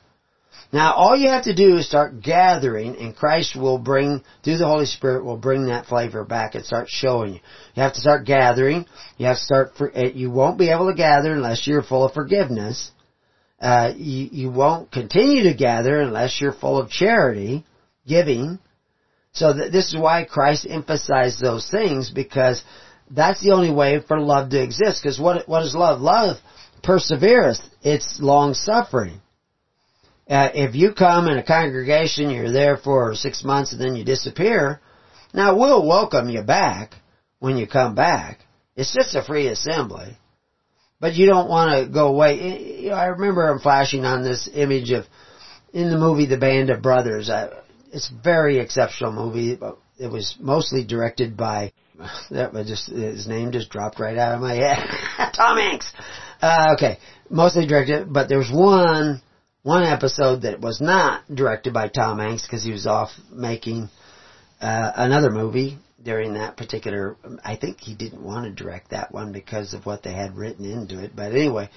Now 0.73 0.93
all 0.93 1.17
you 1.17 1.31
have 1.31 1.45
to 1.45 1.55
do 1.55 1.77
is 1.77 1.87
start 1.87 2.21
gathering 2.21 2.97
and 2.97 3.17
Christ 3.17 3.57
will 3.57 3.79
bring, 3.79 4.23
through 4.45 4.59
the 4.59 4.67
Holy 4.67 4.85
Spirit, 4.85 5.25
will 5.25 5.39
bring 5.39 5.67
that 5.67 5.87
flavor 5.87 6.25
back 6.25 6.55
and 6.55 6.65
start 6.65 6.89
showing 6.89 7.35
you. 7.35 7.41
You 7.75 7.83
have 7.83 7.95
to 7.95 8.01
start 8.01 8.27
gathering. 8.27 8.85
You 9.17 9.27
have 9.27 9.37
to 9.37 9.43
start, 9.43 9.73
for, 9.79 9.91
eh, 9.95 10.11
you 10.15 10.31
won't 10.31 10.59
be 10.59 10.71
able 10.71 10.91
to 10.91 10.97
gather 10.97 11.33
unless 11.33 11.67
you're 11.67 11.83
full 11.83 12.05
of 12.05 12.13
forgiveness. 12.13 12.91
Uh, 13.61 13.93
you, 13.97 14.29
you 14.31 14.51
won't 14.51 14.93
continue 14.93 15.45
to 15.45 15.55
gather 15.55 16.01
unless 16.01 16.39
you're 16.41 16.53
full 16.53 16.79
of 16.79 16.91
charity, 16.91 17.65
giving. 18.07 18.59
So 19.33 19.53
that 19.55 19.73
this 19.73 19.89
is 19.89 19.99
why 19.99 20.25
Christ 20.25 20.67
emphasized 20.69 21.41
those 21.41 21.69
things 21.71 22.11
because 22.11 22.63
that's 23.11 23.41
the 23.41 23.53
only 23.53 23.71
way 23.73 24.01
for 24.01 24.21
love 24.21 24.51
to 24.51 24.63
exist. 24.63 25.03
Because 25.03 25.19
what, 25.19 25.49
what 25.49 25.63
is 25.63 25.75
love? 25.75 26.01
Love 26.01 26.37
persevereth. 26.83 27.61
It's 27.83 28.21
long 28.21 28.55
suffering. 28.55 29.21
Uh, 30.29 30.51
if 30.55 30.75
you 30.75 30.93
come 30.93 31.27
in 31.29 31.39
a 31.39 31.43
congregation, 31.43 32.31
you're 32.31 32.53
there 32.53 32.77
for 32.77 33.15
six 33.15 33.43
months 33.43 33.73
and 33.73 33.81
then 33.81 33.97
you 33.97 34.05
disappear, 34.05 34.81
now 35.33 35.57
we'll 35.57 35.87
welcome 35.87 36.29
you 36.29 36.43
back 36.43 36.95
when 37.39 37.57
you 37.57 37.67
come 37.67 37.95
back. 37.95 38.41
It's 38.77 38.95
just 38.95 39.15
a 39.17 39.23
free 39.23 39.49
assembly. 39.49 40.17
but 41.01 41.15
you 41.15 41.27
don't 41.27 41.49
want 41.49 41.71
to 41.73 41.93
go 41.93 42.09
away. 42.09 42.81
You 42.81 42.91
know, 42.91 42.97
I 42.97 43.07
remember 43.07 43.49
I'm 43.49 43.61
flashing 43.61 44.05
on 44.05 44.23
this 44.23 44.49
image 44.53 44.91
of 44.91 45.07
in 45.73 45.91
the 45.91 45.99
movie 45.99 46.27
The 46.27 46.39
Band 46.39 46.71
of 46.71 46.83
Brothers. 46.83 47.31
I, 47.31 47.49
it's 47.93 48.11
a 48.11 48.23
very 48.23 48.59
exceptional 48.59 49.13
movie. 49.13 49.59
It 49.99 50.11
was 50.11 50.37
mostly 50.41 50.85
directed 50.85 51.37
by 51.37 51.73
that 52.31 52.53
just 52.67 52.91
his 52.91 53.27
name 53.27 53.53
just 53.53 53.71
dropped 53.71 53.99
right 53.99 54.17
out 54.17 54.35
of 54.35 54.41
my 54.41 54.55
head. 54.55 54.79
Tom 55.35 55.59
Hanks. 55.59 55.93
Uh, 56.41 56.75
okay, 56.75 56.99
mostly 57.29 57.67
directed, 57.67 58.13
but 58.13 58.29
there's 58.29 58.51
one 58.53 59.21
one 59.63 59.83
episode 59.83 60.43
that 60.43 60.61
was 60.61 60.81
not 60.81 61.23
directed 61.33 61.75
by 61.75 61.89
Tom 61.89 62.19
Hanks 62.19 62.47
because 62.47 62.63
he 62.63 62.71
was 62.71 62.87
off 62.87 63.11
making 63.33 63.89
uh, 64.61 64.93
another 64.95 65.31
movie 65.31 65.79
during 66.03 66.35
that 66.35 66.57
particular. 66.57 67.17
I 67.45 67.57
think 67.57 67.81
he 67.81 67.95
didn't 67.95 68.23
want 68.23 68.45
to 68.45 68.63
direct 68.63 68.91
that 68.91 69.13
one 69.13 69.33
because 69.33 69.75
of 69.75 69.85
what 69.85 70.05
they 70.05 70.13
had 70.13 70.37
written 70.37 70.65
into 70.65 71.03
it. 71.03 71.17
But 71.17 71.33
anyway, 71.33 71.69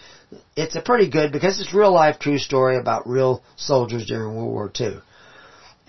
it's 0.55 0.75
a 0.75 0.81
pretty 0.81 1.09
good 1.09 1.31
because 1.31 1.59
it's 1.59 1.73
real 1.73 1.91
life 1.91 2.19
true 2.19 2.37
story 2.37 2.77
about 2.77 3.09
real 3.09 3.41
soldiers 3.55 4.05
during 4.05 4.35
World 4.35 4.51
War 4.51 4.71
II 4.79 5.01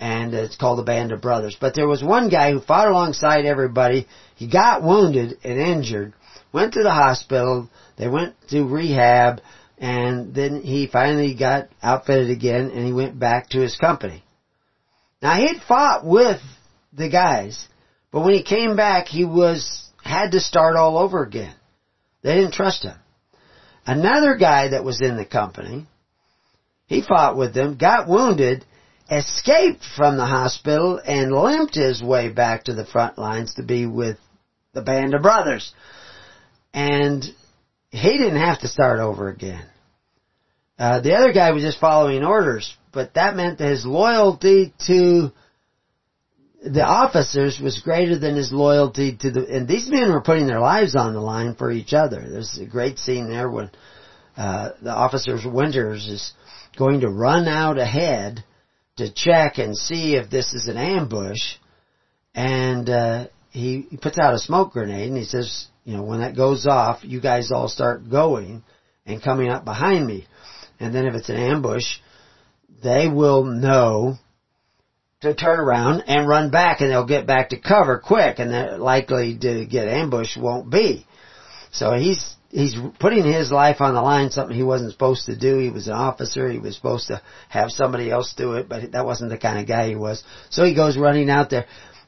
and 0.03 0.33
it's 0.33 0.57
called 0.57 0.77
the 0.77 0.83
Band 0.83 1.13
of 1.13 1.21
Brothers. 1.21 1.55
But 1.57 1.75
there 1.75 1.87
was 1.87 2.03
one 2.03 2.27
guy 2.27 2.51
who 2.51 2.59
fought 2.59 2.89
alongside 2.89 3.45
everybody. 3.45 4.05
He 4.35 4.49
got 4.49 4.83
wounded 4.83 5.37
and 5.45 5.57
injured, 5.57 6.11
went 6.51 6.73
to 6.73 6.83
the 6.83 6.91
hospital. 6.91 7.69
They 7.97 8.09
went 8.09 8.35
to 8.49 8.67
rehab, 8.67 9.39
and 9.77 10.35
then 10.35 10.61
he 10.61 10.87
finally 10.87 11.35
got 11.35 11.69
outfitted 11.81 12.31
again, 12.31 12.71
and 12.71 12.85
he 12.85 12.91
went 12.91 13.17
back 13.17 13.51
to 13.51 13.61
his 13.61 13.77
company. 13.77 14.25
Now 15.21 15.37
he 15.37 15.47
had 15.47 15.63
fought 15.65 16.05
with 16.05 16.41
the 16.91 17.07
guys, 17.07 17.65
but 18.11 18.25
when 18.25 18.33
he 18.33 18.43
came 18.43 18.75
back, 18.75 19.07
he 19.07 19.23
was 19.23 19.89
had 20.03 20.31
to 20.31 20.41
start 20.41 20.75
all 20.75 20.97
over 20.97 21.23
again. 21.23 21.55
They 22.23 22.35
didn't 22.35 22.55
trust 22.55 22.83
him. 22.83 22.97
Another 23.85 24.35
guy 24.35 24.69
that 24.69 24.83
was 24.83 24.99
in 25.01 25.15
the 25.15 25.25
company, 25.25 25.87
he 26.87 27.01
fought 27.01 27.37
with 27.37 27.53
them, 27.53 27.77
got 27.77 28.09
wounded, 28.09 28.65
escaped 29.09 29.83
from 29.97 30.17
the 30.17 30.25
hospital 30.25 30.99
and 31.05 31.31
limped 31.31 31.75
his 31.75 32.01
way 32.01 32.29
back 32.29 32.65
to 32.65 32.73
the 32.73 32.85
front 32.85 33.17
lines 33.17 33.55
to 33.55 33.63
be 33.63 33.85
with 33.85 34.17
the 34.73 34.81
band 34.81 35.13
of 35.13 35.21
brothers. 35.21 35.73
And 36.73 37.23
he 37.91 38.17
didn't 38.17 38.41
have 38.41 38.61
to 38.61 38.67
start 38.67 38.99
over 38.99 39.29
again. 39.29 39.65
Uh, 40.79 41.01
the 41.01 41.13
other 41.13 41.31
guy 41.31 41.51
was 41.51 41.63
just 41.63 41.79
following 41.79 42.23
orders, 42.23 42.75
but 42.91 43.13
that 43.13 43.35
meant 43.35 43.59
that 43.59 43.69
his 43.69 43.85
loyalty 43.85 44.73
to 44.87 45.31
the 46.65 46.83
officers 46.83 47.59
was 47.61 47.79
greater 47.79 48.17
than 48.17 48.35
his 48.35 48.51
loyalty 48.51 49.15
to 49.17 49.31
the, 49.31 49.45
and 49.47 49.67
these 49.67 49.89
men 49.89 50.11
were 50.11 50.21
putting 50.21 50.47
their 50.47 50.61
lives 50.61 50.95
on 50.95 51.13
the 51.13 51.19
line 51.19 51.55
for 51.55 51.71
each 51.71 51.93
other. 51.93 52.25
There's 52.27 52.57
a 52.57 52.65
great 52.65 52.97
scene 52.97 53.29
there 53.29 53.49
when, 53.49 53.69
uh, 54.37 54.69
the 54.81 54.91
officer's 54.91 55.45
Winters 55.45 56.07
is 56.07 56.33
going 56.77 57.01
to 57.01 57.09
run 57.09 57.47
out 57.47 57.77
ahead 57.77 58.43
to 58.97 59.11
check 59.11 59.57
and 59.57 59.77
see 59.77 60.15
if 60.15 60.29
this 60.29 60.53
is 60.53 60.67
an 60.67 60.77
ambush. 60.77 61.55
And 62.35 62.89
uh, 62.89 63.27
he, 63.51 63.87
he 63.89 63.97
puts 63.97 64.19
out 64.19 64.33
a 64.33 64.39
smoke 64.39 64.73
grenade 64.73 65.09
and 65.09 65.17
he 65.17 65.25
says, 65.25 65.67
you 65.85 65.95
know, 65.95 66.03
when 66.03 66.19
that 66.19 66.35
goes 66.35 66.65
off, 66.65 67.03
you 67.03 67.21
guys 67.21 67.51
all 67.51 67.67
start 67.67 68.09
going 68.09 68.63
and 69.05 69.21
coming 69.21 69.49
up 69.49 69.65
behind 69.65 70.05
me. 70.05 70.25
And 70.79 70.93
then 70.93 71.05
if 71.05 71.13
it's 71.13 71.29
an 71.29 71.35
ambush, 71.35 71.99
they 72.83 73.07
will 73.07 73.43
know 73.43 74.15
to 75.21 75.33
turn 75.33 75.59
around 75.59 76.03
and 76.07 76.27
run 76.27 76.51
back 76.51 76.81
and 76.81 76.91
they'll 76.91 77.05
get 77.05 77.25
back 77.25 77.49
to 77.49 77.59
cover 77.59 77.97
quick 77.97 78.39
and 78.39 78.51
they're 78.51 78.77
likely 78.77 79.37
to 79.37 79.65
get 79.65 79.87
ambushed 79.87 80.37
won't 80.37 80.69
be. 80.69 81.05
So 81.71 81.93
he's 81.93 82.35
he's 82.53 82.75
putting 82.99 83.25
his 83.25 83.51
life 83.51 83.81
on 83.81 83.95
the 83.95 84.01
line, 84.01 84.29
something 84.29 84.55
he 84.55 84.63
wasn't 84.63 84.91
supposed 84.91 85.25
to 85.25 85.35
do. 85.35 85.57
He 85.57 85.69
was 85.69 85.87
an 85.87 85.93
officer. 85.93 86.49
He 86.49 86.59
was 86.59 86.75
supposed 86.75 87.07
to 87.07 87.21
have 87.49 87.71
somebody 87.71 88.11
else 88.11 88.33
do 88.37 88.53
it, 88.53 88.69
but 88.69 88.91
that 88.91 89.05
wasn't 89.05 89.31
the 89.31 89.37
kind 89.37 89.59
of 89.59 89.67
guy 89.67 89.89
he 89.89 89.95
was. 89.95 90.23
So 90.49 90.63
he 90.63 90.75
goes 90.75 90.97
running 90.97 91.29
out 91.29 91.49
there, 91.49 91.65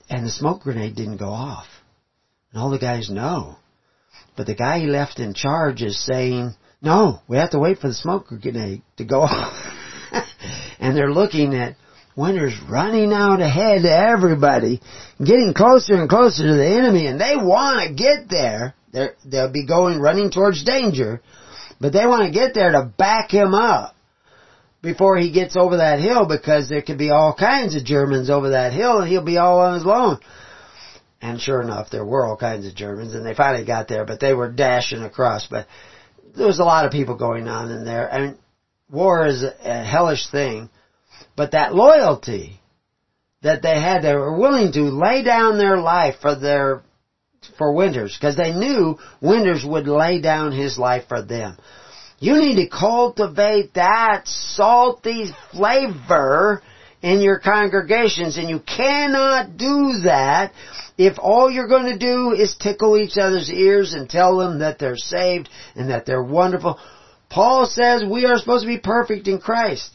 and 0.09 0.25
the 0.25 0.31
smoke 0.31 0.61
grenade 0.61 0.95
didn't 0.95 1.17
go 1.17 1.29
off. 1.29 1.67
And 2.51 2.61
all 2.61 2.69
the 2.69 2.79
guys 2.79 3.09
know. 3.09 3.57
But 4.37 4.45
the 4.45 4.55
guy 4.55 4.79
he 4.79 4.85
left 4.85 5.19
in 5.19 5.33
charge 5.33 5.81
is 5.81 6.05
saying, 6.05 6.53
no, 6.81 7.21
we 7.27 7.37
have 7.37 7.51
to 7.51 7.59
wait 7.59 7.79
for 7.79 7.87
the 7.87 7.93
smoke 7.93 8.27
grenade 8.27 8.83
to 8.97 9.05
go 9.05 9.21
off. 9.21 9.53
and 10.79 10.95
they're 10.95 11.11
looking 11.11 11.55
at 11.55 11.75
Winters 12.15 12.57
running 12.69 13.11
out 13.11 13.41
ahead 13.41 13.79
of 13.79 13.85
everybody, 13.85 14.79
getting 15.19 15.53
closer 15.53 15.95
and 15.95 16.09
closer 16.09 16.43
to 16.43 16.53
the 16.53 16.65
enemy, 16.65 17.07
and 17.07 17.19
they 17.19 17.35
want 17.35 17.85
to 17.85 17.93
get 17.93 18.29
there. 18.29 18.73
They're, 18.95 19.15
they'll 19.25 19.51
be 19.51 19.65
going 19.65 19.99
running 19.99 20.31
towards 20.31 20.63
danger, 20.63 21.21
but 21.81 21.91
they 21.91 22.05
want 22.05 22.23
to 22.23 22.31
get 22.31 22.53
there 22.53 22.71
to 22.71 22.83
back 22.97 23.29
him 23.29 23.53
up 23.53 23.93
before 24.81 25.17
he 25.17 25.33
gets 25.33 25.57
over 25.57 25.77
that 25.77 25.99
hill 25.99 26.25
because 26.25 26.69
there 26.69 26.81
could 26.81 26.97
be 26.97 27.09
all 27.09 27.35
kinds 27.37 27.75
of 27.75 27.83
Germans 27.83 28.29
over 28.29 28.51
that 28.51 28.71
hill 28.71 28.99
and 28.99 29.09
he'll 29.09 29.21
be 29.21 29.37
all 29.37 29.59
on 29.59 29.73
his 29.73 29.85
own. 29.85 30.17
And 31.21 31.41
sure 31.41 31.61
enough, 31.61 31.89
there 31.89 32.05
were 32.05 32.25
all 32.25 32.37
kinds 32.37 32.65
of 32.65 32.73
Germans 32.73 33.13
and 33.13 33.25
they 33.25 33.33
finally 33.33 33.65
got 33.65 33.89
there, 33.89 34.05
but 34.05 34.21
they 34.21 34.33
were 34.33 34.49
dashing 34.49 35.03
across. 35.03 35.45
But 35.45 35.67
there 36.33 36.47
was 36.47 36.59
a 36.59 36.63
lot 36.63 36.85
of 36.85 36.93
people 36.93 37.17
going 37.17 37.49
on 37.49 37.71
in 37.71 37.83
there. 37.83 38.09
Mean, 38.13 38.37
war 38.89 39.27
is 39.27 39.43
a 39.43 39.83
hellish 39.83 40.29
thing, 40.29 40.69
but 41.35 41.51
that 41.51 41.75
loyalty 41.75 42.61
that 43.41 43.61
they 43.61 43.81
had, 43.81 44.03
they 44.03 44.15
were 44.15 44.39
willing 44.39 44.71
to 44.71 44.83
lay 44.83 45.21
down 45.21 45.57
their 45.57 45.81
life 45.81 46.15
for 46.21 46.35
their 46.35 46.81
for 47.57 47.73
Winters 47.73 48.15
because 48.17 48.35
they 48.35 48.53
knew 48.53 48.97
Winters 49.21 49.65
would 49.65 49.87
lay 49.87 50.21
down 50.21 50.51
his 50.51 50.77
life 50.77 51.07
for 51.07 51.21
them. 51.21 51.57
You 52.19 52.35
need 52.39 52.55
to 52.55 52.69
cultivate 52.69 53.73
that 53.73 54.27
salty 54.27 55.31
flavor 55.51 56.61
in 57.01 57.21
your 57.21 57.39
congregations 57.39 58.37
and 58.37 58.49
you 58.49 58.59
cannot 58.59 59.57
do 59.57 60.01
that 60.05 60.53
if 60.97 61.17
all 61.19 61.51
you're 61.51 61.67
going 61.67 61.91
to 61.91 61.99
do 61.99 62.31
is 62.31 62.55
tickle 62.55 62.97
each 62.97 63.17
other's 63.17 63.49
ears 63.49 63.93
and 63.93 64.09
tell 64.09 64.37
them 64.37 64.59
that 64.59 64.79
they're 64.79 64.95
saved 64.95 65.49
and 65.75 65.89
that 65.89 66.05
they're 66.05 66.23
wonderful. 66.23 66.79
Paul 67.29 67.65
says 67.65 68.03
we 68.03 68.25
are 68.25 68.37
supposed 68.37 68.63
to 68.63 68.67
be 68.67 68.79
perfect 68.79 69.27
in 69.27 69.39
Christ. 69.39 69.94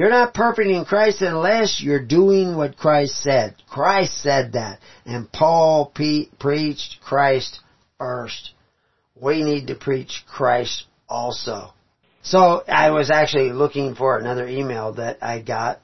You're 0.00 0.08
not 0.08 0.32
perfect 0.32 0.70
in 0.70 0.86
Christ 0.86 1.20
unless 1.20 1.82
you're 1.82 2.02
doing 2.02 2.56
what 2.56 2.78
Christ 2.78 3.22
said. 3.22 3.54
Christ 3.68 4.22
said 4.22 4.52
that. 4.54 4.78
And 5.04 5.30
Paul 5.30 5.92
pe- 5.94 6.30
preached 6.38 7.02
Christ 7.02 7.60
first. 7.98 8.52
We 9.14 9.42
need 9.42 9.66
to 9.66 9.74
preach 9.74 10.24
Christ 10.26 10.84
also. 11.06 11.74
So 12.22 12.62
I 12.66 12.92
was 12.92 13.10
actually 13.10 13.52
looking 13.52 13.94
for 13.94 14.16
another 14.16 14.48
email 14.48 14.94
that 14.94 15.18
I 15.20 15.42
got 15.42 15.80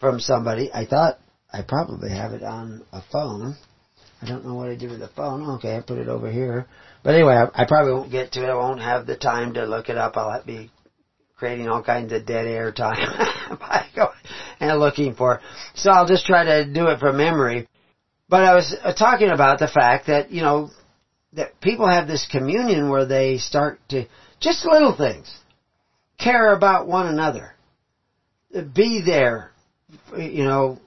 from 0.00 0.18
somebody. 0.18 0.68
I 0.74 0.84
thought 0.84 1.20
I 1.52 1.62
probably 1.62 2.10
have 2.10 2.32
it 2.32 2.42
on 2.42 2.82
a 2.92 3.02
phone. 3.12 3.56
I 4.20 4.26
don't 4.26 4.44
know 4.44 4.54
what 4.54 4.68
I 4.68 4.74
did 4.74 4.90
with 4.90 4.98
the 4.98 5.10
phone. 5.14 5.48
Okay, 5.58 5.76
I 5.76 5.80
put 5.80 5.98
it 5.98 6.08
over 6.08 6.28
here. 6.28 6.66
But 7.04 7.14
anyway, 7.14 7.34
I, 7.34 7.62
I 7.62 7.66
probably 7.66 7.92
won't 7.92 8.10
get 8.10 8.32
to 8.32 8.42
it. 8.42 8.50
I 8.50 8.54
won't 8.54 8.80
have 8.80 9.06
the 9.06 9.14
time 9.14 9.54
to 9.54 9.64
look 9.64 9.88
it 9.88 9.96
up. 9.96 10.16
I'll 10.16 10.30
let 10.30 10.44
be 10.44 10.72
creating 11.40 11.68
all 11.68 11.82
kinds 11.82 12.12
of 12.12 12.26
dead 12.26 12.46
air 12.46 12.70
time 12.70 12.98
by 13.58 13.86
going 13.96 14.10
and 14.60 14.78
looking 14.78 15.14
for. 15.14 15.40
So 15.74 15.90
I'll 15.90 16.06
just 16.06 16.26
try 16.26 16.44
to 16.44 16.70
do 16.70 16.88
it 16.88 17.00
from 17.00 17.16
memory. 17.16 17.66
But 18.28 18.44
I 18.44 18.54
was 18.54 18.76
uh, 18.84 18.92
talking 18.92 19.30
about 19.30 19.58
the 19.58 19.66
fact 19.66 20.06
that, 20.08 20.30
you 20.30 20.42
know, 20.42 20.70
that 21.32 21.58
people 21.62 21.88
have 21.88 22.06
this 22.06 22.28
communion 22.30 22.90
where 22.90 23.06
they 23.06 23.38
start 23.38 23.80
to, 23.88 24.04
just 24.38 24.66
little 24.66 24.94
things, 24.94 25.34
care 26.18 26.52
about 26.52 26.86
one 26.86 27.06
another, 27.06 27.54
be 28.74 29.02
there, 29.02 29.50
you 30.16 30.44
know, 30.44 30.78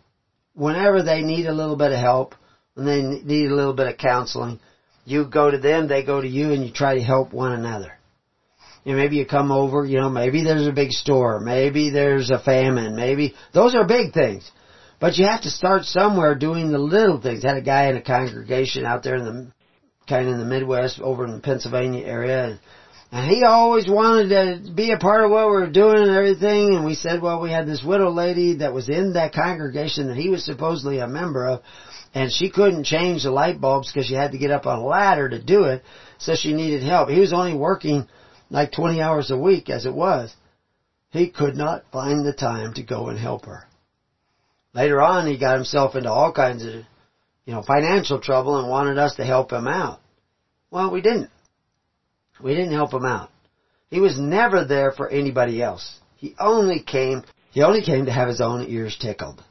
whenever 0.53 1.01
they 1.01 1.23
need 1.23 1.47
a 1.47 1.51
little 1.53 1.75
bit 1.75 1.91
of 1.91 1.99
help, 1.99 2.35
when 2.75 2.85
they 2.85 3.01
need 3.01 3.49
a 3.49 3.55
little 3.55 3.73
bit 3.73 3.87
of 3.87 3.97
counseling, 3.97 4.59
you 5.03 5.25
go 5.25 5.49
to 5.49 5.57
them, 5.57 5.87
they 5.87 6.03
go 6.03 6.21
to 6.21 6.27
you, 6.27 6.51
and 6.51 6.63
you 6.63 6.71
try 6.71 6.93
to 6.95 7.01
help 7.01 7.33
one 7.33 7.53
another. 7.53 7.97
You 8.83 8.95
maybe 8.95 9.15
you 9.15 9.25
come 9.25 9.51
over, 9.51 9.85
you 9.85 9.99
know, 9.99 10.09
maybe 10.09 10.43
there's 10.43 10.67
a 10.67 10.73
big 10.73 10.91
store, 10.91 11.39
maybe 11.39 11.89
there's 11.89 12.29
a 12.31 12.39
famine, 12.39 12.95
maybe, 12.95 13.33
those 13.53 13.75
are 13.75 13.87
big 13.87 14.13
things. 14.13 14.49
But 14.99 15.17
you 15.17 15.25
have 15.25 15.43
to 15.43 15.49
start 15.49 15.83
somewhere 15.83 16.35
doing 16.35 16.71
the 16.71 16.77
little 16.79 17.21
things. 17.21 17.43
I 17.43 17.49
had 17.49 17.57
a 17.57 17.61
guy 17.61 17.89
in 17.89 17.95
a 17.95 18.01
congregation 18.01 18.85
out 18.85 19.03
there 19.03 19.15
in 19.15 19.25
the, 19.25 19.51
kind 20.07 20.27
of 20.27 20.33
in 20.33 20.39
the 20.39 20.45
Midwest, 20.45 20.99
over 20.99 21.25
in 21.25 21.33
the 21.33 21.41
Pennsylvania 21.41 22.05
area, 22.05 22.45
and, 22.45 22.59
and 23.11 23.31
he 23.31 23.43
always 23.43 23.87
wanted 23.87 24.65
to 24.65 24.73
be 24.73 24.91
a 24.91 24.97
part 24.97 25.23
of 25.23 25.31
what 25.31 25.47
we 25.47 25.53
were 25.53 25.69
doing 25.69 25.97
and 25.97 26.11
everything, 26.11 26.75
and 26.75 26.83
we 26.83 26.95
said, 26.95 27.21
well, 27.21 27.39
we 27.39 27.51
had 27.51 27.65
this 27.65 27.83
widow 27.83 28.09
lady 28.09 28.57
that 28.57 28.73
was 28.73 28.89
in 28.89 29.13
that 29.13 29.33
congregation 29.33 30.07
that 30.07 30.17
he 30.17 30.29
was 30.29 30.43
supposedly 30.43 30.99
a 30.99 31.07
member 31.07 31.47
of, 31.47 31.61
and 32.13 32.31
she 32.31 32.49
couldn't 32.49 32.83
change 32.83 33.23
the 33.23 33.31
light 33.31 33.61
bulbs 33.61 33.89
because 33.91 34.07
she 34.07 34.13
had 34.13 34.33
to 34.33 34.37
get 34.37 34.51
up 34.51 34.65
on 34.65 34.79
a 34.79 34.85
ladder 34.85 35.29
to 35.29 35.41
do 35.41 35.65
it, 35.65 35.83
so 36.17 36.35
she 36.35 36.53
needed 36.53 36.83
help. 36.83 37.07
He 37.07 37.19
was 37.19 37.33
only 37.33 37.55
working 37.55 38.07
like 38.53 38.71
20 38.71 39.01
hours 39.01 39.31
a 39.31 39.37
week 39.37 39.69
as 39.69 39.87
it 39.87 39.93
was. 39.93 40.33
He 41.09 41.29
could 41.29 41.57
not 41.57 41.85
find 41.91 42.25
the 42.25 42.33
time 42.33 42.75
to 42.75 42.83
go 42.83 43.09
and 43.09 43.17
help 43.19 43.45
her. 43.45 43.65
Later 44.73 45.01
on, 45.01 45.27
he 45.27 45.37
got 45.37 45.55
himself 45.55 45.95
into 45.95 46.11
all 46.11 46.31
kinds 46.31 46.63
of, 46.63 46.73
you 47.45 47.53
know, 47.53 47.63
financial 47.63 48.19
trouble 48.19 48.57
and 48.59 48.69
wanted 48.69 48.97
us 48.99 49.15
to 49.15 49.25
help 49.25 49.51
him 49.51 49.67
out. 49.67 49.99
Well, 50.71 50.91
we 50.91 51.01
didn't. 51.01 51.31
We 52.41 52.53
didn't 52.55 52.73
help 52.73 52.93
him 52.93 53.05
out. 53.05 53.31
He 53.89 53.99
was 53.99 54.19
never 54.19 54.65
there 54.65 54.91
for 54.91 55.09
anybody 55.09 55.61
else. 55.61 55.99
He 56.15 56.35
only 56.39 56.79
came, 56.79 57.23
he 57.51 57.63
only 57.63 57.81
came 57.81 58.05
to 58.05 58.11
have 58.11 58.27
his 58.27 58.41
own 58.41 58.65
ears 58.69 58.97
tickled. 58.99 59.43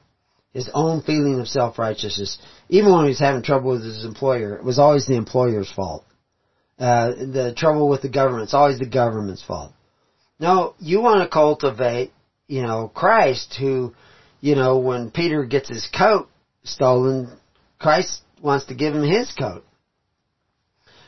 His 0.52 0.70
own 0.74 1.02
feeling 1.02 1.40
of 1.40 1.48
self-righteousness. 1.48 2.38
Even 2.68 2.92
when 2.92 3.04
he 3.04 3.10
was 3.10 3.18
having 3.18 3.42
trouble 3.42 3.70
with 3.70 3.84
his 3.84 4.04
employer, 4.04 4.54
it 4.56 4.64
was 4.64 4.78
always 4.78 5.06
the 5.06 5.16
employer's 5.16 5.70
fault. 5.70 6.04
Uh, 6.82 7.14
the 7.14 7.54
trouble 7.56 7.88
with 7.88 8.02
the 8.02 8.08
government, 8.08 8.42
it's 8.42 8.54
always 8.54 8.80
the 8.80 8.86
government's 8.86 9.44
fault. 9.44 9.72
No, 10.40 10.74
you 10.80 11.00
want 11.00 11.22
to 11.22 11.32
cultivate, 11.32 12.10
you 12.48 12.62
know, 12.62 12.90
Christ 12.92 13.54
who, 13.56 13.94
you 14.40 14.56
know, 14.56 14.78
when 14.78 15.12
Peter 15.12 15.44
gets 15.44 15.68
his 15.68 15.86
coat 15.96 16.28
stolen, 16.64 17.30
Christ 17.78 18.22
wants 18.42 18.64
to 18.64 18.74
give 18.74 18.96
him 18.96 19.04
his 19.04 19.30
coat. 19.30 19.64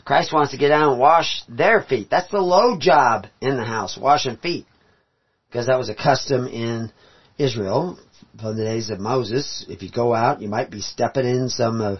Christ 0.04 0.32
wants 0.32 0.52
to 0.52 0.58
get 0.58 0.68
down 0.68 0.90
and 0.90 1.00
wash 1.00 1.42
their 1.48 1.82
feet. 1.82 2.08
That's 2.08 2.30
the 2.30 2.38
low 2.38 2.78
job 2.78 3.26
in 3.40 3.56
the 3.56 3.64
house, 3.64 3.98
washing 4.00 4.36
feet. 4.36 4.66
Because 5.48 5.66
that 5.66 5.78
was 5.78 5.88
a 5.88 5.94
custom 5.96 6.46
in 6.46 6.92
Israel 7.36 7.98
from 8.40 8.56
the 8.56 8.64
days 8.64 8.90
of 8.90 9.00
Moses. 9.00 9.66
If 9.68 9.82
you 9.82 9.90
go 9.90 10.14
out, 10.14 10.40
you 10.40 10.46
might 10.46 10.70
be 10.70 10.82
stepping 10.82 11.26
in 11.26 11.48
some 11.48 11.80
of, 11.80 11.98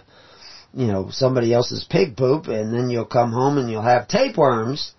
you 0.75 0.87
know, 0.87 1.09
somebody 1.09 1.53
else's 1.53 1.85
pig 1.89 2.17
poop 2.17 2.47
and 2.47 2.73
then 2.73 2.89
you'll 2.89 3.05
come 3.05 3.31
home 3.31 3.57
and 3.57 3.69
you'll 3.69 3.81
have 3.81 4.07
tapeworms 4.07 4.93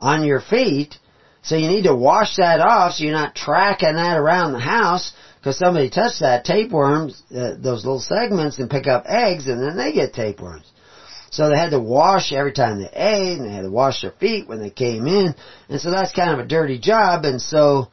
on 0.00 0.24
your 0.24 0.40
feet. 0.40 0.96
So 1.42 1.56
you 1.56 1.68
need 1.68 1.84
to 1.84 1.94
wash 1.94 2.36
that 2.36 2.60
off 2.60 2.94
so 2.94 3.04
you're 3.04 3.12
not 3.12 3.34
tracking 3.34 3.94
that 3.94 4.18
around 4.18 4.52
the 4.52 4.60
house 4.60 5.12
because 5.38 5.56
somebody 5.56 5.88
touched 5.88 6.20
that 6.20 6.44
tapeworms, 6.44 7.22
uh, 7.30 7.54
those 7.58 7.84
little 7.84 8.00
segments 8.00 8.58
and 8.58 8.68
pick 8.68 8.86
up 8.86 9.04
eggs 9.06 9.46
and 9.46 9.62
then 9.62 9.76
they 9.76 9.92
get 9.92 10.12
tapeworms. 10.12 10.70
So 11.30 11.48
they 11.48 11.56
had 11.56 11.70
to 11.70 11.78
wash 11.78 12.32
every 12.32 12.52
time 12.52 12.80
they 12.80 12.90
ate, 12.92 13.38
and 13.38 13.48
they 13.48 13.54
had 13.54 13.62
to 13.62 13.70
wash 13.70 14.02
their 14.02 14.10
feet 14.10 14.48
when 14.48 14.58
they 14.58 14.70
came 14.70 15.06
in, 15.06 15.36
and 15.68 15.80
so 15.80 15.92
that's 15.92 16.12
kind 16.12 16.32
of 16.32 16.40
a 16.40 16.48
dirty 16.48 16.80
job, 16.80 17.24
and 17.24 17.40
so 17.40 17.86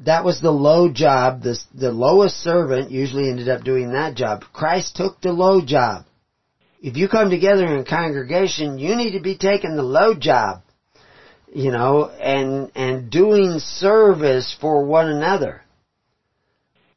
that 0.00 0.24
was 0.24 0.42
the 0.42 0.50
low 0.50 0.92
job. 0.92 1.42
The, 1.42 1.58
the 1.74 1.90
lowest 1.90 2.36
servant 2.36 2.90
usually 2.90 3.30
ended 3.30 3.48
up 3.48 3.64
doing 3.64 3.92
that 3.92 4.14
job. 4.14 4.44
Christ 4.52 4.94
took 4.94 5.22
the 5.22 5.32
low 5.32 5.62
job. 5.64 6.04
If 6.80 6.96
you 6.96 7.08
come 7.08 7.30
together 7.30 7.64
in 7.64 7.78
a 7.78 7.84
congregation, 7.84 8.78
you 8.78 8.96
need 8.96 9.12
to 9.12 9.20
be 9.20 9.36
taking 9.36 9.76
the 9.76 9.82
low 9.82 10.14
job, 10.14 10.62
you 11.52 11.70
know, 11.70 12.08
and, 12.08 12.70
and 12.74 13.10
doing 13.10 13.58
service 13.58 14.56
for 14.60 14.84
one 14.84 15.08
another. 15.08 15.62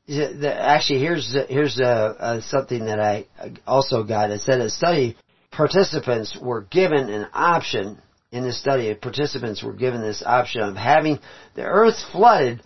Actually, 0.10 1.00
here's, 1.00 1.36
here's 1.48 1.76
something 1.76 2.86
that 2.86 3.00
I 3.00 3.28
also 3.66 4.04
got. 4.04 4.32
It 4.32 4.42
said 4.42 4.60
a 4.60 4.70
study 4.70 5.16
participants 5.52 6.38
were 6.42 6.62
given 6.62 7.10
an 7.10 7.28
option 7.34 8.00
in 8.32 8.44
this 8.44 8.60
study, 8.62 8.94
participants 8.94 9.64
were 9.64 9.74
given 9.74 10.02
this 10.02 10.22
option 10.24 10.62
of 10.62 10.76
having 10.76 11.20
the 11.56 11.64
earth 11.64 11.98
flooded 12.12 12.62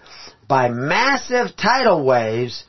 by 0.48 0.68
massive 0.68 1.56
tidal 1.56 2.06
waves 2.06 2.66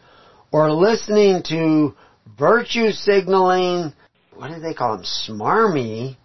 or 0.53 0.71
listening 0.71 1.43
to 1.49 1.95
virtue 2.39 2.93
signaling, 2.93 3.93
what 4.37 4.49
do 4.49 4.61
they 4.61 4.75
call 4.75 4.97
them, 4.97 5.07
smarmy 5.29 6.17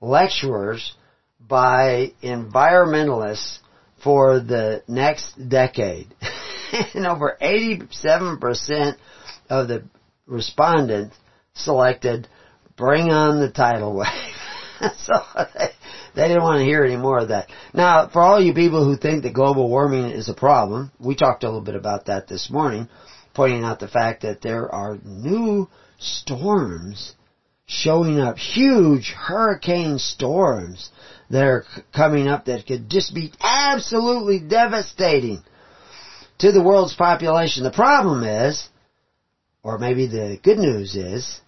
lecturers 0.00 0.94
by 1.40 2.12
environmentalists 2.22 3.58
for 4.02 4.40
the 4.40 4.82
next 4.88 5.34
decade. 5.48 6.14
and 6.94 7.06
over 7.06 7.36
87% 7.40 8.94
of 9.50 9.68
the 9.68 9.84
respondents 10.26 11.16
selected 11.54 12.28
bring 12.76 13.10
on 13.10 13.40
the 13.40 13.50
tidal 13.50 13.96
wave. 13.96 14.08
so 14.98 15.14
they, 15.34 15.68
they 16.14 16.28
didn't 16.28 16.42
want 16.42 16.60
to 16.60 16.64
hear 16.64 16.84
any 16.84 16.96
more 16.96 17.18
of 17.18 17.28
that. 17.28 17.48
Now, 17.74 18.08
for 18.08 18.20
all 18.20 18.40
you 18.40 18.54
people 18.54 18.84
who 18.84 18.96
think 18.96 19.22
that 19.22 19.32
global 19.32 19.68
warming 19.68 20.10
is 20.10 20.28
a 20.28 20.34
problem, 20.34 20.92
we 21.00 21.16
talked 21.16 21.42
a 21.42 21.46
little 21.46 21.60
bit 21.60 21.74
about 21.74 22.06
that 22.06 22.28
this 22.28 22.50
morning, 22.50 22.88
pointing 23.34 23.64
out 23.64 23.80
the 23.80 23.88
fact 23.88 24.22
that 24.22 24.40
there 24.42 24.72
are 24.72 24.98
new 25.04 25.68
storms 25.98 27.14
showing 27.68 28.18
up, 28.18 28.38
huge 28.38 29.14
hurricane 29.14 29.98
storms 29.98 30.90
that 31.30 31.44
are 31.44 31.64
coming 31.94 32.26
up 32.26 32.46
that 32.46 32.66
could 32.66 32.88
just 32.88 33.14
be 33.14 33.30
absolutely 33.40 34.40
devastating 34.40 35.42
to 36.38 36.50
the 36.50 36.62
world's 36.62 36.94
population. 36.94 37.62
The 37.62 37.70
problem 37.70 38.24
is, 38.24 38.66
or 39.62 39.78
maybe 39.78 40.06
the 40.06 40.40
good 40.42 40.56
news 40.58 40.96
is, 40.96 41.40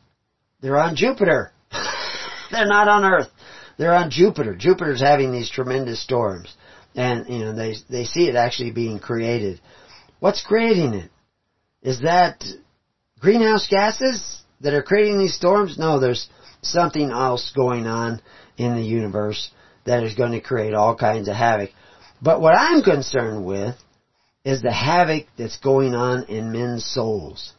they're 0.61 0.79
on 0.79 0.95
Jupiter. 0.95 1.53
They're 2.51 2.66
not 2.66 2.89
on 2.89 3.05
Earth. 3.05 3.31
They're 3.79 3.95
on 3.95 4.11
Jupiter. 4.11 4.55
Jupiter's 4.57 5.01
having 5.01 5.33
these 5.33 5.49
tremendous 5.49 6.03
storms. 6.03 6.55
And, 6.95 7.29
you 7.29 7.39
know, 7.39 7.55
they, 7.55 7.77
they 7.89 8.05
see 8.05 8.29
it 8.29 8.35
actually 8.35 8.73
being 8.73 8.99
created. 8.99 9.61
What's 10.18 10.45
creating 10.45 10.95
it? 10.95 11.11
Is 11.81 12.03
that 12.03 12.45
greenhouse 13.21 13.68
gases 13.68 14.39
that 14.61 14.75
are 14.75 14.83
creating 14.83 15.19
these 15.19 15.35
storms? 15.35 15.79
No, 15.79 15.99
there's 15.99 16.29
something 16.63 17.11
else 17.11 17.53
going 17.55 17.87
on 17.87 18.21
in 18.57 18.75
the 18.75 18.83
universe 18.83 19.51
that 19.85 20.03
is 20.03 20.15
going 20.15 20.33
to 20.33 20.41
create 20.41 20.75
all 20.75 20.95
kinds 20.95 21.29
of 21.29 21.35
havoc. 21.35 21.71
But 22.23 22.41
what 22.41 22.55
I'm 22.55 22.83
concerned 22.83 23.45
with 23.45 23.77
is 24.45 24.63
the 24.63 24.73
havoc 24.73 25.27
that's 25.37 25.59
going 25.59 25.95
on 25.95 26.25
in 26.25 26.53
men's 26.53 26.85
souls 26.85 27.53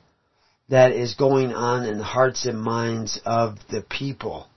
that 0.69 0.93
is 0.93 1.15
going 1.15 1.51
on 1.51 1.85
in 1.85 1.97
the 1.97 2.03
hearts 2.03 2.45
and 2.45 2.59
minds 2.59 3.19
of 3.25 3.57
the 3.69 3.81
people. 3.81 4.47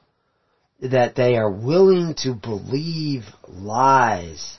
That 0.80 1.16
they 1.16 1.36
are 1.36 1.50
willing 1.50 2.14
to 2.18 2.34
believe 2.34 3.24
lies. 3.48 4.58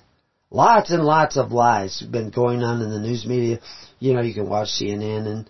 Lots 0.50 0.92
and 0.92 1.04
lots 1.04 1.38
of 1.38 1.52
lies 1.52 2.00
have 2.00 2.12
been 2.12 2.30
going 2.30 2.62
on 2.62 2.82
in 2.82 2.90
the 2.90 3.00
news 3.00 3.26
media. 3.26 3.60
You 4.00 4.14
know, 4.14 4.22
you 4.22 4.34
can 4.34 4.50
watch 4.50 4.70
CNN 4.70 5.28
and, 5.28 5.50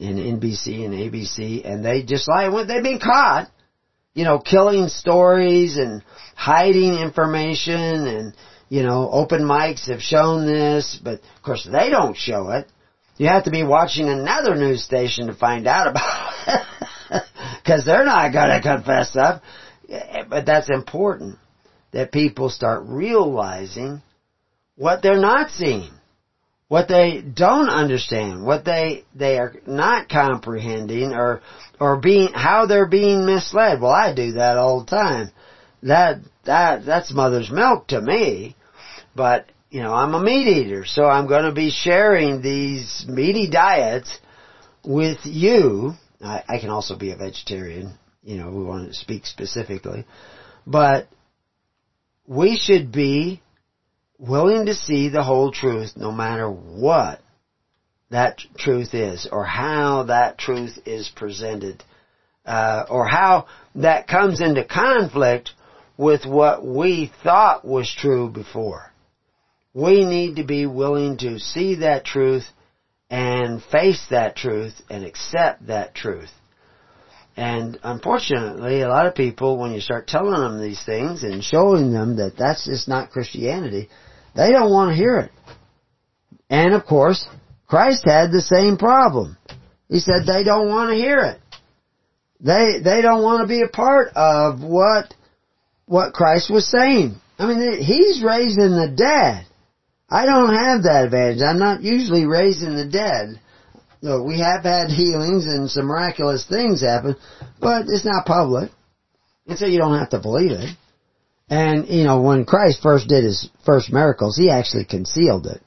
and 0.00 0.18
NBC 0.18 0.84
and 0.84 0.94
ABC 0.94 1.62
and 1.64 1.84
they 1.84 2.02
just 2.02 2.28
lie. 2.28 2.48
They've 2.64 2.82
been 2.82 3.00
caught, 3.00 3.48
you 4.14 4.24
know, 4.24 4.38
killing 4.38 4.88
stories 4.88 5.76
and 5.76 6.02
hiding 6.34 6.98
information 6.98 8.06
and, 8.06 8.34
you 8.68 8.82
know, 8.82 9.08
open 9.10 9.42
mics 9.42 9.88
have 9.88 10.00
shown 10.00 10.46
this, 10.46 10.98
but 11.02 11.14
of 11.14 11.42
course 11.42 11.68
they 11.70 11.90
don't 11.90 12.16
show 12.16 12.50
it. 12.50 12.70
You 13.16 13.28
have 13.28 13.44
to 13.44 13.50
be 13.50 13.62
watching 13.62 14.08
another 14.08 14.54
news 14.54 14.84
station 14.84 15.28
to 15.28 15.34
find 15.34 15.66
out 15.66 15.88
about 15.88 16.32
it. 16.46 16.66
Because 17.62 17.84
they're 17.84 18.04
not 18.04 18.32
going 18.32 18.50
to 18.50 18.60
confess 18.60 19.10
stuff. 19.10 19.42
But 20.28 20.46
that's 20.46 20.70
important. 20.70 21.38
That 21.92 22.12
people 22.12 22.48
start 22.48 22.84
realizing 22.86 24.02
what 24.76 25.02
they're 25.02 25.20
not 25.20 25.50
seeing. 25.50 25.90
What 26.68 26.88
they 26.88 27.22
don't 27.22 27.68
understand. 27.68 28.44
What 28.44 28.64
they, 28.64 29.04
they 29.14 29.38
are 29.38 29.54
not 29.66 30.08
comprehending 30.08 31.12
or, 31.12 31.40
or 31.78 32.00
being, 32.00 32.28
how 32.32 32.66
they're 32.66 32.88
being 32.88 33.24
misled. 33.24 33.80
Well, 33.80 33.92
I 33.92 34.14
do 34.14 34.32
that 34.32 34.56
all 34.56 34.80
the 34.80 34.90
time. 34.90 35.30
That, 35.82 36.20
that, 36.44 36.84
that's 36.84 37.12
mother's 37.12 37.50
milk 37.50 37.88
to 37.88 38.00
me. 38.00 38.56
But 39.14 39.46
you 39.70 39.82
know, 39.82 39.92
I'm 39.92 40.14
a 40.14 40.22
meat 40.22 40.46
eater, 40.46 40.84
so 40.86 41.04
I'm 41.04 41.26
going 41.26 41.44
to 41.44 41.52
be 41.52 41.70
sharing 41.70 42.40
these 42.40 43.04
meaty 43.08 43.50
diets 43.50 44.18
with 44.84 45.18
you. 45.24 45.92
I, 46.22 46.42
I 46.48 46.58
can 46.60 46.70
also 46.70 46.96
be 46.96 47.10
a 47.10 47.16
vegetarian, 47.16 47.98
you 48.22 48.36
know, 48.36 48.50
we 48.50 48.62
want 48.64 48.88
to 48.88 48.94
speak 48.94 49.26
specifically. 49.26 50.06
But 50.66 51.08
we 52.26 52.56
should 52.56 52.92
be 52.92 53.42
willing 54.18 54.66
to 54.66 54.74
see 54.74 55.08
the 55.08 55.22
whole 55.22 55.52
truth 55.52 55.92
no 55.96 56.10
matter 56.10 56.50
what 56.50 57.20
that 58.10 58.38
truth 58.56 58.94
is 58.94 59.28
or 59.30 59.44
how 59.44 60.04
that 60.04 60.38
truth 60.38 60.78
is 60.86 61.10
presented 61.14 61.82
uh, 62.44 62.84
or 62.88 63.06
how 63.06 63.46
that 63.74 64.06
comes 64.06 64.40
into 64.40 64.64
conflict 64.64 65.50
with 65.96 66.24
what 66.24 66.64
we 66.64 67.10
thought 67.22 67.64
was 67.64 67.92
true 67.92 68.28
before 68.28 68.92
we 69.76 70.06
need 70.06 70.36
to 70.36 70.42
be 70.42 70.64
willing 70.64 71.18
to 71.18 71.38
see 71.38 71.74
that 71.74 72.02
truth 72.02 72.46
and 73.10 73.62
face 73.62 74.06
that 74.08 74.34
truth 74.34 74.72
and 74.88 75.04
accept 75.04 75.66
that 75.66 75.94
truth. 75.94 76.30
And 77.36 77.78
unfortunately, 77.82 78.80
a 78.80 78.88
lot 78.88 79.06
of 79.06 79.14
people, 79.14 79.58
when 79.58 79.72
you 79.72 79.80
start 79.80 80.06
telling 80.06 80.40
them 80.40 80.60
these 80.60 80.82
things 80.84 81.22
and 81.22 81.44
showing 81.44 81.92
them 81.92 82.16
that 82.16 82.36
that's 82.38 82.64
just 82.64 82.88
not 82.88 83.10
Christianity, 83.10 83.90
they 84.34 84.52
don't 84.52 84.72
want 84.72 84.90
to 84.90 84.96
hear 84.96 85.18
it. 85.18 85.30
And 86.48 86.72
of 86.72 86.86
course, 86.86 87.26
Christ 87.66 88.04
had 88.06 88.32
the 88.32 88.40
same 88.40 88.78
problem. 88.78 89.36
He 89.88 90.00
said 90.00 90.24
they 90.26 90.44
don't 90.44 90.68
want 90.68 90.90
to 90.90 90.96
hear 90.96 91.18
it. 91.18 91.40
They, 92.40 92.80
they 92.82 93.02
don't 93.02 93.22
want 93.22 93.42
to 93.42 93.48
be 93.48 93.62
a 93.62 93.68
part 93.68 94.08
of 94.16 94.62
what, 94.62 95.12
what 95.84 96.14
Christ 96.14 96.50
was 96.50 96.70
saying. 96.70 97.16
I 97.38 97.46
mean, 97.46 97.82
He's 97.82 98.22
raising 98.24 98.70
the 98.70 98.94
dead. 98.96 99.46
I 100.08 100.24
don't 100.24 100.54
have 100.54 100.84
that 100.84 101.04
advantage. 101.06 101.42
I'm 101.42 101.58
not 101.58 101.82
usually 101.82 102.24
raising 102.24 102.76
the 102.76 102.88
dead. 102.88 103.40
No, 104.06 104.22
we 104.22 104.38
have 104.38 104.62
had 104.62 104.88
healings 104.88 105.46
and 105.46 105.68
some 105.68 105.86
miraculous 105.86 106.46
things 106.48 106.80
happen, 106.80 107.16
but 107.60 107.86
it's 107.88 108.04
not 108.04 108.24
public. 108.24 108.70
And 109.48 109.58
so 109.58 109.66
you 109.66 109.78
don't 109.78 109.98
have 109.98 110.10
to 110.10 110.20
believe 110.20 110.52
it. 110.52 110.76
And, 111.50 111.88
you 111.88 112.04
know, 112.04 112.20
when 112.20 112.44
Christ 112.44 112.80
first 112.80 113.08
did 113.08 113.24
his 113.24 113.50
first 113.64 113.92
miracles, 113.92 114.36
he 114.36 114.48
actually 114.48 114.84
concealed 114.84 115.46
it. 115.46 115.60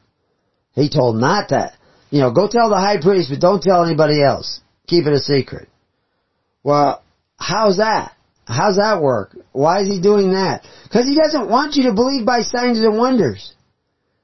He 0.71 0.87
told 0.87 1.17
not 1.17 1.49
that, 1.49 1.73
you 2.11 2.21
know, 2.21 2.31
go 2.31 2.47
tell 2.47 2.69
the 2.69 2.77
high 2.77 3.01
priest, 3.01 3.29
but 3.29 3.41
don't 3.41 3.61
tell 3.61 3.83
anybody 3.83 4.23
else. 4.23 4.61
Keep 4.87 5.07
it 5.07 5.13
a 5.13 5.19
secret. 5.19 5.67
Well, 6.63 7.03
how's 7.37 7.75
that? 7.75 8.13
How's 8.47 8.77
that 8.77 9.01
work? 9.01 9.35
Why 9.51 9.81
is 9.81 9.89
he 9.89 10.01
doing 10.01 10.31
that? 10.31 10.65
Because 10.83 11.07
he 11.07 11.17
doesn't 11.17 11.49
want 11.49 11.75
you 11.75 11.89
to 11.89 11.93
believe 11.93 12.25
by 12.25 12.43
signs 12.43 12.79
and 12.79 12.97
wonders. 12.97 13.53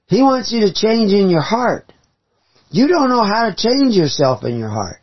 He 0.08 0.22
wants 0.22 0.54
you 0.54 0.62
to 0.62 0.74
change 0.74 1.12
in 1.12 1.30
your 1.30 1.42
heart. 1.42 1.92
You 2.76 2.90
don't 2.90 3.08
know 3.08 3.24
how 3.24 3.50
to 3.50 3.56
change 3.56 3.96
yourself 3.96 4.44
in 4.44 4.60
your 4.60 4.68
heart. 4.68 5.00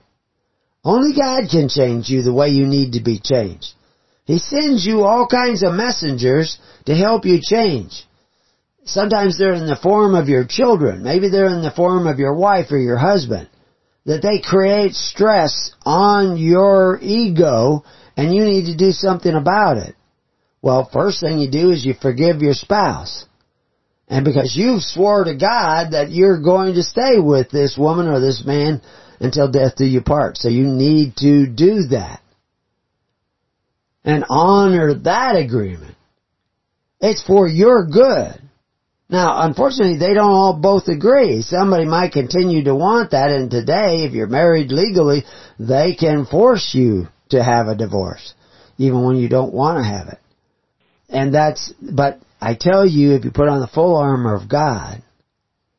Only 0.85 1.17
God 1.17 1.49
can 1.51 1.71
change 1.71 2.11
you 2.11 2.21
the 2.21 2.31
way 2.31 2.49
you 2.49 2.67
need 2.67 2.93
to 2.93 3.03
be 3.03 3.19
changed. 3.19 3.73
He 4.27 4.37
sends 4.37 4.85
you 4.85 5.05
all 5.05 5.27
kinds 5.27 5.65
of 5.65 5.73
messengers 5.73 6.59
to 6.85 6.95
help 6.95 7.25
you 7.25 7.41
change. 7.43 8.07
Sometimes 8.85 9.39
they're 9.39 9.55
in 9.55 9.67
the 9.67 9.81
form 9.83 10.15
of 10.15 10.29
your 10.29 10.45
children. 10.45 11.03
Maybe 11.03 11.31
they're 11.31 11.47
in 11.47 11.63
the 11.63 11.71
form 11.71 12.07
of 12.07 12.19
your 12.19 12.35
wife 12.35 12.71
or 12.73 12.77
your 12.77 12.99
husband. 12.99 13.49
That 14.05 14.21
they 14.21 14.47
create 14.47 14.93
stress 14.93 15.73
on 15.87 16.37
your 16.37 16.99
ego 17.01 17.85
and 18.19 18.35
you 18.35 18.45
need 18.45 18.67
to 18.67 18.77
do 18.77 18.93
something 18.93 19.35
about 19.35 19.79
it. 19.79 19.95
Well, 20.61 20.91
first 20.93 21.23
thing 21.23 21.39
you 21.39 21.51
do 21.51 21.71
is 21.71 21.87
you 21.87 21.95
forgive 21.95 22.43
your 22.43 22.53
spouse. 22.53 23.25
And 24.13 24.27
because 24.27 24.55
you've 24.55 24.83
swore 24.83 25.25
to 25.25 25.35
God 25.35 25.93
that 25.93 26.11
you're 26.11 26.39
going 26.39 26.75
to 26.75 26.83
stay 26.83 27.19
with 27.19 27.51
this 27.51 27.79
woman 27.79 28.09
or 28.09 28.21
this 28.21 28.45
man 28.45 28.83
until 29.21 29.51
death 29.51 29.77
do 29.77 29.87
you 29.87 30.03
part. 30.03 30.37
So 30.37 30.51
you 30.51 30.65
need 30.65 31.17
to 31.17 31.47
do 31.47 31.87
that. 31.93 32.21
And 34.05 34.27
honor 34.29 34.93
that 34.93 35.37
agreement. 35.37 35.97
It's 37.01 37.23
for 37.23 37.49
your 37.49 37.87
good. 37.87 38.39
Now, 39.09 39.47
unfortunately, 39.47 39.97
they 39.97 40.13
don't 40.13 40.31
all 40.31 40.61
both 40.61 40.89
agree. 40.89 41.41
Somebody 41.41 41.87
might 41.87 42.13
continue 42.13 42.65
to 42.65 42.75
want 42.75 43.13
that, 43.13 43.31
and 43.31 43.51
today, 43.51 44.05
if 44.05 44.13
you're 44.13 44.27
married 44.27 44.73
legally, 44.73 45.25
they 45.59 45.95
can 45.95 46.27
force 46.27 46.73
you 46.75 47.09
to 47.31 47.43
have 47.43 47.67
a 47.67 47.77
divorce, 47.77 48.35
even 48.77 49.05
when 49.07 49.17
you 49.17 49.31
don't 49.31 49.55
want 49.55 49.79
to 49.79 49.85
have 49.85 50.09
it. 50.09 50.19
And 51.09 51.35
that's, 51.35 51.73
but 51.81 52.21
I 52.43 52.57
tell 52.59 52.85
you, 52.85 53.13
if 53.13 53.25
you 53.25 53.31
put 53.31 53.49
on 53.49 53.61
the 53.61 53.69
full 53.69 53.97
armor 53.97 54.35
of 54.35 54.49
God, 54.49 55.01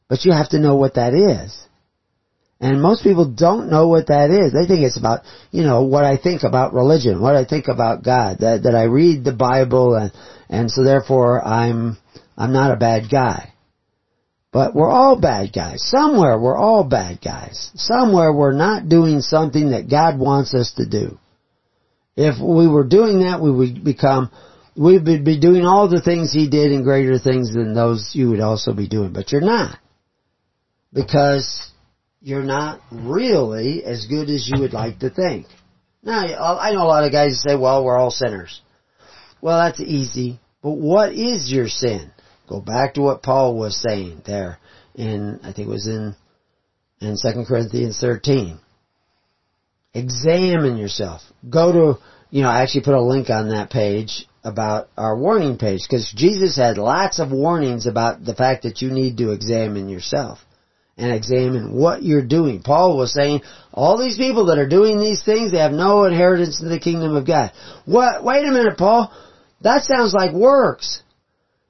but 0.08 0.24
you 0.24 0.32
have 0.32 0.50
to 0.52 0.60
know 0.60 0.78
what 0.78 0.94
that 0.94 1.14
is. 1.14 1.54
And 2.62 2.82
most 2.82 3.04
people 3.04 3.26
don't 3.30 3.70
know 3.70 3.90
what 3.90 4.08
that 4.08 4.30
is. 4.32 4.54
They 4.54 4.66
think 4.66 4.86
it's 4.86 4.98
about, 4.98 5.24
you 5.52 5.64
know, 5.64 5.84
what 5.84 6.06
I 6.06 6.16
think 6.16 6.44
about 6.44 6.74
religion, 6.74 7.20
what 7.20 7.36
I 7.36 7.44
think 7.44 7.68
about 7.68 8.02
God, 8.02 8.38
that, 8.40 8.64
that 8.64 8.76
I 8.76 8.84
read 8.84 9.26
the 9.26 9.34
Bible 9.34 9.96
and, 9.96 10.14
and 10.48 10.72
so 10.72 10.86
therefore 10.86 11.46
I'm, 11.46 11.98
I'm 12.38 12.54
not 12.54 12.72
a 12.72 12.78
bad 12.78 13.12
guy. 13.12 13.52
But 14.54 14.74
we're 14.74 14.90
all 14.90 15.20
bad 15.20 15.52
guys. 15.52 15.84
Somewhere 15.84 16.40
we're 16.40 16.58
all 16.58 16.86
bad 16.86 17.20
guys. 17.22 17.72
Somewhere 17.76 18.32
we're 18.32 18.54
not 18.54 18.88
doing 18.88 19.20
something 19.20 19.72
that 19.72 19.90
God 19.90 20.18
wants 20.18 20.54
us 20.54 20.72
to 20.78 20.88
do. 20.88 21.20
If 22.16 22.36
we 22.42 22.70
were 22.70 22.86
doing 22.86 23.20
that, 23.20 23.42
we 23.42 23.52
would 23.52 23.84
become, 23.84 24.32
we 24.76 24.98
would 24.98 25.24
be 25.24 25.40
doing 25.40 25.66
all 25.66 25.88
the 25.88 26.02
things 26.02 26.32
He 26.32 26.50
did 26.50 26.72
and 26.72 26.84
greater 26.84 27.20
things 27.20 27.54
than 27.54 27.74
those 27.74 28.12
you 28.14 28.30
would 28.30 28.40
also 28.40 28.74
be 28.74 28.88
doing. 28.88 29.14
But 29.14 29.32
you're 29.32 29.42
not. 29.42 29.78
Because 30.92 31.72
you're 32.22 32.44
not 32.44 32.80
really 32.92 33.84
as 33.84 34.06
good 34.06 34.30
as 34.30 34.50
you 34.50 34.62
would 34.62 34.74
like 34.74 35.00
to 35.00 35.10
think. 35.10 35.48
Now, 36.04 36.26
uh, 36.26 36.58
I 36.60 36.72
know 36.72 36.84
a 36.84 36.88
lot 36.88 37.06
of 37.06 37.12
guys 37.12 37.42
say, 37.42 37.56
well, 37.56 37.84
we're 37.84 37.98
all 37.98 38.12
sinners. 38.12 38.62
Well, 39.42 39.60
that's 39.60 39.80
easy. 39.80 40.40
But 40.62 40.72
what 40.72 41.14
is 41.14 41.52
your 41.52 41.68
sin? 41.68 42.12
Go 42.48 42.62
back 42.62 42.96
to 42.96 43.02
what 43.02 43.24
Paul 43.24 43.58
was 43.58 43.82
saying 43.82 44.24
there 44.26 44.60
in, 44.96 45.40
I 45.44 45.54
think 45.54 45.68
it 45.68 45.72
was 45.72 45.88
in, 45.88 46.16
in 47.00 47.16
2 47.22 47.46
Corinthians 47.46 48.00
13. 48.00 48.60
Examine 49.94 50.78
yourself. 50.78 51.22
Go 51.50 51.72
to, 51.72 52.00
you 52.32 52.42
know, 52.42 52.50
I 52.50 52.64
actually 52.64 52.84
put 52.84 52.96
a 52.96 53.02
link 53.02 53.30
on 53.30 53.50
that 53.50 53.70
page 53.70 54.28
about 54.44 54.90
our 54.98 55.18
warning 55.18 55.58
page 55.58 55.82
because 55.88 56.12
Jesus 56.16 56.58
had 56.58 56.78
lots 56.78 57.20
of 57.20 57.32
warnings 57.32 57.86
about 57.86 58.24
the 58.24 58.36
fact 58.36 58.64
that 58.64 58.82
you 58.82 58.92
need 58.92 59.18
to 59.18 59.32
examine 59.32 59.90
yourself 59.90 60.40
and 60.98 61.12
examine 61.12 61.74
what 61.74 62.04
you're 62.04 62.26
doing. 62.26 62.62
Paul 62.62 62.98
was 62.98 63.14
saying, 63.14 63.42
all 63.74 63.98
these 63.98 64.18
people 64.18 64.48
that 64.48 64.60
are 64.60 64.68
doing 64.68 65.00
these 65.00 65.24
things, 65.24 65.52
they 65.52 65.60
have 65.60 65.72
no 65.72 66.04
inheritance 66.04 66.62
in 66.62 66.70
the 66.70 66.80
kingdom 66.80 67.16
of 67.16 67.26
God. 67.26 67.52
What? 67.86 68.24
Wait 68.24 68.46
a 68.46 68.52
minute, 68.52 68.78
Paul. 68.78 69.12
That 69.62 69.84
sounds 69.84 70.14
like 70.14 70.34
works. 70.34 71.02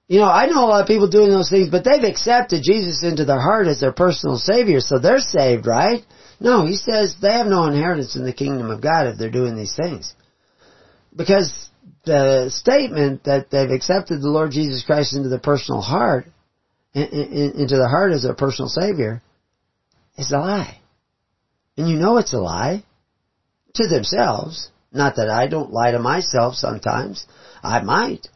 You 0.07 0.19
know, 0.19 0.30
I 0.30 0.47
know 0.47 0.65
a 0.65 0.67
lot 0.67 0.82
of 0.82 0.88
people 0.88 1.09
doing 1.09 1.30
those 1.30 1.49
things, 1.49 1.69
but 1.69 1.86
they've 1.86 2.03
accepted 2.03 2.63
Jesus 2.63 3.03
into 3.03 3.24
their 3.24 3.39
heart 3.39 3.67
as 3.67 3.80
their 3.80 3.93
personal 3.93 4.38
Savior, 4.38 4.82
so 4.82 4.99
they're 4.99 5.19
saved, 5.19 5.65
right? 5.65 6.03
No, 6.39 6.65
he 6.65 6.76
says 6.76 7.15
they 7.21 7.32
have 7.32 7.47
no 7.47 7.67
inheritance 7.67 8.15
in 8.15 8.26
the 8.26 8.34
kingdom 8.34 8.69
of 8.69 8.82
God 8.82 9.07
if 9.07 9.17
they're 9.17 9.32
doing 9.32 9.55
these 9.55 9.76
things. 9.76 10.13
Because 11.15 11.69
the 12.06 12.49
statement 12.49 13.24
that 13.26 13.49
they've 13.49 13.72
accepted 13.72 14.22
the 14.22 14.30
Lord 14.30 14.51
Jesus 14.51 14.84
Christ 14.84 15.16
into 15.16 15.30
their 15.30 15.39
personal 15.39 15.82
heart 15.82 16.28
into 16.93 17.76
the 17.76 17.88
heart 17.89 18.12
as 18.12 18.24
a 18.24 18.34
personal 18.34 18.70
savior 18.70 19.22
is 20.18 20.32
a 20.32 20.38
lie. 20.38 20.80
And 21.76 21.89
you 21.89 21.97
know 21.97 22.18
it's 22.18 22.34
a 22.34 22.39
lie 22.39 22.84
to 23.74 23.88
themselves. 23.88 24.70
Not 24.91 25.16
that 25.16 25.30
I 25.30 25.47
don't 25.47 25.74
lie 25.74 25.91
to 25.91 25.99
myself 25.99 26.54
sometimes. 26.54 27.26
I 27.64 27.82
might. 27.82 28.28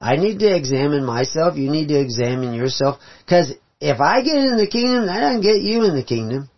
I 0.00 0.16
need 0.16 0.38
to 0.38 0.56
examine 0.56 1.04
myself. 1.04 1.58
You 1.58 1.70
need 1.70 1.88
to 1.88 2.00
examine 2.00 2.54
yourself. 2.54 3.00
Because 3.22 3.52
if 3.80 4.00
I 4.00 4.22
get 4.22 4.36
in 4.36 4.56
the 4.56 4.66
kingdom, 4.66 5.06
that 5.06 5.20
doesn't 5.20 5.42
get 5.42 5.60
you 5.60 5.84
in 5.84 5.94
the 5.94 6.04
kingdom. 6.04 6.48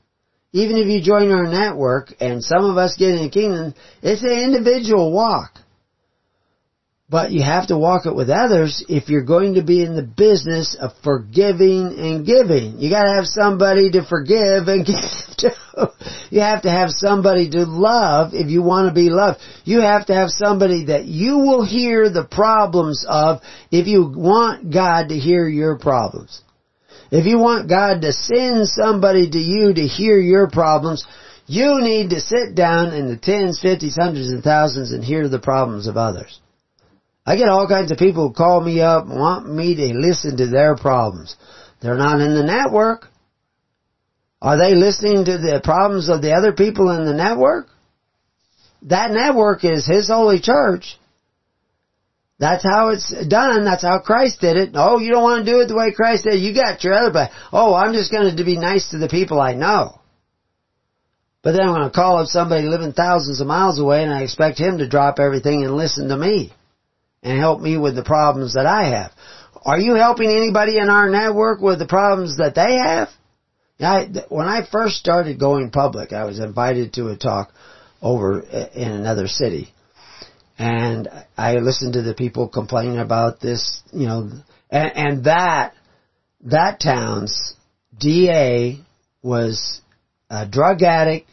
Even 0.52 0.76
if 0.76 0.86
you 0.86 1.02
join 1.02 1.32
our 1.32 1.48
network 1.48 2.12
and 2.20 2.44
some 2.44 2.64
of 2.64 2.76
us 2.76 2.94
get 2.96 3.16
in 3.16 3.24
the 3.24 3.30
kingdom, 3.30 3.74
it's 4.00 4.22
an 4.22 4.28
individual 4.28 5.10
walk. 5.12 5.58
But 7.12 7.30
you 7.30 7.42
have 7.42 7.66
to 7.66 7.76
walk 7.76 8.06
it 8.06 8.14
with 8.14 8.30
others 8.30 8.82
if 8.88 9.10
you're 9.10 9.22
going 9.22 9.56
to 9.56 9.62
be 9.62 9.84
in 9.84 9.96
the 9.96 10.02
business 10.02 10.74
of 10.80 10.92
forgiving 11.04 11.94
and 11.98 12.24
giving. 12.24 12.78
You 12.78 12.88
gotta 12.88 13.12
have 13.12 13.26
somebody 13.26 13.90
to 13.90 14.02
forgive 14.02 14.66
and 14.66 14.86
give 14.86 14.96
to. 15.38 15.52
You 16.30 16.40
have 16.40 16.62
to 16.62 16.70
have 16.70 16.88
somebody 16.88 17.50
to 17.50 17.64
love 17.64 18.32
if 18.32 18.48
you 18.48 18.62
want 18.62 18.88
to 18.88 18.94
be 18.94 19.10
loved. 19.10 19.40
You 19.64 19.82
have 19.82 20.06
to 20.06 20.14
have 20.14 20.30
somebody 20.30 20.86
that 20.86 21.04
you 21.04 21.36
will 21.36 21.66
hear 21.66 22.08
the 22.08 22.24
problems 22.24 23.04
of 23.06 23.42
if 23.70 23.86
you 23.86 24.10
want 24.16 24.72
God 24.72 25.10
to 25.10 25.14
hear 25.14 25.46
your 25.46 25.78
problems. 25.78 26.40
If 27.10 27.26
you 27.26 27.36
want 27.36 27.68
God 27.68 28.00
to 28.00 28.12
send 28.14 28.68
somebody 28.68 29.28
to 29.28 29.38
you 29.38 29.74
to 29.74 29.82
hear 29.82 30.18
your 30.18 30.48
problems, 30.48 31.06
you 31.46 31.82
need 31.82 32.08
to 32.10 32.20
sit 32.20 32.54
down 32.54 32.94
in 32.94 33.08
the 33.08 33.18
tens, 33.18 33.60
fifties, 33.60 33.98
hundreds, 34.00 34.30
and 34.30 34.42
thousands 34.42 34.92
and 34.92 35.04
hear 35.04 35.28
the 35.28 35.38
problems 35.38 35.86
of 35.86 35.98
others. 35.98 36.40
I 37.24 37.36
get 37.36 37.48
all 37.48 37.68
kinds 37.68 37.92
of 37.92 37.98
people 37.98 38.28
who 38.28 38.34
call 38.34 38.60
me 38.60 38.80
up 38.80 39.04
and 39.04 39.18
want 39.18 39.48
me 39.48 39.76
to 39.76 39.94
listen 39.94 40.36
to 40.38 40.48
their 40.48 40.76
problems. 40.76 41.36
They're 41.80 41.96
not 41.96 42.20
in 42.20 42.34
the 42.34 42.42
network. 42.42 43.06
Are 44.40 44.58
they 44.58 44.74
listening 44.74 45.24
to 45.26 45.38
the 45.38 45.60
problems 45.62 46.08
of 46.08 46.20
the 46.20 46.32
other 46.32 46.52
people 46.52 46.90
in 46.90 47.04
the 47.04 47.14
network? 47.14 47.68
That 48.82 49.12
network 49.12 49.64
is 49.64 49.86
His 49.86 50.08
holy 50.08 50.40
church. 50.40 50.98
That's 52.40 52.64
how 52.64 52.88
it's 52.88 53.14
done. 53.28 53.64
That's 53.64 53.84
how 53.84 54.00
Christ 54.00 54.40
did 54.40 54.56
it. 54.56 54.70
Oh, 54.74 54.98
you 54.98 55.12
don't 55.12 55.22
want 55.22 55.46
to 55.46 55.52
do 55.52 55.60
it 55.60 55.68
the 55.68 55.76
way 55.76 55.92
Christ 55.92 56.24
did. 56.24 56.42
You 56.42 56.52
got 56.52 56.82
your 56.82 56.94
other, 56.94 57.12
but 57.12 57.30
oh, 57.52 57.72
I'm 57.72 57.92
just 57.92 58.10
going 58.10 58.36
to 58.36 58.44
be 58.44 58.58
nice 58.58 58.90
to 58.90 58.98
the 58.98 59.08
people 59.08 59.40
I 59.40 59.54
know. 59.54 60.00
But 61.42 61.52
then 61.52 61.60
I'm 61.62 61.74
going 61.74 61.88
to 61.88 61.94
call 61.94 62.18
up 62.18 62.26
somebody 62.26 62.66
living 62.66 62.92
thousands 62.92 63.40
of 63.40 63.46
miles 63.46 63.78
away 63.78 64.02
and 64.02 64.12
I 64.12 64.22
expect 64.22 64.58
him 64.58 64.78
to 64.78 64.88
drop 64.88 65.20
everything 65.20 65.64
and 65.64 65.76
listen 65.76 66.08
to 66.08 66.16
me 66.16 66.52
and 67.22 67.38
help 67.38 67.60
me 67.60 67.76
with 67.76 67.94
the 67.94 68.04
problems 68.04 68.54
that 68.54 68.66
I 68.66 68.88
have. 68.90 69.12
Are 69.64 69.78
you 69.78 69.94
helping 69.94 70.28
anybody 70.28 70.78
in 70.78 70.88
our 70.88 71.08
network 71.08 71.60
with 71.60 71.78
the 71.78 71.86
problems 71.86 72.38
that 72.38 72.54
they 72.54 72.76
have? 72.76 73.08
I, 73.80 74.08
when 74.28 74.46
I 74.46 74.66
first 74.70 74.96
started 74.96 75.40
going 75.40 75.70
public, 75.70 76.12
I 76.12 76.24
was 76.24 76.38
invited 76.38 76.94
to 76.94 77.08
a 77.08 77.16
talk 77.16 77.52
over 78.00 78.40
in 78.40 78.90
another 78.90 79.28
city. 79.28 79.72
And 80.58 81.08
I 81.36 81.56
listened 81.56 81.94
to 81.94 82.02
the 82.02 82.14
people 82.14 82.48
complaining 82.48 82.98
about 82.98 83.40
this, 83.40 83.82
you 83.92 84.06
know, 84.06 84.30
and, 84.70 84.96
and 84.96 85.24
that, 85.24 85.74
that 86.42 86.80
town's 86.80 87.54
DA 87.98 88.80
was 89.22 89.80
a 90.30 90.46
drug 90.46 90.82
addict 90.82 91.28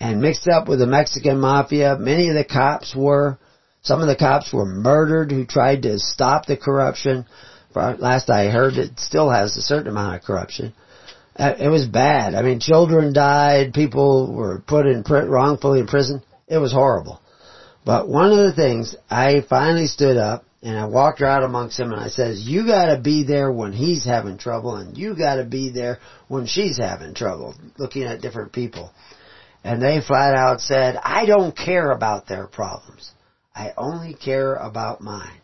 and 0.00 0.20
mixed 0.20 0.48
up 0.48 0.68
with 0.68 0.78
the 0.78 0.86
Mexican 0.86 1.38
mafia. 1.38 1.96
Many 1.98 2.28
of 2.28 2.34
the 2.34 2.44
cops 2.44 2.94
were. 2.96 3.38
Some 3.86 4.00
of 4.00 4.08
the 4.08 4.16
cops 4.16 4.52
were 4.52 4.66
murdered 4.66 5.30
who 5.30 5.44
tried 5.46 5.82
to 5.82 6.00
stop 6.00 6.46
the 6.46 6.56
corruption. 6.56 7.24
Last 7.72 8.30
I 8.30 8.46
heard, 8.48 8.74
it 8.78 8.98
still 8.98 9.30
has 9.30 9.56
a 9.56 9.62
certain 9.62 9.86
amount 9.86 10.16
of 10.16 10.22
corruption. 10.22 10.72
Uh, 11.36 11.54
it 11.56 11.68
was 11.68 11.86
bad. 11.86 12.34
I 12.34 12.42
mean, 12.42 12.58
children 12.58 13.12
died. 13.12 13.74
People 13.74 14.34
were 14.34 14.58
put 14.66 14.86
in 14.86 15.04
wrongfully 15.06 15.78
in 15.78 15.86
prison. 15.86 16.20
It 16.48 16.58
was 16.58 16.72
horrible. 16.72 17.20
But 17.84 18.08
one 18.08 18.32
of 18.32 18.38
the 18.38 18.52
things 18.52 18.96
I 19.08 19.44
finally 19.48 19.86
stood 19.86 20.16
up 20.16 20.44
and 20.62 20.76
I 20.76 20.86
walked 20.86 21.22
out 21.22 21.44
amongst 21.44 21.76
them 21.76 21.92
and 21.92 22.00
I 22.00 22.08
says, 22.08 22.40
you 22.40 22.66
gotta 22.66 22.98
be 22.98 23.22
there 23.22 23.52
when 23.52 23.72
he's 23.72 24.04
having 24.04 24.36
trouble 24.36 24.74
and 24.74 24.98
you 24.98 25.14
gotta 25.16 25.44
be 25.44 25.70
there 25.70 26.00
when 26.26 26.46
she's 26.46 26.76
having 26.76 27.14
trouble, 27.14 27.54
looking 27.78 28.02
at 28.02 28.20
different 28.20 28.52
people. 28.52 28.90
And 29.62 29.80
they 29.80 30.00
flat 30.00 30.34
out 30.34 30.60
said, 30.60 30.98
I 31.00 31.24
don't 31.24 31.56
care 31.56 31.92
about 31.92 32.26
their 32.26 32.48
problems. 32.48 33.12
I 33.56 33.72
only 33.78 34.12
care 34.12 34.54
about 34.54 35.00
mine. 35.00 35.40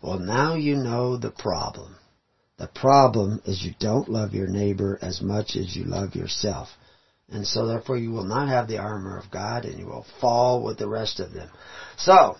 Well, 0.00 0.20
now 0.20 0.54
you 0.54 0.76
know 0.76 1.16
the 1.16 1.32
problem. 1.32 1.96
The 2.58 2.68
problem 2.68 3.42
is 3.44 3.64
you 3.64 3.72
don't 3.80 4.08
love 4.08 4.34
your 4.34 4.46
neighbor 4.46 4.98
as 5.02 5.20
much 5.20 5.56
as 5.56 5.74
you 5.74 5.84
love 5.84 6.14
yourself. 6.14 6.68
And 7.28 7.46
so 7.46 7.66
therefore 7.66 7.96
you 7.96 8.10
will 8.10 8.24
not 8.24 8.48
have 8.48 8.68
the 8.68 8.78
armor 8.78 9.18
of 9.18 9.30
God 9.30 9.64
and 9.64 9.78
you 9.78 9.86
will 9.86 10.06
fall 10.20 10.62
with 10.62 10.78
the 10.78 10.88
rest 10.88 11.20
of 11.20 11.32
them. 11.32 11.48
So, 11.96 12.36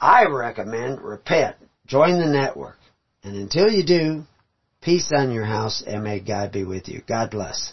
I 0.00 0.26
recommend 0.26 1.00
repent. 1.00 1.56
Join 1.86 2.18
the 2.18 2.26
network. 2.26 2.76
And 3.24 3.36
until 3.36 3.68
you 3.68 3.84
do, 3.84 4.24
peace 4.80 5.10
on 5.12 5.32
your 5.32 5.44
house 5.44 5.82
and 5.84 6.04
may 6.04 6.20
God 6.20 6.52
be 6.52 6.64
with 6.64 6.88
you. 6.88 7.02
God 7.08 7.30
bless. 7.30 7.72